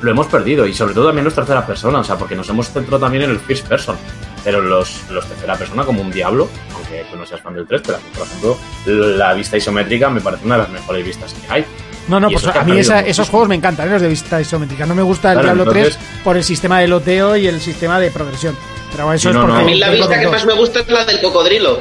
[0.02, 2.70] lo hemos perdido y sobre todo también los tercera persona, o sea, porque nos hemos
[2.70, 3.96] centrado también en el first person,
[4.44, 7.82] pero los, los tercera persona como un diablo, aunque tú no seas fan del 3,
[7.86, 11.66] pero por ejemplo, la vista isométrica me parece una de las mejores vistas que hay.
[12.08, 13.92] No, no, pues a mí esa- esos juegos me encantan, ¿eh?
[13.92, 14.86] los de vista isométrica.
[14.86, 17.60] No me gusta el Claro, Diablo entonces- 3 por el sistema de loteo y el
[17.62, 18.56] sistema de progresión.
[18.92, 19.52] Pero eso es porque...
[19.52, 19.58] no.
[19.60, 21.80] A mí la vista que más me gusta es la del cocodrilo.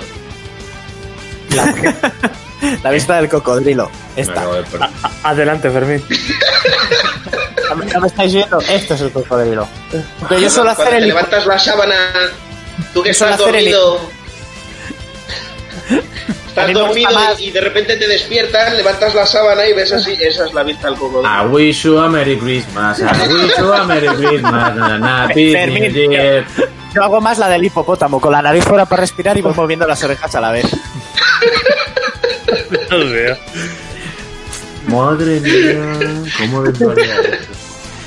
[2.83, 3.89] La vista del cocodrilo.
[4.17, 4.45] Esta.
[5.23, 6.03] Adelante, Fermín.
[7.71, 8.59] No me- no me estáis viendo.
[8.61, 9.69] Este es el cocodrilo.
[10.29, 11.09] Pero yo suelo hacer Cuando te el.
[11.09, 11.95] levantas la sábana,
[12.93, 14.01] tú que estás hacer el- dormido.
[15.89, 20.17] A Estás dormido más- y, de repente te despiertas, levantas la sábana y ves así,
[20.19, 21.29] esa es la vista del cocodrilo.
[21.29, 22.99] I wish you a Merry Christmas.
[23.01, 25.37] I wish you a Merry Christmas.
[25.37, 26.47] Year.
[26.95, 29.87] Yo hago más la del hipopótamo, con la nariz fuera para respirar y voy moviendo
[29.87, 30.65] las orejas a la vez.
[34.89, 37.39] Madre mía, cómo desvariar.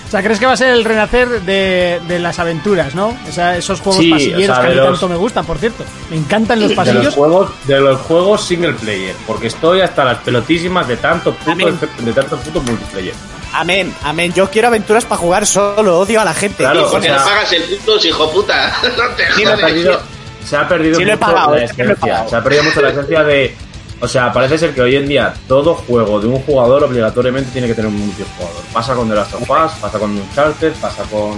[0.09, 3.15] O sea, ¿crees que va a ser el renacer de, de las aventuras, no?
[3.29, 5.15] O sea, esos juegos Sí, pasilleros o sea, que a mí de los- tanto me
[5.15, 5.83] gustan, por cierto.
[6.09, 7.13] Me encantan los De los, pasillos.
[7.13, 11.79] juegos, de los juegos single player, porque estoy hasta las pelotísimas de tanto puto, Amén.
[11.99, 13.13] de tanto puto multiplayer.
[13.53, 14.33] Amén, amén.
[14.33, 16.57] Yo quiero aventuras para jugar solo, odio a la gente.
[16.63, 18.73] Claro, Y- o Porque sea- no pagas el puto, hijo puta.
[18.97, 20.01] No te Sí, Se ha perdido,
[20.43, 22.27] se ha perdido Sí, lo he mucho pagado, la he esencia.
[22.27, 23.55] Se ha perdido mucho la esencia de.
[24.01, 27.67] O sea, parece ser que hoy en día todo juego de un jugador obligatoriamente tiene
[27.67, 28.63] que tener un multijugador.
[28.71, 31.37] Pasa con The Last of Us, pasa con Uncharted, pasa con.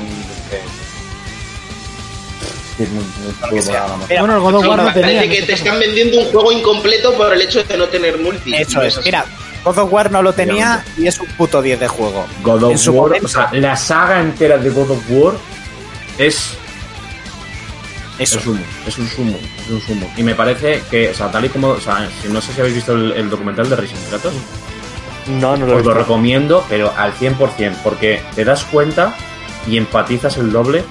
[2.78, 3.86] sí, muy- muy poco sea.
[3.86, 4.06] programa.
[4.10, 5.30] Mira, Bueno, el God of War no tenía.
[5.30, 8.54] que te están vendiendo un juego incompleto por el hecho de no tener multi.
[8.56, 9.00] Eso es.
[9.04, 9.26] Mira,
[9.64, 12.26] God of War no lo tenía y es un puto 10 de juego.
[12.44, 13.26] God of War, momento.
[13.26, 15.34] o sea, la saga entera de God of War
[16.18, 16.52] es
[18.22, 18.40] Eso.
[18.40, 20.12] Es un, es un sumo, es un sumo.
[20.18, 22.76] Y me parece que, o sea, tal y como, o sea, no sé si habéis
[22.76, 24.34] visto el, el documental de Racing Kratos,
[25.28, 25.94] No, no lo he os lo visto.
[25.94, 29.16] recomiendo, pero al 100%, porque te das cuenta
[29.68, 30.84] y empatizas el doble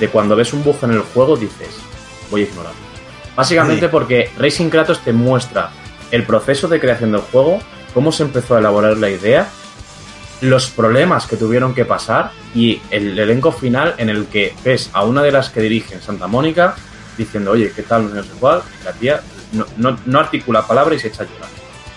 [0.00, 1.68] de cuando ves un bug en el juego, dices,
[2.30, 2.72] voy a ignorar.
[3.36, 3.88] Básicamente Sí.
[3.90, 5.70] porque Racing Kratos te muestra
[6.10, 7.60] el proceso de creación del juego,
[7.94, 9.48] cómo se empezó a elaborar la idea,
[10.40, 15.04] los problemas que tuvieron que pasar y el elenco final en el que ves a
[15.04, 16.76] una de las que dirigen Santa Mónica
[17.16, 18.14] diciendo, oye, ¿qué tal?
[18.14, 18.62] No sé cuál.
[18.84, 19.20] La tía
[19.76, 21.48] no, no- articula palabra y se echa a llorar.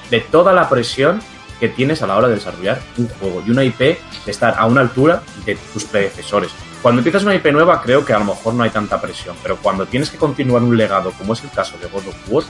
[0.10, 1.22] De toda la presión
[1.60, 4.66] que tienes a la hora de desarrollar un juego y una IP de estar a
[4.66, 6.50] una altura de tus predecesores.
[6.82, 9.58] Cuando empiezas una IP nueva creo que a lo mejor no hay tanta presión, pero
[9.58, 12.44] cuando tienes que continuar un legado como es el caso de God of War,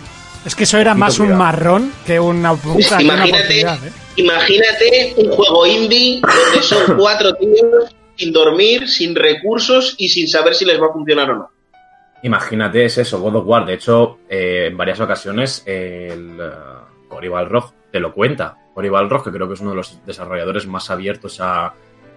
[0.46, 3.92] Es que eso era más un marrón que una, que una Imagínate, ¿eh?
[4.16, 10.56] imagínate un juego indie donde son cuatro tíos sin dormir, sin recursos y sin saber
[10.56, 11.52] si les va a funcionar o no.
[12.24, 13.66] Imagínate, es eso, God of War.
[13.66, 16.52] De hecho, eh, en varias ocasiones el eh,
[17.08, 18.58] Cory Balrog te lo cuenta.
[18.74, 21.74] Cory Balrog, que creo que es uno de los desarrolladores más abiertos a,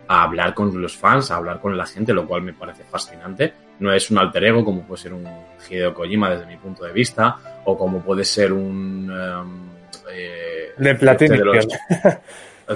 [0.09, 3.55] a hablar con los fans, a hablar con la gente, lo cual me parece fascinante.
[3.81, 5.27] No es un alter ego como puede ser un
[5.69, 9.11] Hideo Kojima desde mi punto de vista, o como puede ser un...
[9.11, 9.69] em,
[10.13, 11.33] eh, De Platinum.
[11.35, 11.67] este de los-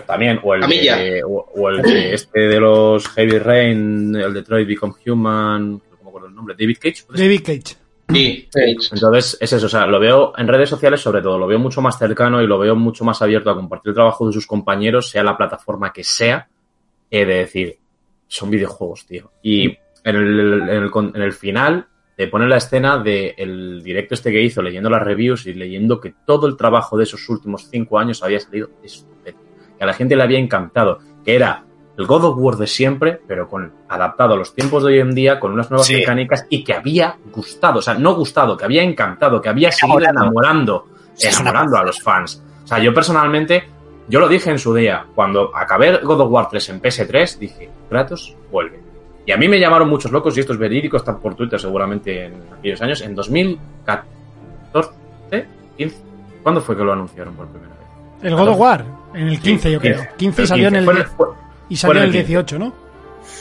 [0.06, 4.68] también, o el, de, o, o el de este de los Heavy Rain, el Detroit
[4.68, 7.04] Become Human, no me acuerdo el nombre, David Cage.
[7.10, 7.76] David Cage.
[8.10, 8.48] Sí,
[8.92, 11.82] Entonces, es eso, o sea, lo veo en redes sociales sobre todo, lo veo mucho
[11.82, 15.10] más cercano y lo veo mucho más abierto a compartir el trabajo de sus compañeros,
[15.10, 16.48] sea la plataforma que sea,
[17.10, 17.76] eh, de decir,
[18.26, 19.30] son videojuegos, tío.
[19.42, 19.66] Y
[20.04, 21.86] en el, en el, con- en el final
[22.18, 26.12] te pone la escena del directo este que hizo, leyendo las reviews y leyendo que
[26.26, 29.40] todo el trabajo de esos últimos cinco años había salido estupendo.
[29.78, 31.64] Que a la gente le había encantado, que era
[31.96, 35.14] el God of War de siempre, pero con adaptado a los tiempos de hoy en
[35.14, 35.94] día, con unas nuevas Sí.
[35.94, 40.00] mecánicas y que había gustado, o sea, no gustado, que había encantado, que había seguido
[40.00, 40.86] Enamorando.
[41.20, 42.42] enamorando a los fans.
[42.64, 43.68] O sea, yo personalmente,
[44.08, 47.70] yo lo dije en su día, cuando acabé God of War 3 en PS3, dije,
[47.88, 48.87] Kratos vuelve.
[49.28, 52.24] Y a mí me llamaron muchos locos, y esto es verídico, está por Twitter seguramente
[52.24, 54.90] en aquellos años, en 2014,
[55.76, 55.96] 15,
[56.42, 58.24] ¿cuándo fue que lo anunciaron por primera vez?
[58.24, 59.98] El God of War, en el 15 yo creo.
[60.16, 60.16] 15.
[60.16, 60.78] 15 y El salió en 15.
[60.78, 61.26] el Fue 10 fue-
[61.68, 62.26] y salió en el el 15.
[62.26, 62.72] 18, ¿no?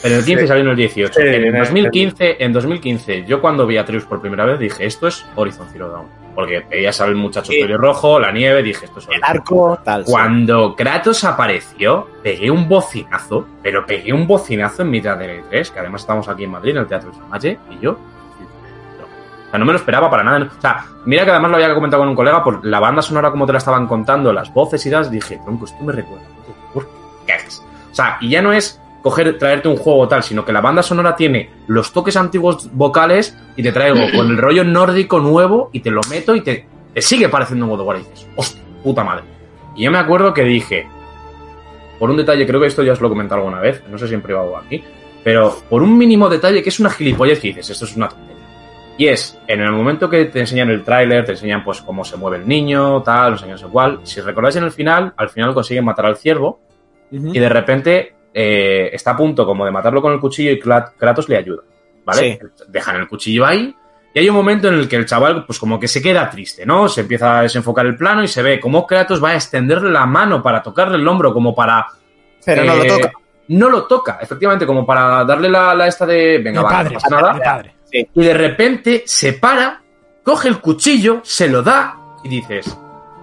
[0.04, 1.12] En el 15 salió en el 18.
[1.14, 4.58] Sí, en el el- 2015, en 2015, yo cuando vi a Atreus por primera vez
[4.58, 6.06] dije, esto es Horizon Zero Dawn.
[6.38, 7.60] Porque veías al muchacho Sí.
[7.60, 10.04] pelirrojo, la nieve, dije, esto es El arco, tal.
[10.04, 15.80] Cuando Kratos apareció, pegué un bocinazo, pero pegué un bocinazo en mitad del E3, que
[15.80, 17.94] además estamos aquí en Madrid, en el Teatro Samache, y yo...
[17.94, 17.98] no.
[19.48, 20.48] O sea, no me lo esperaba para nada.
[20.56, 23.32] O sea, mira que además lo había comentado con un colega por la banda sonora
[23.32, 26.24] como te la estaban contando, las voces y das, dije, tronco, esto me recuerda.
[26.72, 26.86] ¿Por
[27.26, 27.32] qué?
[27.90, 30.82] O sea, y ya no es coger, traerte un juego tal, sino que la banda
[30.82, 35.80] sonora tiene los toques antiguos vocales y te traigo con el rollo nórdico nuevo y
[35.80, 38.62] te lo meto y te, te sigue pareciendo un God of War y dices, hostia,
[38.82, 39.24] puta madre.
[39.76, 40.86] Y yo me acuerdo que dije,
[41.98, 44.08] por un detalle, creo que esto ya os lo he comentado alguna vez, no sé
[44.08, 44.82] si en privado o aquí,
[45.22, 48.36] pero por un mínimo detalle que es una gilipollez que dices, esto es una tontería.
[48.96, 52.16] Y es, en el momento que te enseñan el tráiler, te enseñan pues cómo se
[52.16, 54.00] mueve el niño, tal, no sé qué, no sé cuál.
[54.02, 56.60] Si recordáis en el final, al final consiguen matar al ciervo
[57.12, 60.92] y de repente eh, está a punto como de matarlo con el cuchillo y Krat-
[60.96, 61.62] Kratos le ayuda,
[62.04, 62.38] ¿vale?
[62.68, 63.74] Dejan el cuchillo ahí
[64.14, 66.64] Y hay un momento en el que el chaval, pues como que se queda triste,
[66.64, 66.88] ¿no?
[66.88, 70.06] Se empieza a desenfocar el plano y se ve cómo Kratos va a extenderle la
[70.06, 71.86] mano para tocarle el hombro, como para.
[72.44, 73.12] Pero no lo eh, toca.
[73.48, 76.38] No lo toca, efectivamente, como para darle la, la esta de.
[76.38, 77.64] Venga, va, padre, no pasa nada.
[77.92, 79.82] Y de repente se para,
[80.22, 82.76] coge el cuchillo, se lo da y dices,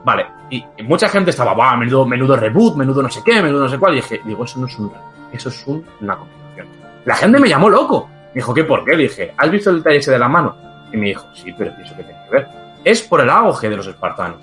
[0.05, 0.25] vale.
[0.49, 3.77] Y, mucha gente estaba, va, menudo, menudo reboot, menudo no sé qué, menudo no sé
[3.77, 3.93] cuál.
[3.93, 4.91] Y dije, digo, eso no es un
[5.33, 6.67] eso es un- una continuación.
[7.03, 8.07] La gente me llamó loco.
[8.27, 8.95] Me dijo, ¿qué por qué?
[8.95, 10.55] Le dije, ¿has visto el detalle ese de la mano?
[10.93, 12.47] Y me dijo, sí, pero ¿y eso qué tiene que ver?
[12.83, 14.37] Es por el auge de los espartanos.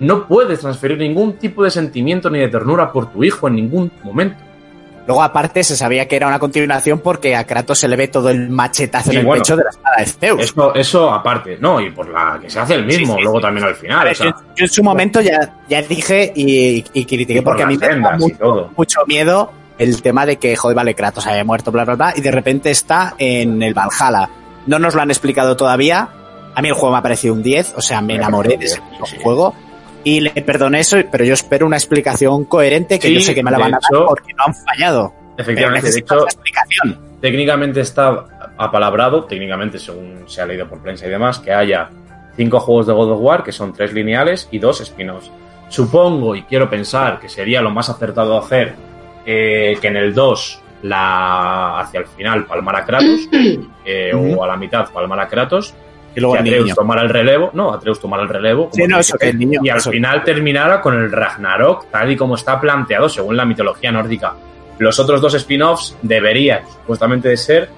[0.00, 3.90] No puedes transferir ningún tipo de sentimiento ni de ternura por tu hijo en ningún
[4.02, 4.36] momento.
[5.06, 8.30] Luego, aparte, se sabía que era una continuación porque a Kratos se le ve todo
[8.30, 9.42] el machetazo Sí, en el bueno.
[9.42, 10.40] pecho de la espada de Zeus.
[10.42, 11.78] Eso, eso aparte, ¿no?
[11.80, 14.04] Y por la que se hace el mismo, Sí, sí, luego también al final.
[14.04, 17.42] ver, o sea, yo, yo en su momento ya, ya dije y, y critiqué y
[17.42, 18.16] por porque a mí me da
[18.74, 22.20] mucho, miedo el tema de que, joder, vale, Kratos haya muerto, bla, bla, bla, y
[22.22, 24.30] de repente está en el Valhalla.
[24.66, 26.08] No nos lo han explicado todavía.
[26.54, 28.80] A mí el juego me ha parecido un 10, o sea, me enamoré de ese
[28.80, 29.22] un 10, puto sí, sí.
[29.22, 29.54] juego.
[30.04, 33.42] Y le perdoné eso, pero yo espero una explicación coherente que Sí, yo sé que
[33.42, 35.14] me la van a dar hecho- porque no han fallado.
[35.36, 36.98] Efectivamente, de hecho, explicación.
[37.20, 41.88] técnicamente está apalabrado, técnicamente según se ha leído por prensa y demás, que haya
[42.36, 45.30] cinco juegos de God of War, que son tres lineales y dos spin-offs.
[45.68, 48.74] Supongo y quiero pensar que sería lo más acertado hacer
[49.26, 53.20] eh, que en el 2 la hacia el final palmar a Kratos,
[53.84, 55.74] eh, o a la mitad palmar a Kratos,
[56.16, 56.74] Y luego que el Atreus niño.
[56.74, 59.60] tomara el relevo, no, Atreus tomara el relevo, como Sí, no, eso que el niño-
[59.62, 63.44] y al eso- final terminara con el Ragnarok, tal y como está planteado según la
[63.44, 64.34] mitología nórdica.
[64.78, 67.68] Los otros dos spin-offs deberían, supuestamente, de ser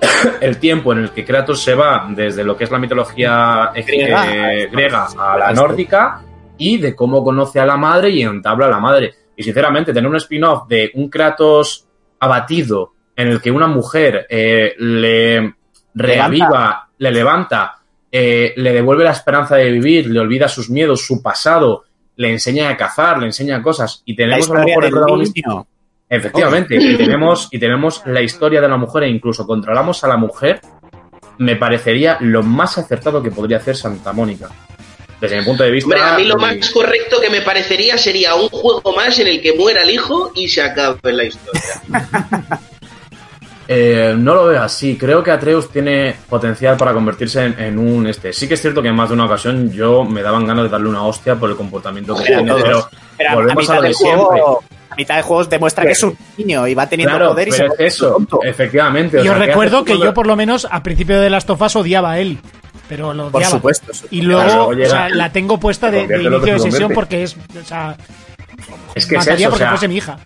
[0.40, 3.82] el tiempo en el que Kratos se va desde lo que es la mitología eh,
[3.82, 4.32] Griega.
[4.54, 6.20] eh, griega a la nórdica
[6.56, 9.14] y de cómo conoce a la madre y entabla a la madre.
[9.36, 11.86] Y sinceramente, tener un spin-off de un Kratos
[12.20, 15.54] abatido en el que una mujer eh, le
[15.94, 17.78] reaviva, le levanta,
[18.10, 21.84] eh, le devuelve la esperanza de vivir, le olvida sus miedos, su pasado,
[22.16, 25.40] le enseña a cazar, le enseña cosas y La tenemos a lo mejor el protagonista.
[25.48, 25.66] niño.
[26.10, 30.16] Efectivamente, y tenemos, y tenemos la historia de la mujer e incluso controlamos a la
[30.16, 30.60] mujer,
[31.36, 34.48] me parecería lo más acertado que podría hacer Santa Mónica.
[35.20, 35.86] Desde mi punto de vista.
[35.86, 39.26] Hombre, a mí lo eh, más correcto que me parecería sería un juego más en
[39.26, 41.62] el que muera el hijo y se acabe la historia.
[43.68, 44.96] eh, no lo veo así.
[44.96, 48.32] Creo que Atreus tiene potencial para convertirse en, en un este.
[48.32, 50.70] Sí que es cierto que en más de una ocasión yo me daban ganas de
[50.70, 53.94] darle una hostia por el comportamiento que tiene, pero Pero a- a lo de siempre.
[53.94, 57.48] juego, a mitad de juegos demuestra que es un niño y va teniendo Claro, poder
[57.48, 58.40] y se pero es vuelve eso, tonto.
[58.42, 59.18] efectivamente.
[59.18, 61.44] o Y os sea, ¿qué recuerdo que yo, por lo menos, a principio de las
[61.44, 62.38] tofas odiaba a él.
[62.88, 63.50] Pero lo Por odiaba.
[63.56, 63.92] supuesto.
[64.10, 66.70] Y luego, Claro, o llega- sea, la tengo puesta de, Se de inicio de se
[66.70, 67.36] sesión porque es.
[67.36, 67.94] O sea,
[68.94, 70.18] Es que es eso, o porque sea, fuese mi hija.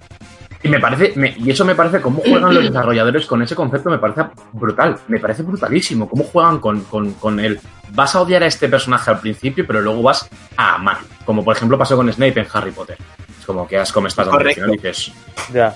[0.64, 3.90] Y me parece, me- y eso me parece cómo juegan los desarrolladores con ese concepto,
[3.90, 6.08] me parece brutal, me parece brutalísimo.
[6.08, 7.58] Cómo juegan con, con, con el.
[7.90, 10.98] Vas a odiar a este personaje al principio, pero luego vas a amar.
[11.24, 12.96] Como por ejemplo pasó con Snape en Harry Potter.
[13.40, 14.62] Es como que has como estás Correcto.
[14.62, 15.12] final dices.
[15.52, 15.74] Ya.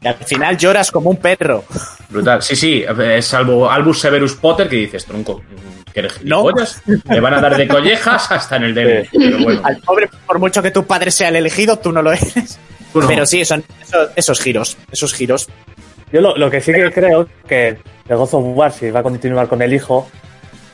[0.00, 1.64] Y al final lloras como un perro.
[2.08, 2.40] Brutal.
[2.42, 2.84] Sí, sí,
[3.20, 5.42] salvo Albus Severus Potter que dices, tronco,
[5.92, 6.46] que eres No.
[7.04, 9.06] Le van a dar de collejas hasta en el dedo.
[9.12, 12.12] Pero bueno, Al pobre, por mucho que tu padre sea el elegido, tú no lo
[12.12, 12.58] eres.
[13.06, 14.76] Pero sí, son esos, esos giros.
[14.90, 15.48] Esos giros.
[16.12, 17.68] Yo lo, lo que sí que creo que
[18.08, 20.08] el God of War, si va a continuar con el hijo,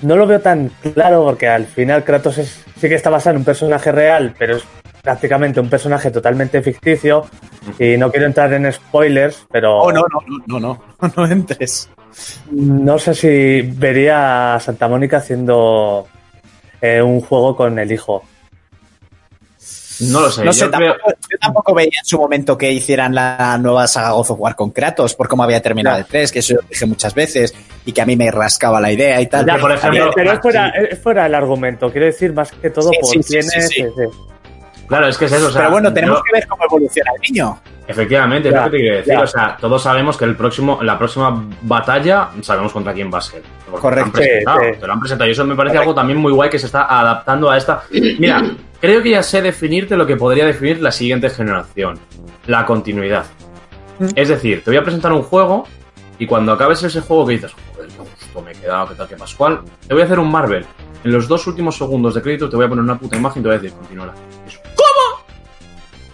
[0.03, 3.39] no lo veo tan claro porque al final Kratos es- sí que está basado en
[3.39, 4.65] un personaje real, pero es
[5.03, 7.27] prácticamente un personaje totalmente ficticio.
[7.79, 10.61] Y no quiero entrar en spoilers, pero Oh, no, no, no, no,
[11.01, 11.89] no, no entres.
[12.53, 16.07] no sé si vería a Santa Mónica haciendo
[16.81, 18.23] eh, un juego con el hijo.
[20.01, 20.41] No lo sé.
[20.41, 23.87] No yo sé, creo- tampoco, yo tampoco veía en su momento que hicieran la nueva
[23.87, 26.01] saga God of War con Kratos, por cómo había terminado Ya.
[26.01, 28.91] el 3, que eso lo dije muchas veces, y que a mí me rascaba la
[28.93, 29.47] idea y tal.
[29.47, 30.87] Ya, por ejemplo, Pero, pero es, fuera, sí.
[30.91, 33.59] es fuera el argumento, quiero decir más que todo Sí, por sí, sí, quién sí,
[33.59, 33.69] es.
[33.69, 33.75] sí.
[33.83, 34.19] sí, sí.
[34.87, 35.47] Claro, es que es eso.
[35.47, 37.59] o sea, Pero bueno, tenemos yo- que ver cómo evoluciona el niño.
[37.87, 39.13] Efectivamente, es Ya, lo que te quiero decir.
[39.15, 39.21] ya.
[39.21, 43.21] O sea, todos sabemos que el próximo, la próxima batalla sabemos contra quién va a
[43.21, 43.43] ser.
[43.71, 43.91] Correcto.
[43.91, 44.81] Te lo han presentado, Sí, sí.
[44.81, 45.29] te lo han presentado.
[45.29, 47.83] Y eso me parece algo también muy guay que se está adaptando a esta.
[47.91, 48.43] Mira,
[48.81, 51.99] creo que ya sé definirte lo que podría definir la siguiente generación:
[52.47, 53.27] la continuidad.
[53.99, 54.07] Mm.
[54.17, 55.65] Es decir, te voy a presentar un juego
[56.19, 59.09] y cuando acabes ese juego que dices, joder, qué gusto me he quedado, qué tal,
[59.09, 60.65] qué pascual, te voy a hacer un Marvel.
[61.05, 63.43] En los dos últimos segundos de crédito te voy a poner una puta imagen y
[63.43, 64.15] te voy a decir, continuará.
[64.47, 64.59] Eso.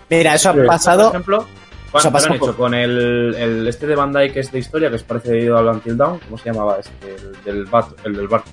[0.08, 1.02] Mira, eso ha pasado.
[1.04, 1.46] Por ejemplo,
[1.90, 4.52] Eso ¿cuánto ha pasado lo han hecho con el, el este de Bandai que es
[4.52, 6.18] de historia, que es parecido al Until Dawn?
[6.20, 7.16] ¿Cómo se llamaba este?
[7.16, 8.44] El del Bat, el del Bat.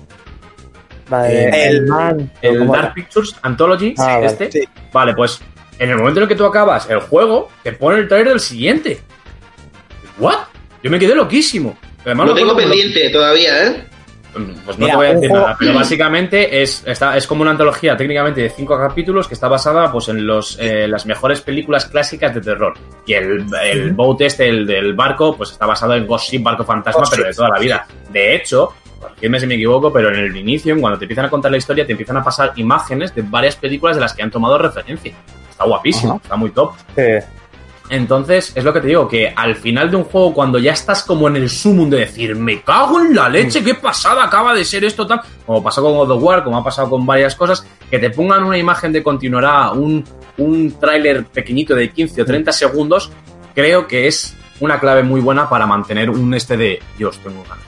[1.08, 2.94] Vale, El- man, El ¿cómo Dark era?
[2.94, 4.26] Pictures Anthology, Ah, vale.
[4.26, 4.50] este.
[4.52, 4.68] Sí.
[4.92, 5.40] Vale, pues
[5.78, 8.40] en el momento en el que tú acabas el juego, te pone el trailer del
[8.40, 9.00] siguiente.
[10.18, 10.38] ¿What?
[10.82, 11.78] Yo me quedé loquísimo.
[12.04, 13.84] Además, Lo tengo pendiente todavía, ¿eh?
[14.32, 17.52] Pues no Mira, te voy a decir nada, pero básicamente es, está, es como una
[17.52, 21.86] antología técnicamente de cinco capítulos que está basada pues en los, eh, las mejores películas
[21.86, 22.74] clásicas de terror.
[23.06, 26.64] Y el, el boat este, el del barco, pues está basado en Ghost Ship, Barco
[26.64, 27.86] Fantasma, Ghost pero de toda la vida.
[28.10, 31.30] De hecho, corrígeme si me equivoco, pero en el inicio, en cuando te empiezan a
[31.30, 34.30] contar la historia, te empiezan a pasar imágenes de varias películas de las que han
[34.30, 35.12] tomado referencia.
[35.50, 36.20] Está guapísimo, Ajá.
[36.22, 36.72] está muy top.
[36.94, 37.02] Sí.
[37.90, 41.02] Entonces, es lo que te digo, que al final de un juego, cuando ya estás
[41.04, 44.64] como en el sumum de decir, me cago en la leche, qué pasada acaba de
[44.64, 47.64] ser esto tal, como pasó con God of War, como ha pasado con varias cosas,
[47.90, 50.04] que te pongan una imagen de continuará, un,
[50.36, 53.10] un tráiler pequeñito de 15 o 30 segundos,
[53.54, 57.64] creo que es una clave muy buena para mantener un este de, Dios, tengo ganas.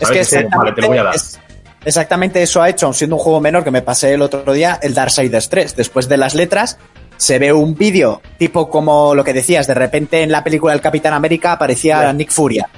[0.00, 1.14] Es que Dices, vale, te lo voy a dar.
[1.14, 1.38] es-
[1.84, 4.94] exactamente eso ha hecho, siendo un juego menor que me pasé el otro día, el
[4.94, 5.76] Darksiders 3.
[5.76, 6.78] Después de las letras,
[7.18, 10.80] se ve un vídeo tipo como lo que decías, de repente en la película del
[10.80, 12.10] Capitán América aparecía.
[12.14, 12.68] Nick Furia.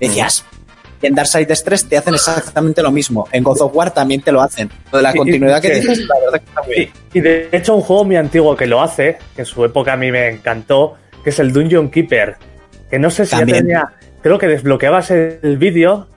[0.00, 0.44] Decías,
[1.02, 3.28] y en Darksiders 3 te hacen exactamente lo mismo.
[3.32, 4.68] En God of War también te lo hacen.
[4.90, 5.80] Lo de la y- continuidad que sí.
[5.88, 6.90] dices, la verdad que está muy bien.
[7.14, 9.92] Y, y de hecho un juego muy antiguo que lo hace, que en su época
[9.92, 12.36] a mí me encantó, que es el Dungeon Keeper.
[12.90, 13.92] Que no sé si ya tenía...
[14.22, 16.08] Creo que desbloqueabas el vídeo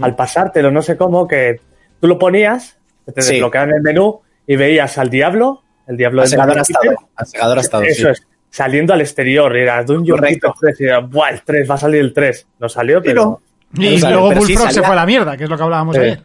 [0.00, 1.60] al pasártelo, no sé cómo, que
[2.00, 2.76] tú lo ponías,
[3.12, 3.32] te Sí.
[3.32, 6.82] desbloqueaban el menú y veías al diablo, el diablo Al del segador Dungeon ha estado.
[6.82, 8.10] Keeper, Al segador ha estado, Eso sí.
[8.12, 10.54] es, saliendo al exterior, y era Dungeon Correcto.
[10.60, 12.46] Keeper 3, y era, Buah, el 3, va a salir el 3.
[12.60, 13.40] No salió, pero...
[13.76, 16.00] Y luego sí Bullfrog se fue a la mierda, que es lo que hablábamos Sí.
[16.02, 16.22] ayer.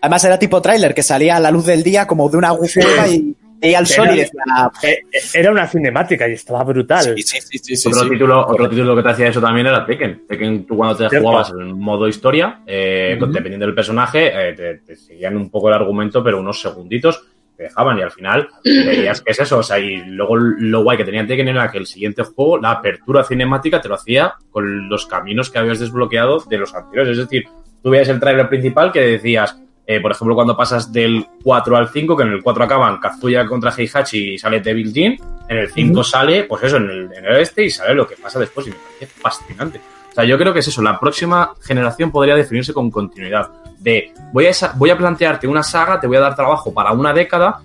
[0.00, 3.08] Además era tipo tráiler, que salía a la luz del día como de una cueva
[3.08, 7.02] y veía el sol y Era- decía, Eh, eh, Era una cinemática y estaba brutal.
[7.16, 8.10] sí, sí, sí, sí, sí, otro, sí.
[8.10, 10.22] título, otro título que te hacía eso también era Tekken.
[10.28, 11.26] Tekken, tú cuando te Cierto.
[11.26, 15.74] jugabas en modo historia, eh, dependiendo del personaje, eh, te, te seguían un poco el
[15.74, 17.20] argumento, pero unos segunditos
[17.64, 19.58] dejaban y al final veías que es eso.
[19.58, 22.72] O sea, y luego lo guay que tenía Tekken era que el siguiente juego, la
[22.72, 27.12] apertura cinemática, te lo hacía con los caminos que habías desbloqueado de los anteriores.
[27.12, 27.44] Es decir,
[27.82, 31.88] tú veías el trailer principal que decías, eh, por ejemplo, cuando pasas del 4 al
[31.88, 35.70] 5, que en el 4 acaban Kazuya contra Heihachi y sale Devil Jin, en el
[35.70, 38.66] 5 sale, pues eso, en el, en el este y sale lo que pasa después
[38.66, 39.80] y me parece fascinante.
[40.18, 43.50] O sea, yo creo que es eso, la próxima generación podría definirse con continuidad.
[43.78, 46.90] De, voy a, esa- voy a plantearte una saga, te voy a dar trabajo para
[46.90, 47.60] una década,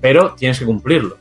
[0.00, 1.16] pero tienes que cumplirlo.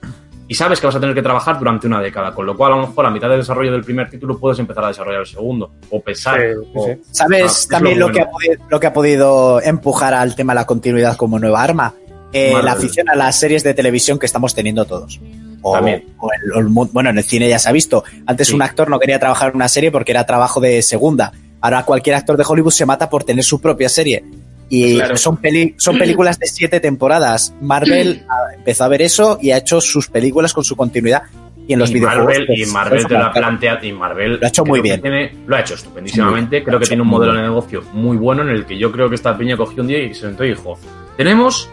[0.47, 2.75] Y sabes que vas a tener que trabajar durante una década, con lo cual a
[2.75, 5.71] lo mejor a mitad del desarrollo del primer título puedes empezar a desarrollar el segundo,
[5.89, 6.39] o pesar.
[6.39, 7.01] Sí, sí, o- sí.
[7.09, 10.59] ¿Sabes es también lo que ha podido, lo que ha podido empujar al tema de
[10.59, 11.95] la continuidad como nueva arma?
[12.31, 15.19] Eh, la afición a las series de televisión que estamos teniendo todos.
[15.67, 16.03] O, También.
[16.19, 18.03] o el- o el mu- bueno, en el cine ya se ha visto.
[18.27, 18.53] Antes Sí.
[18.53, 21.31] un actor no quería trabajar en una serie porque era trabajo de segunda.
[21.59, 24.23] Ahora cualquier actor de Hollywood se mata por tener su propia serie.
[24.69, 25.17] Y Claro.
[25.17, 27.51] son, peli- son películas de siete temporadas.
[27.61, 28.23] Marvel
[28.57, 31.23] empezó a ver eso y ha hecho sus películas con su continuidad.
[31.67, 32.25] Y en los y videojuegos.
[32.27, 34.81] Marvel, pues, y Marvel eso te lo ha planteado y Marvel Lo ha hecho muy
[34.81, 35.01] bien.
[35.01, 36.63] tiene- lo ha hecho estupendísimamente.
[36.63, 39.15] Creo que tiene un modelo de negocio muy bueno en el que yo creo que
[39.15, 40.77] esta piña cogió un día y se sentó y dijo:
[41.17, 41.67] Tenemos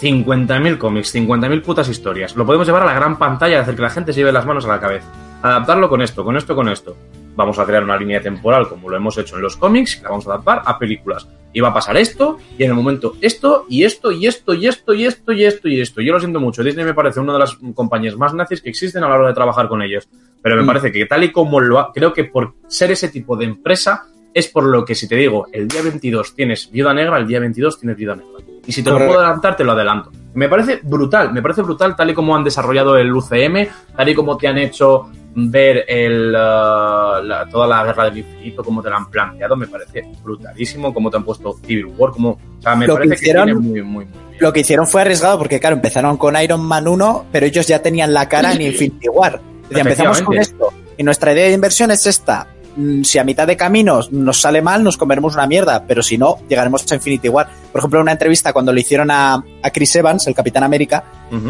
[0.00, 2.36] 50.000 cómics, 50.000 putas historias.
[2.36, 4.46] Lo podemos llevar a la gran pantalla y hacer que la gente se lleve las
[4.46, 5.06] manos a la cabeza.
[5.42, 6.96] Adaptarlo con esto, con esto, con esto.
[7.34, 10.26] Vamos a crear una línea temporal como lo hemos hecho en los cómics, la vamos
[10.26, 11.26] a adaptar a películas.
[11.52, 14.66] Y va a pasar esto, y en el momento esto, y esto, y esto, y
[14.66, 16.00] esto, y esto, y esto, y esto.
[16.02, 16.62] Yo lo siento mucho.
[16.62, 19.34] Disney me parece una de las compañías más nazis que existen a la hora de
[19.34, 20.08] trabajar con ellos.
[20.42, 20.66] Pero me Mm.
[20.66, 24.06] parece que tal y como lo ha, creo que por ser ese tipo de empresa,
[24.34, 27.40] es por lo que si te digo, el día 22 tienes Viuda Negra, el día
[27.40, 28.32] 22 tienes Viuda Negra.
[28.66, 30.10] Y si te lo puedo adelantar, te lo adelanto.
[30.34, 34.14] Me parece brutal, me parece brutal tal y como han desarrollado el UCM, tal y
[34.14, 35.08] como te han hecho
[35.38, 39.66] ver el, uh, la- toda la guerra del infinito, como te la han planteado, me
[39.66, 43.16] parece brutalísimo, como te han puesto Civil War, como, o sea, me Lo que parece
[43.16, 44.40] que, hicieron- tiene muy, muy, muy bien.
[44.40, 47.80] Lo que hicieron fue arriesgado porque, claro, empezaron con Iron Man 1, pero ellos ya
[47.82, 49.40] tenían la cara en Infinity War.
[49.68, 52.46] Decían, empezamos con esto y nuestra idea de inversión es esta.
[52.76, 56.18] Mm, Si a mitad de caminos nos sale mal, nos comeremos una mierda, pero si
[56.18, 57.48] no, llegaremos a Infinity War.
[57.72, 61.04] Por ejemplo, en una entrevista cuando le hicieron a, a Chris Evans, el Capitán América,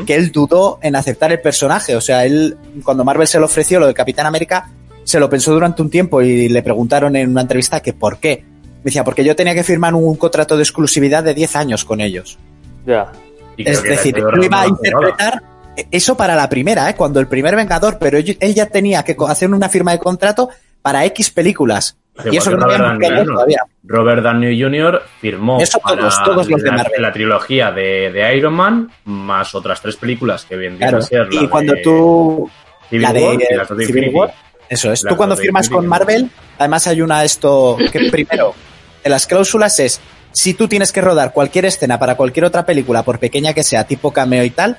[0.07, 1.97] que él dudó en aceptar el personaje.
[1.97, 4.71] O sea, él, cuando Marvel se lo ofreció lo del Capitán América,
[5.05, 8.45] se lo pensó durante un tiempo y le preguntaron en una entrevista que por qué.
[8.79, 12.01] Me decía, porque yo tenía que firmar un contrato de exclusividad de 10 años con
[12.01, 12.39] ellos.
[12.87, 13.13] Ya.
[13.59, 15.43] Es decir, yo iba a interpretar
[15.91, 16.95] eso para la primera, ¿eh?
[16.95, 20.49] cuando el primer Vengador, pero él él ya tenía que hacer una firma de contrato
[20.87, 21.97] para X películas.
[22.31, 23.59] Y eso que no Robert habíamos Downey todavía.
[23.83, 25.03] Robert Downey Jr.
[25.21, 27.03] firmó Eso todos, los de la, Marvel.
[27.03, 30.99] la trilogía de, de Iron Man, más otras tres películas que vendrían Claro.
[30.99, 32.49] a ser la Y cuando de tú
[32.89, 34.15] Civil la de, War y las Civil Infinity.
[34.15, 34.33] War,
[34.69, 35.03] Eso es.
[35.03, 35.89] Las Tú cuando firmas Infinity con.
[35.89, 38.55] Marvel, además hay una esto que primero,
[39.03, 40.01] en las cláusulas es,
[40.33, 43.85] si tú tienes que rodar cualquier escena para cualquier otra película, por pequeña que sea,
[43.89, 44.79] tipo cameo y tal,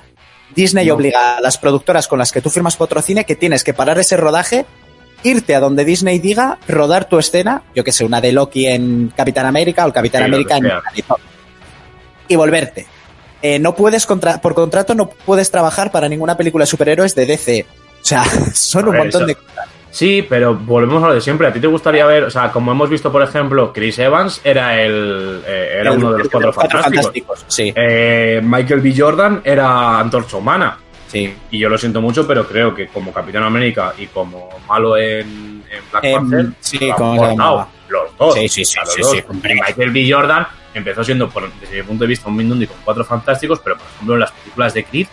[0.56, 0.94] Disney No.
[0.94, 4.16] obliga a las productoras con las que tú firmas patrocine que tienes que parar ese
[4.16, 4.64] rodaje,
[5.22, 9.12] irte a donde Disney diga, rodar tu escena, yo que sé, una de Loki en
[9.16, 10.70] Capitán América o el Capitán Sí, América en
[12.28, 12.86] y volverte.
[13.40, 17.26] Eh, no puedes, contra por contrato, no puedes trabajar para ninguna película de superhéroes de
[17.26, 17.66] DC.
[18.02, 19.68] O sea, son un montón eso- de cosas.
[19.90, 21.46] Sí, pero volvemos a lo de siempre.
[21.46, 24.78] ¿A ti te gustaría ver, o sea, como hemos visto, por ejemplo, Chris Evans era
[24.80, 27.38] el eh, era El- uno de los cuatro los cuatro fantásticos.
[27.38, 27.72] fantásticos, sí.
[27.74, 28.94] Eh, Michael B.
[28.96, 30.78] Jordan era Antorcha Humana.
[31.08, 31.34] Sí.
[31.50, 35.64] Y yo lo siento mucho, pero creo que como Capitán América y como malo en,
[35.70, 37.68] en Black Em, Panther, sí, lo han ¿cómo se cortado llamaba?
[37.88, 38.34] los dos.
[38.34, 39.10] Sí, sí, sí, sí, dos.
[39.12, 40.08] sí, Michael B.
[40.12, 43.76] Jordan empezó siendo, por- desde mi punto de vista, un Mindundi con cuatro fantásticos, pero
[43.78, 45.06] por ejemplo en las películas de Creed,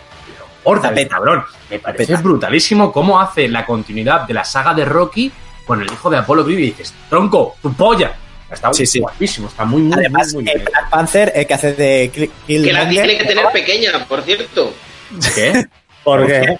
[0.94, 1.08] peta.
[1.16, 1.44] cabrón.
[1.70, 2.20] Me parece peta.
[2.20, 5.32] brutalísimo cómo hace la continuidad de la saga de Rocky
[5.66, 8.14] con el hijo de Apolo Creed y dices, tronco, tu polla.
[8.50, 9.00] Está Sí, sí.
[9.00, 10.64] guapísimo, está muy, muy, Además, muy, muy bien.
[10.66, 12.12] Black Panther, el que hace de
[12.46, 14.72] Kill- Que la tiene que tener pequeña, por cierto.
[15.34, 15.64] ¿Qué?
[16.06, 16.56] Porque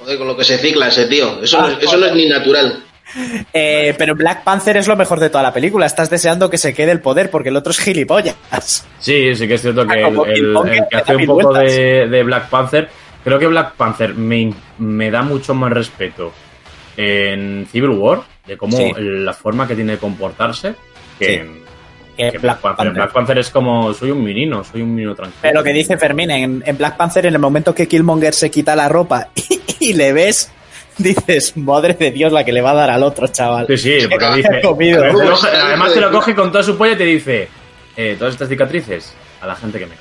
[0.00, 1.42] Joder, con lo que se cicla ese tío.
[1.42, 2.82] Eso, no, es- eso no es ni natural.
[3.52, 5.86] eh, pero Black Panther es lo mejor de toda la película.
[5.86, 8.34] Estás deseando que se quede el poder porque el otro es gilipollas.
[8.98, 11.52] Sí, sí que es cierto que Ah, el, como el- que que hace un poco
[11.54, 12.88] de, de Black Panther,
[13.24, 16.32] creo que Black Panther me, me da mucho más respeto
[16.96, 18.92] en Civil War, de cómo Sí.
[18.98, 20.74] la forma que tiene de comportarse,
[21.18, 21.32] que, Sí.
[21.34, 21.65] en,
[22.16, 22.76] Que Black Black Panther.
[22.76, 22.92] Panther.
[22.94, 25.38] Black Panther es como, soy un menino, soy un menino tranquilo.
[25.42, 28.50] Pero lo que dice Fermín, en, en Black Panther, en el momento que Killmonger se
[28.50, 29.28] quita la ropa
[29.80, 30.50] y, le ves,
[30.98, 33.66] dices, madre de Dios, la que le va a dar al otro chaval.
[33.68, 34.60] Sí, sí, porque ¿Qué dice...
[34.62, 35.02] comido?
[35.12, 37.48] Uy, coge- además de te lo coge con toda su polla y te dice,
[37.96, 39.94] eh, todas estas cicatrices, a la gente que me.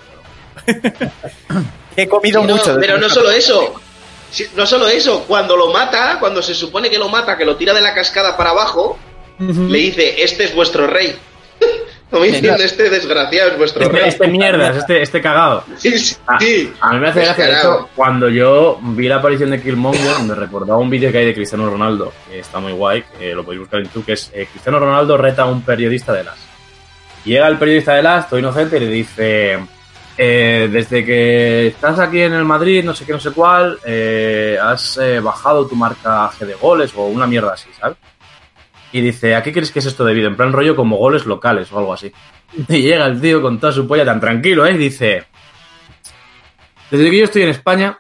[1.97, 2.77] He comido no, mucho.
[2.79, 3.75] pero no solo eso.
[4.31, 7.55] Sí, No solo eso, cuando lo mata, cuando se supone que lo mata, que lo
[7.55, 8.97] tira de la cascada para abajo,
[9.39, 11.15] le dice, este es vuestro rey.
[12.11, 14.07] Como diciendo, este desgraciado es vuestro Este, rey.
[14.09, 15.63] este mierdas, este, este cagado.
[15.77, 16.71] Sí, sí, Ah, sí.
[16.79, 20.79] A mí me hace gracia, hecho, cuando yo vi la aparición de Killmonger, me recordaba
[20.79, 23.79] un vídeo que hay de Cristiano Ronaldo, que está muy guay, que lo podéis buscar
[23.79, 26.35] en YouTube, que es eh, Cristiano Ronaldo reta a un periodista de las.
[27.25, 29.59] Llega el periodista de las, todo inocente, y le dice,
[30.17, 34.57] eh, desde que estás aquí en el Madrid, no sé qué, no sé cuál, eh,
[34.61, 37.97] has eh, bajado tu marcaje de goles o una mierda así, ¿sabes?
[38.91, 40.27] Y dice, ¿a qué crees que es esto debido?
[40.27, 42.11] En plan rollo como goles locales o algo así.
[42.69, 44.73] Y llega el tío con toda su polla tan tranquilo, ¿eh?
[44.73, 45.25] Y dice,
[46.89, 47.99] desde que yo estoy en España,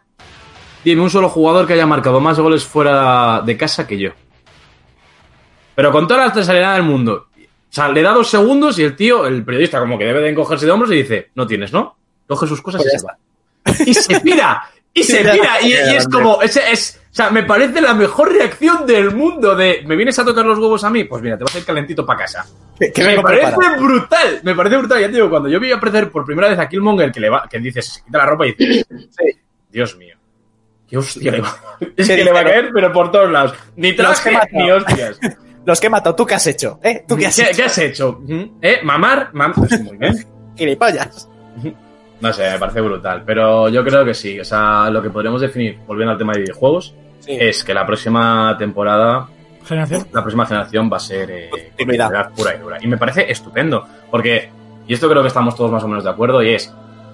[0.83, 4.11] dime un solo jugador que haya marcado más goles fuera de casa que yo.
[5.75, 7.27] Pero con toda la transalidad del mundo.
[7.37, 10.29] O sea, le da dos segundos y el tío, el periodista, como que debe de
[10.29, 11.97] encogerse de hombros y dice, no tienes, ¿no?
[12.25, 13.17] Coge sus cosas Pues y ya se va.
[13.85, 14.63] Y se pira.
[14.93, 15.61] Y se pira.
[15.61, 19.83] Y, y es como, es, o sea, me parece la mejor reacción del mundo de,
[19.87, 21.05] ¿me vienes a tocar los huevos a mí?
[21.05, 22.45] Pues mira, te vas a ir calentito para casa.
[22.77, 23.81] Que- me parece preparado.
[23.81, 24.99] brutal, me parece brutal.
[24.99, 27.47] Ya te digo, cuando yo vi aparecer por primera vez a Killmonger, que le va,
[27.49, 28.85] que dice, se quita la ropa y dice,
[29.71, 30.17] Dios mío.
[30.89, 31.55] Qué hostia le va.
[31.95, 33.53] Es Sí, que le va a caer, pero por todos lados.
[33.77, 35.17] Ni traje, ni hostias.
[35.65, 36.79] Los que he matado, ¿tú qué has hecho?
[36.83, 37.05] ¿Eh?
[37.07, 37.55] ¿Tú qué has ¿Qué, hecho?
[37.55, 38.21] qué has hecho?
[38.61, 38.81] ¿Eh?
[38.83, 39.29] ¿Mamar?
[39.33, 40.15] Mam pues muy bien.
[40.57, 41.27] Gilipollas.
[42.21, 43.23] No sé, me parece brutal.
[43.25, 44.39] Pero yo creo que sí.
[44.39, 46.93] O sea, lo que podríamos definir, volviendo al tema de videojuegos,
[47.25, 47.37] Sí.
[47.39, 49.27] es que la próxima temporada
[49.65, 50.07] Generación.
[50.13, 52.31] la próxima generación va a ser eh, Continuidad.
[52.35, 52.77] pura y dura.
[52.81, 54.49] Y me parece estupendo, porque,
[54.87, 56.71] y esto creo que estamos todos más o menos de acuerdo, y es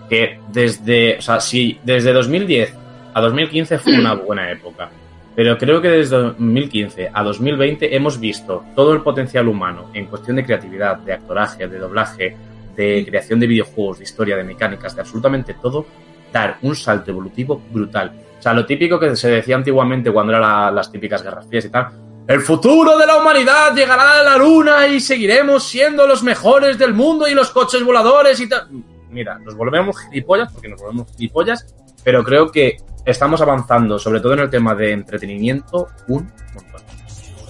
[0.10, 2.76] que desde, o sea, si desde 2010
[3.14, 4.90] a 2015 fue una buena época,
[5.34, 10.36] pero creo que desde 2015 a 2020 hemos visto todo el potencial humano en cuestión
[10.36, 12.36] de creatividad, de actoraje, de doblaje,
[12.76, 15.86] de creación de videojuegos, de historia, de mecánicas, de absolutamente todo,
[16.34, 18.12] dar un salto evolutivo brutal.
[18.42, 21.70] O sea, lo típico que se decía antiguamente cuando eran las típicas guerras frías y
[21.70, 21.90] tal,
[22.28, 26.96] el futuro de la humanidad llegará a la luna y seguiremos siendo los mejores del
[26.96, 28.68] mundo y los coches voladores y tal.
[29.12, 34.34] Mira, nos volvemos gilipollas porque nos volvemos gilipollas, pero creo que estamos avanzando, sobre todo
[34.34, 36.82] en el tema de entretenimiento, un montón.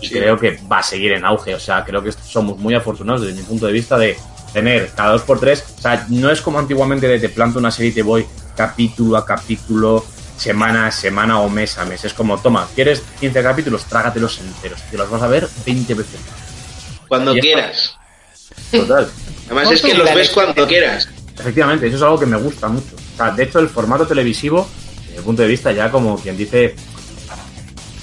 [0.02, 1.56] Y creo que va a seguir en auge.
[1.56, 4.18] O sea, creo que somos muy afortunados desde mi punto de vista de
[4.52, 5.74] tener cada dos por tres.
[5.78, 8.26] O sea, no es como antiguamente de te planto una serie y te voy
[8.58, 10.04] capítulo a capítulo,
[10.42, 12.04] semana a semana o mes a mes.
[12.06, 13.86] Es como, toma, ¿quieres 15 capítulos?
[13.86, 14.82] Trágatelos enteros.
[14.90, 17.08] Te los vas a ver 20 veces más.
[17.08, 17.96] Cuando Y quieras.
[18.72, 19.10] Total.
[19.48, 21.08] Además es que los ves cuando quieras.
[21.38, 22.96] Efectivamente, eso es algo que me gusta mucho.
[22.96, 24.68] O sea, de hecho, el formato televisivo,
[25.08, 26.76] desde mi punto de vista, ya como quien dice,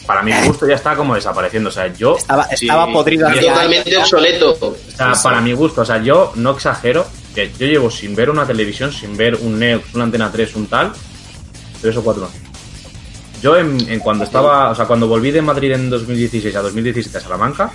[0.06, 1.68] para mi gusto ya está como desapareciendo.
[1.68, 3.28] O sea, yo Estaba, estaba Sí, podrido.
[3.30, 4.56] totalmente obsoleto.
[4.60, 8.30] O sea, para mi gusto, o sea, yo no exagero, que yo llevo sin ver
[8.30, 10.92] una televisión, sin ver un Neox, una Antena 3, un tal,
[11.80, 12.28] tres o cuatro.
[13.42, 17.18] Yo en, en cuando estaba, o sea, cuando volví de Madrid en 2016 a 2017
[17.18, 17.70] a Salamanca,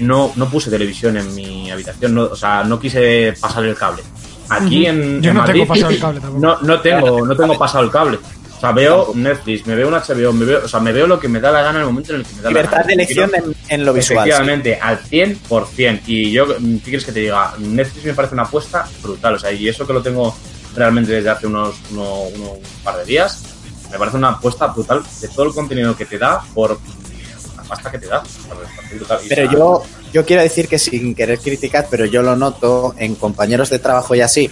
[0.00, 4.02] no, no puse televisión en mi habitación, no, o sea, no quise pasar el cable.
[4.50, 6.40] Aquí en, Yo en no tengo Madrid pasado el cable tampoco.
[6.46, 8.18] no, no tengo, no tengo pasado el cable.
[8.56, 11.20] O sea, veo Netflix, me veo un HBO, me veo, o sea, me veo lo
[11.20, 12.78] que me da la gana en el momento en el que me da Libertad la
[12.78, 12.86] gana.
[12.88, 14.24] de elección en, en lo visual.
[14.24, 14.30] sí.
[14.30, 16.00] Efectivamente, al 100%.
[16.06, 17.54] Y yo, ¿qué quieres que te diga?
[17.58, 19.34] Netflix me parece una apuesta brutal.
[19.34, 20.36] O sea, y eso que lo tengo
[20.74, 23.42] realmente desde hace unos uno- uno- un par de días,
[23.90, 26.78] me parece una apuesta brutal de todo el contenido que te da por
[27.56, 28.22] la pasta que te da.
[29.28, 29.82] Pero yo,
[30.12, 34.14] yo quiero decir que sin querer criticar, pero yo lo noto en compañeros de trabajo
[34.14, 34.50] y así,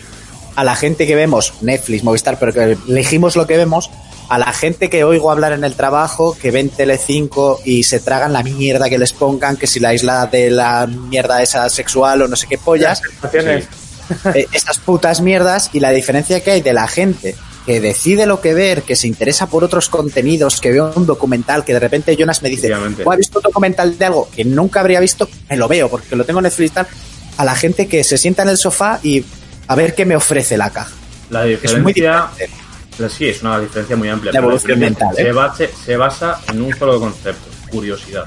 [0.55, 3.90] a la gente que vemos Netflix, Movistar, pero que elegimos lo que vemos,
[4.28, 8.32] a la gente que oigo hablar en el trabajo, que ven Telecinco y se tragan
[8.32, 12.28] la mierda que les pongan, que si la isla de la mierda esa sexual o
[12.28, 13.68] no sé qué pollas, Sensaciones.
[14.35, 17.35] Eh, esas putas mierdas y la diferencia que hay de la gente
[17.65, 21.65] que decide lo que ver, que se interesa por otros contenidos, que ve un documental,
[21.65, 22.70] que de repente Jonas me dice.
[23.05, 26.15] "Oh, he visto un documental de algo que nunca habría visto, me lo veo porque
[26.15, 26.87] lo tengo en Netflix tal,
[27.37, 29.24] a la gente que se sienta en el sofá y
[29.66, 30.93] a ver qué me ofrece la caja.
[31.31, 32.28] La Es muy diferencia.
[32.31, 32.57] diferente.
[32.97, 34.31] Pues sí, es una diferencia muy amplia.
[34.33, 35.23] La pero evolución mental, ¿eh?
[35.24, 38.27] se, base- se basa en un solo concepto, curiosidad.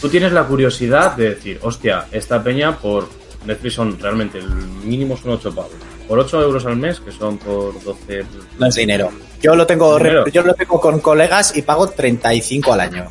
[0.00, 3.08] Tú tienes la curiosidad de decir, hostia, esta peña por
[3.46, 5.72] Netflix son realmente, el mínimo son 8 pavos.
[6.08, 8.24] Por 8 euros al mes, que son por 12...
[8.58, 9.10] No es dinero.
[9.42, 10.26] Yo lo tengo, Dinero.
[10.28, 13.06] yo lo tengo con colegas y pago 35 al año.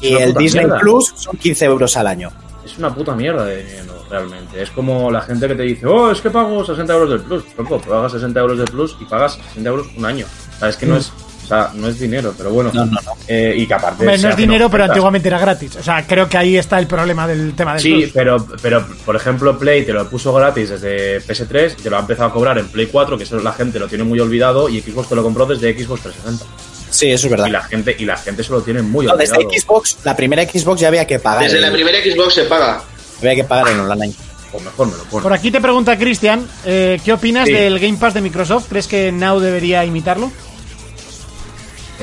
[0.00, 0.80] Y el Disney mierda.
[0.80, 2.30] Plus son 15 euros al año.
[2.64, 4.62] Es una puta mierda de dinero, realmente.
[4.62, 7.44] Es como la gente que te dice, oh, es que pago 60 euros del Plus.
[7.54, 10.26] Tronco, pagas 60 euros del Plus y pagas 60 euros un año.
[10.56, 11.12] O sea, es que no es...
[11.52, 12.70] O sea, no es dinero, pero bueno.
[12.72, 13.12] No, no, no.
[13.28, 14.02] Eh, y que aparte...
[14.04, 15.76] Hombre, no es dinero, pero antiguamente era gratis.
[15.76, 18.10] O sea, creo que ahí está el problema del tema del Sí, Plus.
[18.14, 22.00] pero, pero por ejemplo Play te lo puso gratis desde PS3 y te lo ha
[22.00, 24.80] empezado a cobrar en Play 4, que eso la gente lo tiene muy olvidado, y
[24.80, 26.44] Xbox te lo compró desde Xbox 360.
[26.90, 27.46] Sí, eso es verdad.
[27.46, 29.60] Y la gente, y la gente se lo tiene muy No, desde olvidado.
[29.60, 31.42] Xbox, la primera Xbox ya había que pagar.
[31.44, 32.82] Desde la el- primera Xbox se paga.
[33.20, 34.12] Había que pagar en online.
[34.54, 35.22] O mejor me lo pone.
[35.22, 37.54] Por aquí te pregunta Cristian, eh, ¿qué opinas Sí.
[37.54, 38.66] del Game Pass de Microsoft?
[38.68, 40.30] ¿Crees que Now debería imitarlo?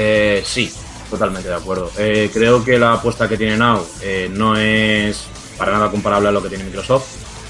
[0.02, 0.72] Eh, sí,
[1.10, 1.92] totalmente de acuerdo.
[1.98, 5.26] Eh, creo que la apuesta que tiene Now eh, no es
[5.58, 7.06] para nada comparable a lo que tiene Microsoft.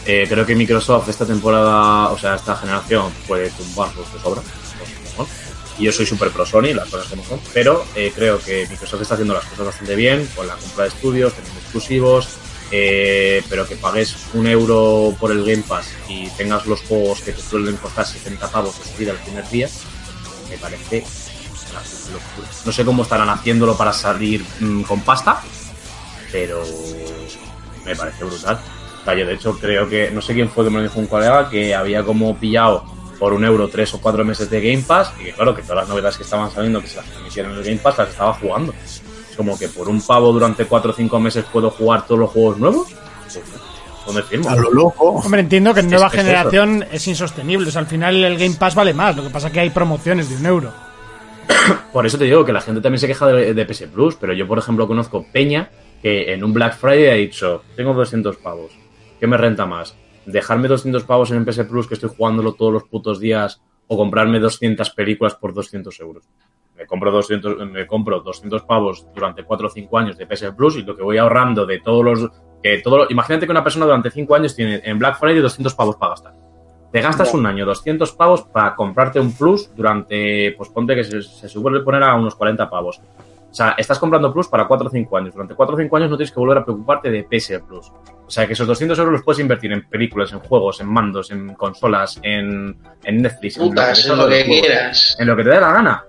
[0.07, 4.41] Eh, creo que Microsoft esta temporada, o sea, esta generación puede tumbarlos de sobra.
[5.77, 7.39] Y yo soy súper pro Sony, las cosas como son.
[7.53, 10.89] Pero eh, creo que Microsoft está haciendo las cosas bastante bien con la compra de
[10.89, 12.29] estudios, teniendo exclusivos.
[12.71, 17.31] eh, pero que pagues un euro por el Game Pass y tengas los juegos que
[17.31, 19.69] te suelen costar 70 pavos de subida el primer día,
[20.49, 21.03] me parece
[21.73, 22.47] locura.
[22.65, 25.41] No sé cómo estarán haciéndolo para salir mm, con pasta,
[26.31, 26.63] pero
[27.85, 28.59] me parece brutal.
[29.01, 30.99] O sea, yo de hecho creo que, no sé quién fue que me lo dijo
[30.99, 32.83] un colega, que había como pillado
[33.17, 35.77] por un euro tres o cuatro meses de Game Pass y que claro, que todas
[35.77, 38.33] las novedades que estaban saliendo, que se las transmitieron en el Game Pass, las estaba
[38.33, 38.73] jugando.
[38.83, 39.01] Es
[39.35, 42.57] como que por un pavo durante cuatro o cinco meses puedo jugar todos los juegos
[42.57, 42.87] nuevos.
[43.23, 43.39] Pues,
[44.05, 44.49] ¿Dónde firmo?
[44.49, 45.09] A lo loco.
[45.09, 46.23] Hombre, entiendo que en nueva es eso.
[46.23, 47.67] generación es insostenible.
[47.67, 49.15] O sea, al final el Game Pass vale más.
[49.15, 50.88] Lo que pasa es que hay promociones de un euro.
[51.93, 54.33] Por eso te digo que la gente también se queja de, de PS Plus, pero
[54.33, 55.69] yo, por ejemplo, conozco Peña
[56.01, 58.71] que en un Black Friday ha dicho: Tengo 200 pavos.
[59.19, 59.97] ¿Qué me renta más?
[60.25, 63.97] ¿Dejarme 200 pavos en el PS Plus que estoy jugándolo todos los putos días o
[63.97, 66.23] comprarme 200 películas por 200 euros?
[66.75, 70.77] Me compro 200, me compro 200 pavos durante 4 o 5 años de PS Plus
[70.77, 72.31] y lo que voy ahorrando de todos los.
[72.63, 75.95] Que todo, imagínate que una persona durante 5 años tiene en Black Friday 200 pavos
[75.97, 76.48] para gastar.
[76.91, 81.21] Te gastas un año 200 pavos para comprarte un plus durante, pues ponte que se,
[81.21, 82.99] se suele poner a unos 40 pavos.
[83.51, 85.33] O sea, estás comprando plus para 4 o 5 años.
[85.33, 87.91] Durante 4 o 5 años no tienes que volver a preocuparte de PS Plus.
[88.25, 91.31] O sea, que esos 200 euros los puedes invertir en películas, en juegos, en mandos,
[91.31, 95.17] en consolas, en, en Netflix, en te en lo que quieras.
[95.19, 96.05] en lo que te dé la gana.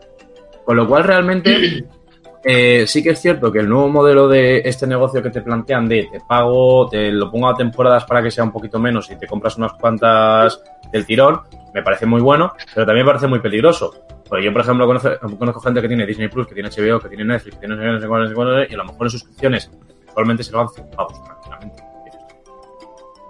[0.64, 1.84] Con lo cual, realmente,
[2.42, 5.88] eh, sí que es cierto que el nuevo modelo de este negocio que te plantean
[5.88, 9.16] de te pago, te lo pongo a temporadas para que sea un poquito menos y
[9.16, 11.42] te compras unas cuantas del tirón,
[11.74, 13.92] me parece muy bueno, pero también me parece muy peligroso.
[14.28, 17.24] Porque yo, por ejemplo, conozco, gente que tiene Disney Plus, que tiene HBO, que tiene
[17.24, 18.84] Netflix, que tiene no sé qué, no sé cuál, no sé cuál, y a lo
[18.84, 19.70] mejor en suscripciones
[20.14, 21.82] solamente se lo dan 100 pavos tranquilamente.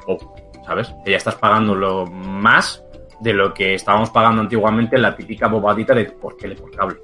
[0.06, 0.34] Oh,
[0.66, 0.94] ¿sabes?
[1.04, 2.84] Que ya estás pagando lo más
[3.20, 6.96] de lo que estábamos pagando antiguamente en la típica bobadita de por tele por cable.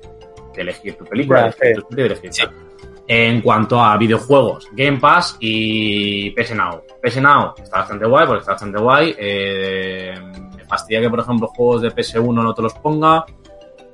[0.57, 1.97] Elegir tu película, de elegir sí.
[1.97, 2.67] tu elegir tal.
[3.09, 6.83] En cuanto a videojuegos, Game Pass y PS Now.
[7.01, 9.15] PS Now está bastante guay, porque está bastante guay.
[9.17, 10.15] Eh,
[10.57, 13.25] me fastidia que, por ejemplo, juegos de PS1 no te los ponga.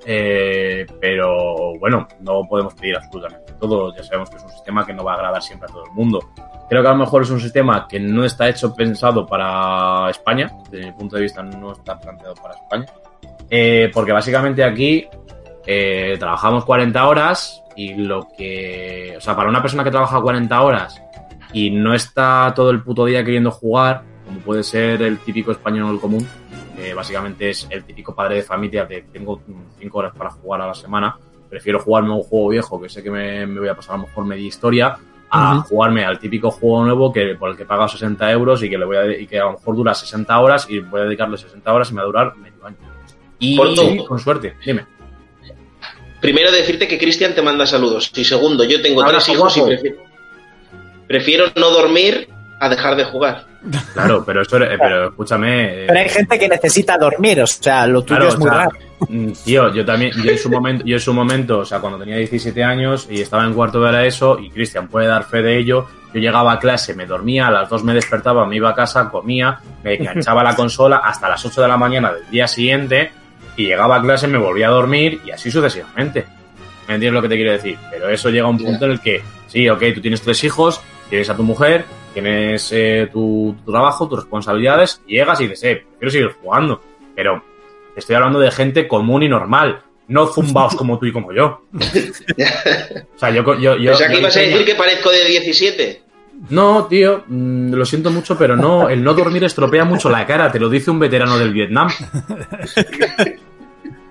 [0.04, 3.94] Eh, pero bueno, no podemos pedir absolutamente todo.
[3.94, 5.92] Ya sabemos que es un sistema que no va a agradar siempre a todo el
[5.92, 6.18] mundo.
[6.68, 10.50] Creo que a lo mejor es un sistema que no está hecho pensado para España.
[10.70, 12.86] Desde mi punto de vista, no está planteado para España.
[13.50, 15.06] Eh, porque básicamente aquí
[15.66, 19.14] eh, trabajamos 40 horas y lo que.
[19.16, 21.02] O sea, para una persona que trabaja 40 horas
[21.52, 26.00] y no está todo el puto día queriendo jugar, como puede ser el típico español
[26.00, 26.26] común,
[26.76, 29.40] que básicamente es el típico padre de familia de tengo
[29.78, 31.16] 5 horas para jugar a la semana,
[31.48, 33.98] prefiero jugarme a un juego viejo que sé que me, me voy a pasar a
[33.98, 34.98] lo mejor media historia
[35.34, 38.76] a jugarme al típico juego nuevo que por el que pago 60 euros y que
[38.76, 41.38] le voy a, y que a lo mejor dura 60 horas y voy a dedicarle
[41.38, 42.76] 60 horas y me va a durar medio año.
[43.38, 43.80] Y Corto.
[43.80, 44.84] sí, con suerte, dime.
[46.22, 48.10] Primero decirte que Cristian te manda saludos.
[48.14, 49.96] Y segundo, yo tengo Ahora, tres hijos y prefiero,
[51.06, 52.28] prefiero no dormir
[52.60, 53.44] a dejar de jugar.
[53.94, 55.82] Claro, pero eso, eh, pero escúchame.
[55.82, 58.50] eh, Pero hay gente que necesita dormir, o sea, lo tuyo Claro, es muy o
[58.52, 58.70] sea, raro.
[59.08, 61.98] mm, Tío, yo también, yo en su momento, yo en su momento, o sea, cuando
[61.98, 65.42] tenía 17 años y estaba en cuarto de la ESO, y Cristian puede dar fe
[65.42, 68.70] de ello, yo llegaba a clase, me dormía, a las 2 me despertaba, me iba
[68.70, 72.48] a casa, comía, me enganchaba la consola hasta las 8 de la mañana del día
[72.48, 73.12] siguiente,
[73.56, 76.24] y llegaba a clase, me volvía a dormir, y así sucesivamente.
[76.88, 77.78] ¿Me entiendes lo que te quiero decir?
[77.90, 80.80] Pero eso llega a un punto en el que, sí, ok, tú tienes tres hijos,
[81.08, 85.64] tienes a tu mujer, tienes eh, tu, tu trabajo, tus responsabilidades, y llegas y dices,
[85.64, 86.82] eh, quiero seguir jugando.
[87.14, 87.42] Pero
[87.96, 91.62] estoy hablando de gente común y normal, no zumbaos como tú y como yo.
[93.14, 93.58] O sea, yo...
[93.58, 96.02] yo, yo o sea, que ibas a decir que parezco de 17.
[96.50, 100.50] No, tío, mm, lo siento mucho, pero no, el no dormir estropea mucho la cara,
[100.50, 101.88] te lo dice un veterano del Vietnam.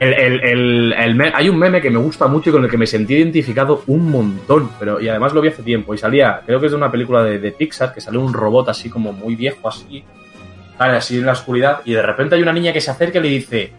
[0.01, 2.87] El- el- el- hay un meme que me gusta mucho y con el que me
[2.87, 6.65] sentí identificado un montón, pero y además lo vi hace tiempo y salía, creo que
[6.65, 10.03] es de una película de, Pixar, que salió un robot así como muy viejo, así,
[10.75, 13.21] sale así en la oscuridad y de repente hay una niña que se acerca y
[13.21, 13.73] le dice,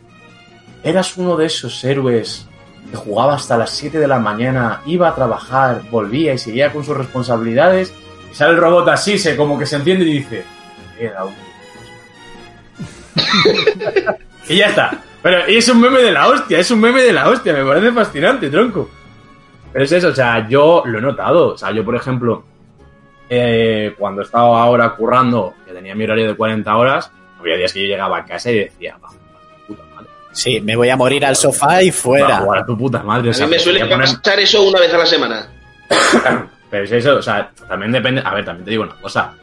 [0.85, 2.47] eras uno de esos héroes
[2.89, 6.85] que jugaba hasta las 7 de la mañana, iba a trabajar, volvía y seguía con
[6.85, 7.93] sus responsabilidades.
[8.31, 10.45] Y sale el robot así, se como que se entiende y dice,
[11.01, 11.35] era esos".
[14.49, 15.03] y ya está.
[15.23, 17.93] Pero es un meme de la hostia, es un meme de la hostia, me parece
[17.93, 18.91] fascinante, tronco.
[19.73, 21.55] Pero es eso, o sea, yo lo he notado.
[21.55, 22.45] O sea, yo, por ejemplo,
[23.29, 27.81] eh, cuando estaba ahora currando, que tenía mi horario de 40 horas, había días que
[27.83, 29.09] yo llegaba a casa y decía, va,
[29.67, 30.09] puta madre.
[30.33, 32.37] Sí, me voy a morir al sofá y Va a fuera.
[32.39, 33.29] jugar a tu puta madre.
[33.29, 35.47] o A sea, mí me suele poner- pasar eso una vez a la semana.
[36.71, 38.23] Pero es eso, o sea, también depende.
[38.25, 39.35] A ver, también te digo una cosa.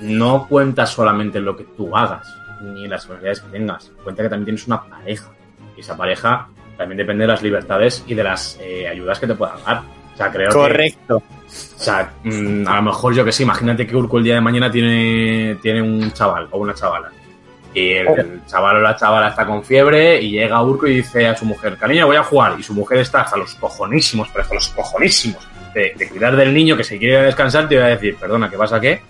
[0.00, 2.26] No cuenta solamente lo que tú hagas,
[2.62, 3.92] ni las responsabilidades que tengas.
[4.02, 5.30] Cuenta que también tienes una pareja.
[5.76, 9.34] Y esa pareja también depende de las libertades y de las eh, ayudas que te
[9.34, 9.82] puedan dar.
[10.12, 10.54] O sea, creo que.
[10.54, 11.16] Correcto.
[11.16, 14.40] O sea, mm, a lo mejor yo que sé, imagínate que Urco el día de
[14.40, 17.10] mañana tiene, tiene un chaval o una chavala.
[17.74, 21.26] Y el, el chaval o la chavala está con fiebre y llega Urco y dice
[21.26, 22.56] a su mujer, cariño, voy a jugar.
[22.58, 26.52] Y su mujer está hasta los cojonísimos, pero hasta los cojonísimos de, de cuidar del
[26.52, 27.68] niño que se quiere descansar.
[27.68, 29.00] Te va a decir, perdona, ¿qué pasa qué?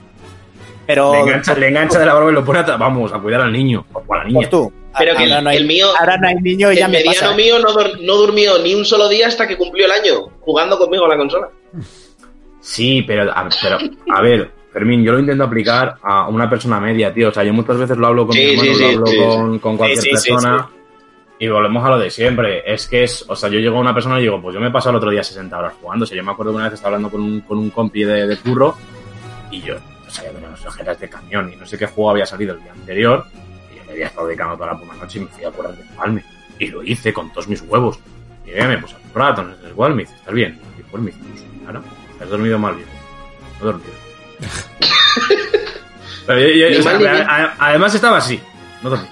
[0.87, 2.63] Pero Le engancha, le engancha de la barba y lo pone a...
[2.77, 4.35] Vamos, a cuidar al niño o a la niña.
[4.41, 4.73] pues tú.
[4.99, 6.91] Pero que ahora el, no hay, el mío, ahora no hay niño y ya el
[6.93, 7.35] me mediano pasa.
[7.35, 7.69] mío no,
[8.01, 11.17] no durmió ni un solo día hasta que cumplió el año, jugando conmigo a la
[11.17, 11.49] consola.
[12.61, 13.79] Sí, pero a, pero,
[14.15, 17.29] a ver, Fermín, yo lo intento aplicar a una persona media, tío.
[17.29, 19.07] O sea, yo muchas veces lo hablo con Sí, mi hermano, sí, lo sí, hablo
[19.07, 20.69] sí, con, con cualquier Sí, sí, sí, persona.
[21.39, 22.63] Y volvemos a lo de siempre.
[22.73, 24.69] Es que es, o sea, yo llego a una persona y digo, pues yo me
[24.69, 26.05] he pasado el otro día 60 horas jugando.
[26.05, 28.05] O sea, yo me acuerdo que una vez estaba hablando con un, con un compi
[28.05, 28.77] de, de curro
[29.51, 29.75] y yo,
[30.07, 32.63] o sea, yo unas ojeras de camión y no sé qué juego había salido el
[32.63, 33.27] día anterior.
[33.73, 35.77] Y yo me había estado dedicando toda la puta noche y me fui a curar
[35.77, 36.25] de palme.
[36.59, 37.99] Y lo hice con todos mis huevos.
[38.47, 40.59] Y me puse a rato, no sé igual, me dice, ¿estás bien?
[40.79, 41.83] Y pues me dice, pues claro,
[42.21, 42.89] has dormido mal bien.
[43.61, 43.93] No he dormido.
[46.27, 48.41] Pero yo- yo- o sea, a- además estaba así,
[48.83, 49.07] no dormí.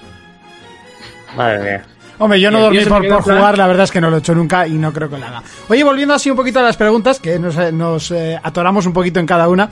[1.35, 1.85] Madre mía.
[2.19, 4.35] Hombre, yo no dormí por, por jugar, la verdad es que no lo he hecho
[4.35, 5.41] nunca y no creo que lo haga.
[5.69, 8.93] Oye, volviendo así un poquito a las preguntas, que nos, eh, nos, eh, atoramos un
[8.93, 9.69] poquito en cada una.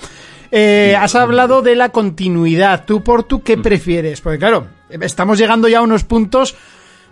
[0.51, 2.85] Eh, has hablado de la continuidad.
[2.85, 4.21] ¿Tú por tú qué prefieres?
[4.21, 6.55] Porque claro, estamos llegando ya a unos puntos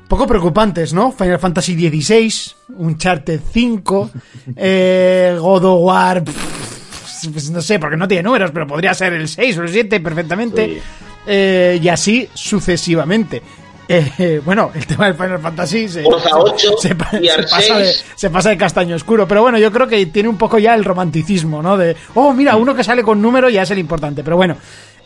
[0.08, 1.12] poco preocupantes, ¿no?
[1.12, 2.34] Final Fantasy XVI,
[2.78, 4.12] Uncharted 5,
[4.56, 9.14] eh, God of War, pff, pues no sé, porque no tiene números, pero podría ser
[9.14, 10.66] el 6 o el 7 perfectamente.
[10.66, 10.82] Sí.
[11.30, 13.42] Eh, y así sucesivamente.
[13.90, 17.50] Eh, bueno, el tema del Final Fantasy se, Forza 8 se, pa- y se Arc
[17.50, 18.06] pasa de, 6.
[18.16, 19.28] se pasa de castaño oscuro.
[19.28, 21.78] Pero bueno, yo creo que tiene un poco ya el romanticismo, ¿no?
[21.78, 24.24] De, oh, mira, uno que sale con número ya es el importante.
[24.24, 24.58] Pero bueno,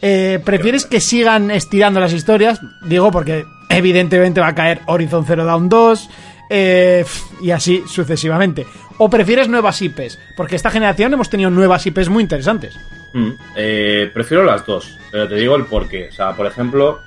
[0.02, 2.60] eh, ¿prefieres que sigan estirando las historias?
[2.84, 6.10] Digo, porque evidentemente va a caer Horizon Zero Dawn 2
[6.50, 7.06] eh,
[7.42, 8.66] y así sucesivamente.
[8.98, 10.20] ¿O prefieres nuevas IPs?
[10.36, 12.76] Porque esta generación hemos tenido nuevas IPs muy interesantes.
[13.14, 16.10] Mm, eh, prefiero las dos, pero te digo el porqué.
[16.10, 17.02] O sea, por ejemplo,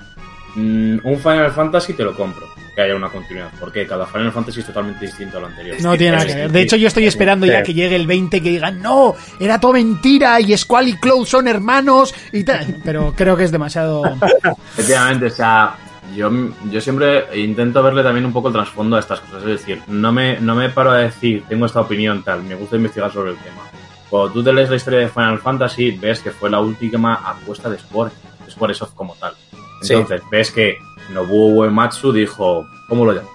[0.55, 4.61] mm, un Final Fantasy te lo compro, que haya una continuidad, porque cada Final Fantasy
[4.61, 5.77] es totalmente distinto al anterior.
[5.81, 6.53] No tiene nada que ver.
[6.53, 9.73] De hecho, yo estoy esperando ya que llegue el 20 que digan, no, era todo
[9.73, 12.77] mentira y Squall y Cloud son hermanos y tal.
[12.85, 14.03] Pero creo que es demasiado...
[14.75, 15.77] Efectivamente, o sea,
[16.15, 16.31] yo,
[16.71, 19.43] yo siempre intento verle también un poco el trasfondo a estas cosas.
[19.43, 22.77] Es decir, no me, no me paro a decir, tengo esta opinión tal, me gusta
[22.77, 23.63] investigar sobre el tema.
[24.11, 27.69] Cuando tú te lees la historia de Final Fantasy, ves que fue la última apuesta
[27.69, 28.13] de Square,
[28.45, 29.35] de Squaresoft como tal.
[29.85, 29.95] Sí.
[29.95, 30.79] Entonces, ves que
[31.13, 33.31] Nobuo Uematsu dijo, ¿cómo lo llamo?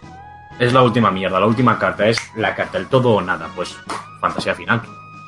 [0.60, 3.78] Es la última mierda, la última carta, es la carta, el todo o nada, pues
[4.20, 4.82] fantasía final.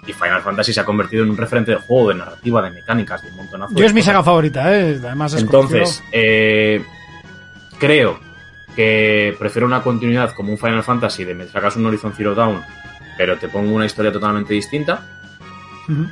[0.06, 3.22] Y Final Fantasy se ha convertido en un referente de juego, de narrativa, de mecánicas,
[3.22, 3.76] de un montonazo.
[3.76, 5.00] Yo es mi saga favorita, ¿eh?
[5.02, 6.84] Además es Entonces, eh,
[7.80, 8.20] creo
[8.76, 12.62] que prefiero una continuidad como un Final Fantasy de me sacas un Horizon Zero Dawn,
[13.18, 15.06] pero te pongo una historia totalmente distinta,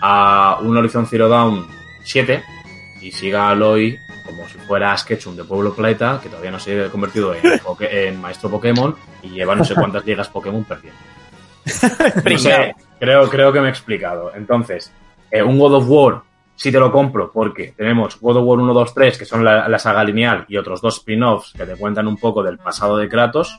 [0.02, 1.66] a un Horizon Zero Dawn
[2.04, 2.44] 7
[3.02, 3.98] y siga Aloy
[4.30, 7.42] como si fuera Sketchum de Pueblo Planeta, que todavía no se ha convertido en,
[7.92, 11.00] en maestro Pokémon y lleva no sé cuántas ligas Pokémon perdiendo.
[12.30, 14.32] No sé, creo, creo que me he explicado.
[14.34, 14.92] Entonces,
[15.30, 16.22] eh, un God of War
[16.56, 19.68] sí te lo compro porque tenemos God of War 1, 2, 3, que son la,
[19.68, 23.08] la saga lineal, y otros dos spin-offs que te cuentan un poco del pasado de
[23.08, 23.58] Kratos.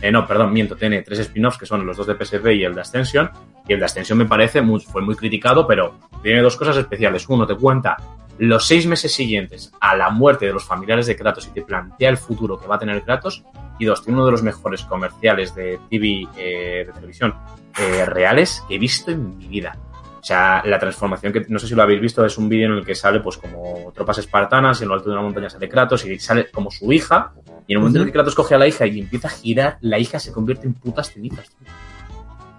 [0.00, 2.74] Eh, no, perdón, miento, tiene tres spin-offs que son los dos de PSP y el
[2.74, 3.30] de Ascension.
[3.66, 7.28] Y el de Ascension me parece, muy, fue muy criticado, pero tiene dos cosas especiales.
[7.28, 7.96] Uno, te cuenta
[8.38, 12.08] los seis meses siguientes a la muerte de los familiares de Kratos y te plantea
[12.08, 13.44] el futuro que va a tener Kratos.
[13.78, 17.34] Y dos, tiene uno de los mejores comerciales de TV, eh, de televisión
[17.78, 19.76] eh, reales que he visto en mi vida.
[20.22, 22.74] O sea, la transformación que no sé si lo habéis visto es un vídeo en
[22.74, 25.68] el que sale pues como tropas espartanas y en lo alto de una montaña sale
[25.68, 27.32] Kratos y sale como su hija
[27.66, 29.32] y en el momento en el que Kratos coge a la hija y empieza a
[29.32, 31.50] girar, la hija se convierte en putas cenizas.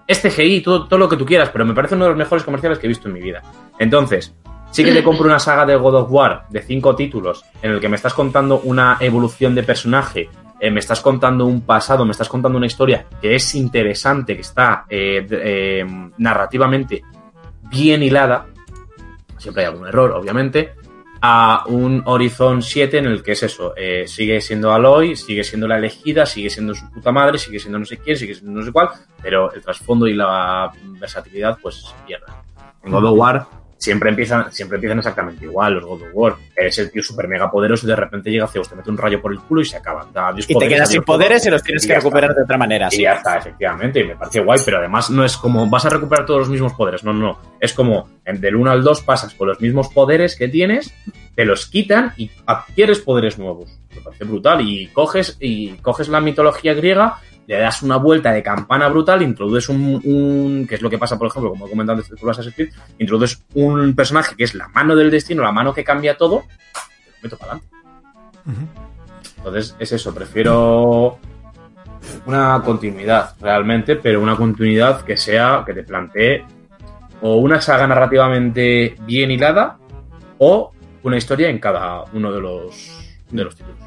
[0.08, 2.44] Este GI, todo, todo lo que tú quieras, pero me parece uno de los mejores
[2.44, 3.41] comerciales que he visto en mi vida.
[3.80, 4.36] Entonces,
[4.74, 7.80] sí que te compro una saga de God of War de cinco títulos en el
[7.80, 10.30] que me estás contando una evolución de personaje,
[10.60, 14.41] eh, me estás contando un pasado, me estás contando una historia que es interesante, que
[14.41, 15.86] está eh, eh,
[16.18, 17.04] narrativamente
[17.70, 18.48] bien hilada,
[19.38, 20.74] siempre hay algún error, obviamente,
[21.22, 23.74] a un Horizon 7 en el que es eso,
[24.06, 27.86] sigue siendo Aloy, sigue siendo la elegida, sigue siendo su puta madre, sigue siendo no
[27.86, 28.90] sé quién, sigue siendo no sé cuál,
[29.22, 30.70] pero el trasfondo y la
[31.00, 32.36] versatilidad pues se pierden.
[32.84, 36.35] En God of War siempre empiezan, siempre empiezan exactamente igual los God of War.
[36.55, 39.22] Eres el tío super mega poderoso y de repente llega Zeus, te mete un rayo
[39.22, 40.07] por el culo y se acaba.
[40.14, 41.99] Da Y te quedas sin poderes y los tienes que está.
[41.99, 42.88] recuperar de otra manera.
[42.91, 43.01] Y sí.
[43.01, 46.26] ya está, efectivamente, y me parece guay, pero además no es como vas a recuperar
[46.26, 47.39] todos los mismos poderes, no, no, no.
[47.60, 50.93] Es como en- del 1 al 2 pasas por los mismos poderes que tienes,
[51.35, 53.80] te los quitan y adquieres poderes nuevos.
[53.95, 54.61] Me parece brutal.
[54.61, 57.18] Y coges, y coges la mitología griega,
[57.48, 61.18] le das una vuelta de campana brutal, introduces un, un- que es lo que pasa,
[61.18, 64.68] por ejemplo, como he comentado antes con Assassin's Creed, introduces un personaje que es la
[64.70, 67.76] mano del destino, la mano que cambia todo, y lo meto para adelante.
[69.38, 71.18] Entonces, es eso, prefiero
[72.26, 76.45] una continuidad realmente, pero una continuidad que sea, que te plantee
[77.22, 79.78] o una saga narrativamente bien hilada
[80.38, 80.72] o
[81.03, 83.78] una historia en cada uno de los, de los títulos.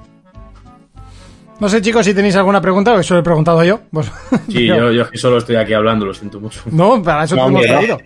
[1.58, 3.80] No sé, chicos, si tenéis alguna pregunta, que eso lo he preguntado yo.
[3.90, 4.10] Pues,
[4.48, 6.60] Sí, yo, yo es que solo estoy aquí hablando, lo siento mucho.
[6.70, 7.78] No, para eso No, te hemos hombre, no.
[7.78, 7.98] traído.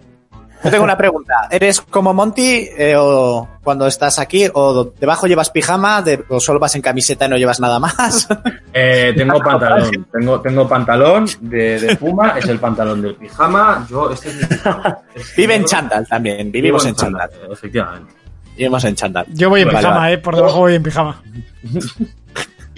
[0.63, 1.49] Yo tengo una pregunta.
[1.51, 6.59] ¿Eres como Monty eh, o cuando estás aquí o debajo llevas pijama de- o solo
[6.61, 8.29] vas en camiseta y no llevas nada más?
[8.73, 14.13] Eh, tengo pantalón, tengo, tengo pantalón de, de puma, es el pantalón del pijama, yo,
[14.13, 14.99] este es mi pijama.
[15.37, 17.29] Vive en chándal también, vivimos en chándal.
[17.51, 18.13] Efectivamente.
[18.57, 19.27] Vivimos en chándal.
[19.31, 20.13] Yo voy en Vale, pijama, vale.
[20.15, 20.19] eh.
[20.19, 21.21] Por debajo voy en pijama.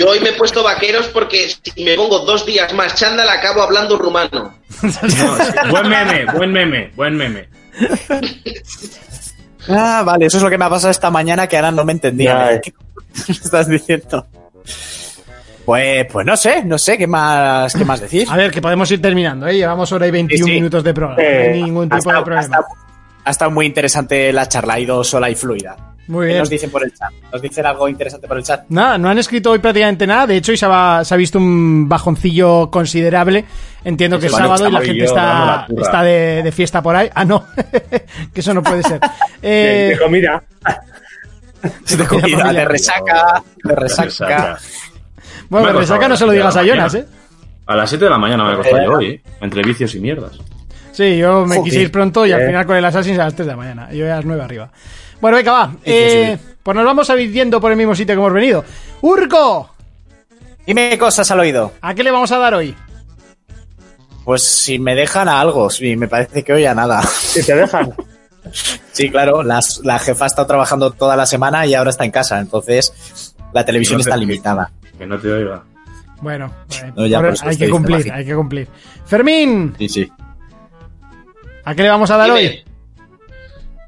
[0.02, 3.62] Yo hoy me he puesto vaqueros porque si me pongo dos días más chándal acabo
[3.62, 4.52] hablando rumano.
[4.82, 7.48] No, buen meme, buen meme, buen meme.
[9.68, 11.92] Ah, vale, eso es lo que me ha pasado esta mañana que ahora no me
[11.92, 12.54] entendía.
[12.54, 12.60] ¿eh?
[12.64, 12.72] ¿Qué
[13.30, 14.26] estás diciendo?
[15.64, 18.26] Pues, pues no sé, no sé qué más, qué más decir.
[18.28, 19.54] A ver, que podemos ir terminando, ¿eh?
[19.54, 20.56] Llevamos hora y 21 Sí, sí.
[20.56, 21.22] minutos de programa.
[21.22, 22.58] Eh, no hay ningún Ha tipo de problema.
[23.24, 25.76] Ha estado muy interesante la charla, ha ido sola y fluida.
[26.08, 26.38] Muy ¿Qué bien.
[26.40, 27.10] nos dicen por el chat?
[27.32, 28.64] ¿Nos dicen algo interesante por el chat?
[28.68, 30.26] Nada, no han escrito hoy prácticamente nada.
[30.26, 33.44] De hecho, hoy se ha, se ha visto un bajoncillo considerable.
[33.84, 37.08] Entiendo que es sábado y la gente está, de, de fiesta por ahí.
[37.14, 37.46] Ah, no,
[38.34, 39.00] que eso no puede ser.
[39.00, 39.08] De,
[39.42, 40.42] Eh, de comida.
[41.96, 44.58] De comida, de resaca, de resaca.
[45.48, 47.06] Bueno, ha resaca no se lo digas a de Jonas, ¿eh?
[47.66, 49.22] A las 7 de la mañana me ha costado yo hoy, ¿eh?
[49.40, 50.32] entre vicios y mierdas.
[50.92, 51.62] Sí, yo me Joder.
[51.70, 52.46] quise ir pronto y al Eh.
[52.46, 53.92] final con el Assassin's a las 3 de la mañana.
[53.92, 54.70] Yo a las 9 arriba.
[55.20, 55.70] Bueno, venga, va.
[55.72, 58.64] sí, Eh, Pues nos vamos a ir yendo por el mismo sitio que hemos venido.
[59.00, 59.74] ¡Urco!
[60.64, 61.72] Dime cosas al oído.
[61.80, 62.72] ¿A qué le vamos a dar hoy?
[64.24, 67.02] Pues si me dejan a algo, sí, me parece que hoy a nada.
[67.02, 67.92] Si te dejan.
[68.92, 72.10] Sí, claro, las- la jefa ha estado trabajando toda la semana y ahora está en
[72.10, 74.70] casa, entonces la televisión No te- está limitada.
[74.98, 75.62] Que no te oiga.
[76.20, 76.52] Bueno,
[76.82, 78.68] eh, No, ya, por- por eso hay que cumplir, hay que cumplir.
[79.06, 80.12] Fermín, Sí, sí.
[81.64, 82.38] ¿A qué le vamos a dar Dime.
[82.38, 82.64] hoy?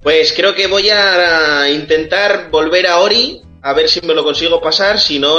[0.03, 4.61] Pues creo que voy a intentar volver a Ori, a ver si me lo consigo
[4.61, 5.39] pasar, si no,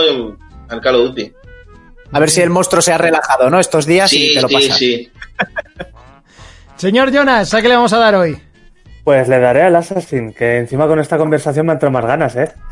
[0.69, 1.31] al Call of Duty.
[2.11, 3.59] A ver si el monstruo se ha relajado, ¿no?
[3.59, 4.77] Estos días y Sí, te lo sí, pasas.
[4.77, 5.11] sí.
[6.77, 8.37] Señor Jonas, ¿a qué le vamos a dar hoy?
[9.03, 12.35] Pues le daré al Assassin, que encima con esta conversación me han entrado más ganas,
[12.35, 12.51] ¿eh?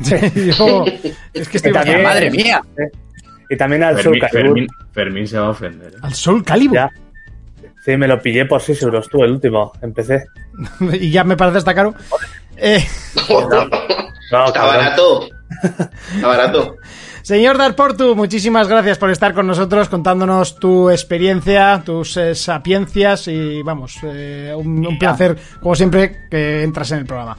[0.58, 0.84] Yo-
[1.32, 2.60] es que estoy Y también- Madre mía.
[3.48, 4.56] Y también al Soul Fermín, Calibur.
[4.58, 5.92] Fermín- Fermín se va a ofender.
[5.94, 5.98] ¿eh?
[6.02, 6.74] al Soul Calibur.
[6.76, 6.90] Ya.
[7.84, 9.72] Sí, me lo pillé por 6 euros tú, el último.
[9.82, 10.24] Empecé.
[11.00, 11.94] y ya me parece hasta caro.
[12.56, 12.82] Eh,
[13.28, 14.76] No, Está cabrón.
[14.76, 15.28] barato.
[16.14, 16.76] Está barato.
[17.22, 23.62] señor Darportu, muchísimas gracias por estar con nosotros contándonos tu experiencia, tus eh, sapiencias y
[23.62, 27.36] vamos, eh, un, un placer, como siempre, que entras en el programa.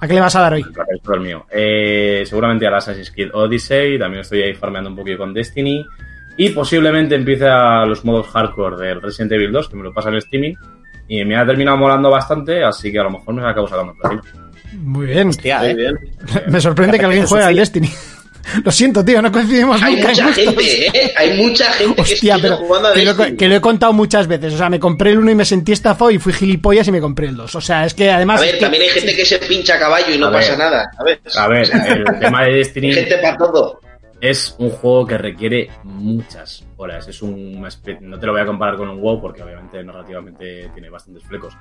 [0.00, 0.64] ¿A qué le vas a dar hoy?
[1.12, 1.44] El mío.
[1.50, 5.84] Eh, seguramente al Assassin's Creed Odyssey, también estoy ahí farmeando un poquito con Destiny.
[6.38, 10.08] Y posiblemente empiece a los modos hardcore del Resident Evil 2, que me lo pasa
[10.08, 10.54] en el streaming.
[11.08, 13.98] Y me ha terminado molando bastante, así que a lo mejor me acabo sacando el
[13.98, 14.22] platino.
[14.74, 15.28] Muy bien.
[15.28, 15.74] Hostia, Muy ¿eh?
[15.74, 15.98] bien.
[16.48, 17.90] Me sorprende que alguien juegue al Destiny.
[18.64, 21.12] Lo siento, tío, no coincidimos Hay nunca mucha gente, ¿eh?
[21.18, 23.36] Hay mucha gente Hostia, que pero jugando a que lo, Destiny.
[23.36, 24.54] que lo he contado muchas veces.
[24.54, 27.00] O sea, me compré el 1 y me sentí estafado y fui gilipollas y me
[27.00, 27.54] compré el 2.
[27.54, 28.40] O sea, es que además.
[28.40, 30.30] A es ver, que- también hay gente que se pincha a caballo y no A
[30.30, 30.40] ver.
[30.40, 30.90] pasa nada.
[30.98, 31.68] A ver, A ver,
[32.08, 33.80] el tema de Destiny hay gente para todo.
[34.20, 37.06] Es un juego que requiere muchas horas.
[37.08, 37.60] Es un
[38.00, 41.54] no te lo voy a comparar con un WoW porque obviamente narrativamente tiene bastantes flecos.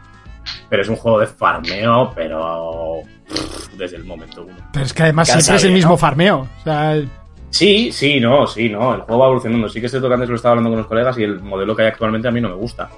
[0.69, 4.55] Pero es un juego de farmeo, pero pff, desde el momento uno.
[4.73, 5.97] Pero es que además siempre es el mismo ¿no?
[5.97, 6.47] farmeo.
[6.59, 7.01] O sea,
[7.49, 8.93] Sí, sí, no, sí, no.
[8.95, 9.69] El juego va evolucionando.
[9.69, 11.87] Sí que estoy tocando, lo estaba hablando con los colegas y el modelo que hay
[11.89, 12.89] actualmente a mí no me gusta.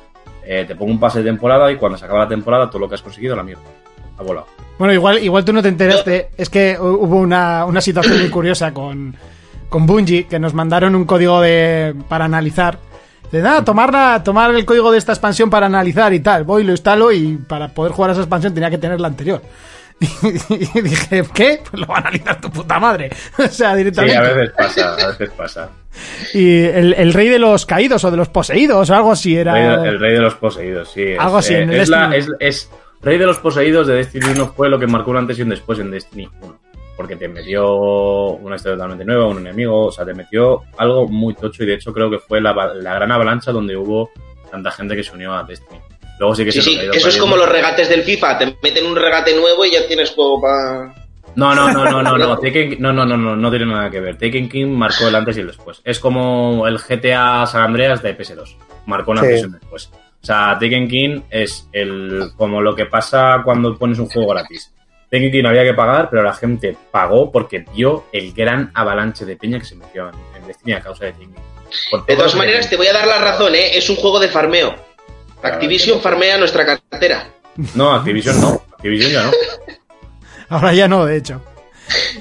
[0.43, 2.89] Eh, te pongo un pase de temporada y cuando se acaba la temporada todo lo
[2.89, 3.61] que has conseguido la mierda.
[4.17, 4.47] Ha volado.
[4.79, 6.29] Bueno, igual, igual tú no te enteraste.
[6.35, 9.15] Es que hu- hubo una, una situación muy curiosa con,
[9.69, 12.79] con Bungie, que nos mandaron un código de, para analizar.
[13.31, 16.43] De nada, tomar, la- tomar el código de esta expansión para analizar y tal.
[16.43, 19.41] Voy, lo instalo y para poder jugar a esa expansión tenía que tener la anterior.
[20.49, 21.61] Y dije, ¿qué?
[21.69, 23.09] Pues lo va a analizar tu puta madre.
[23.37, 24.17] O sea, Sí, directamente.
[24.17, 25.69] a veces pasa, a veces pasa.
[26.33, 29.83] Y el, el rey de los caídos o de los poseídos o algo así era.
[29.85, 31.03] El rey de los poseídos, sí.
[31.03, 32.69] es, Algo así, eh, en el es, la- es- es-
[33.01, 35.49] Rey de los poseídos de Destiny 1 fue lo que marcó un antes y un
[35.49, 36.59] después en Destiny 1.
[36.99, 37.65] Porque te metió
[38.33, 41.75] una historia totalmente nueva, un enemigo, o sea, te metió algo muy tocho y de
[41.75, 44.11] hecho creo que fue la, la gran avalancha donde hubo
[44.51, 45.79] tanta gente que se unió a Destiny.
[46.19, 48.37] Luego sí que Sí, se sí, eso es como los regates del FIFA.
[48.39, 50.93] Te meten un regate nuevo y ya tienes juego para.
[51.35, 52.37] No, no, no, no, no, no.
[52.41, 54.17] Taken, no, no, no, no, no tiene nada que ver.
[54.17, 55.79] Taken King marcó el antes y el después.
[55.85, 58.57] Es como el GTA San Andreas de PS2.
[58.87, 59.23] Marcó un Sí.
[59.23, 59.89] antes y un después.
[60.21, 64.73] O sea, Taken King es el como lo que pasa cuando pones un juego gratis.
[65.09, 69.35] Taken King había que pagar, pero la gente pagó porque vio el gran avalanche de
[69.35, 71.13] peña que se metió en, en Destiny a causa de.
[71.91, 73.77] Por De todas maneras, te voy a dar la razón, ¿eh?
[73.77, 74.75] Es un juego de farmeo.
[75.41, 77.27] Activision farmea nuestra cartera.
[77.75, 78.61] No, Activision no.
[78.73, 79.31] Activision ya no.
[80.49, 81.41] Ahora ya no, de hecho.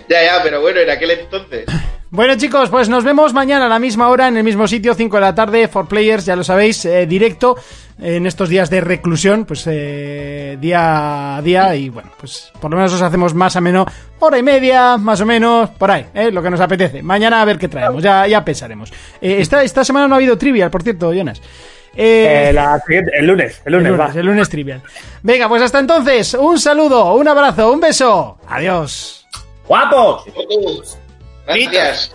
[0.09, 1.67] Ya, ya, pero bueno, en aquel entonces.
[2.11, 5.17] Bueno chicos, pues nos vemos mañana a la misma hora en el mismo sitio, 5
[5.17, 7.57] de la tarde, for players, ya lo sabéis, eh, directo
[8.01, 12.79] en estos días de reclusión, pues eh, día a día y bueno, pues por lo
[12.79, 13.87] menos os hacemos más o menos
[14.21, 17.03] hora y media, más o menos, por ahí, eh, lo que nos apetece.
[17.03, 18.91] Mañana a ver qué traemos, ya, ya pensaremos.
[19.21, 21.43] Eh, esta, esta semana no ha habido trivial, por cierto, Jonas.
[21.95, 24.19] Eh, Eh, la el lunes, el el lunes, lunes, va.
[24.21, 24.81] el lunes trivial.
[25.23, 28.39] Venga, pues hasta entonces, un saludo, un abrazo, un beso.
[28.49, 29.27] Adiós.
[29.67, 30.25] ¡Guapos!
[31.49, 32.15] Gracias.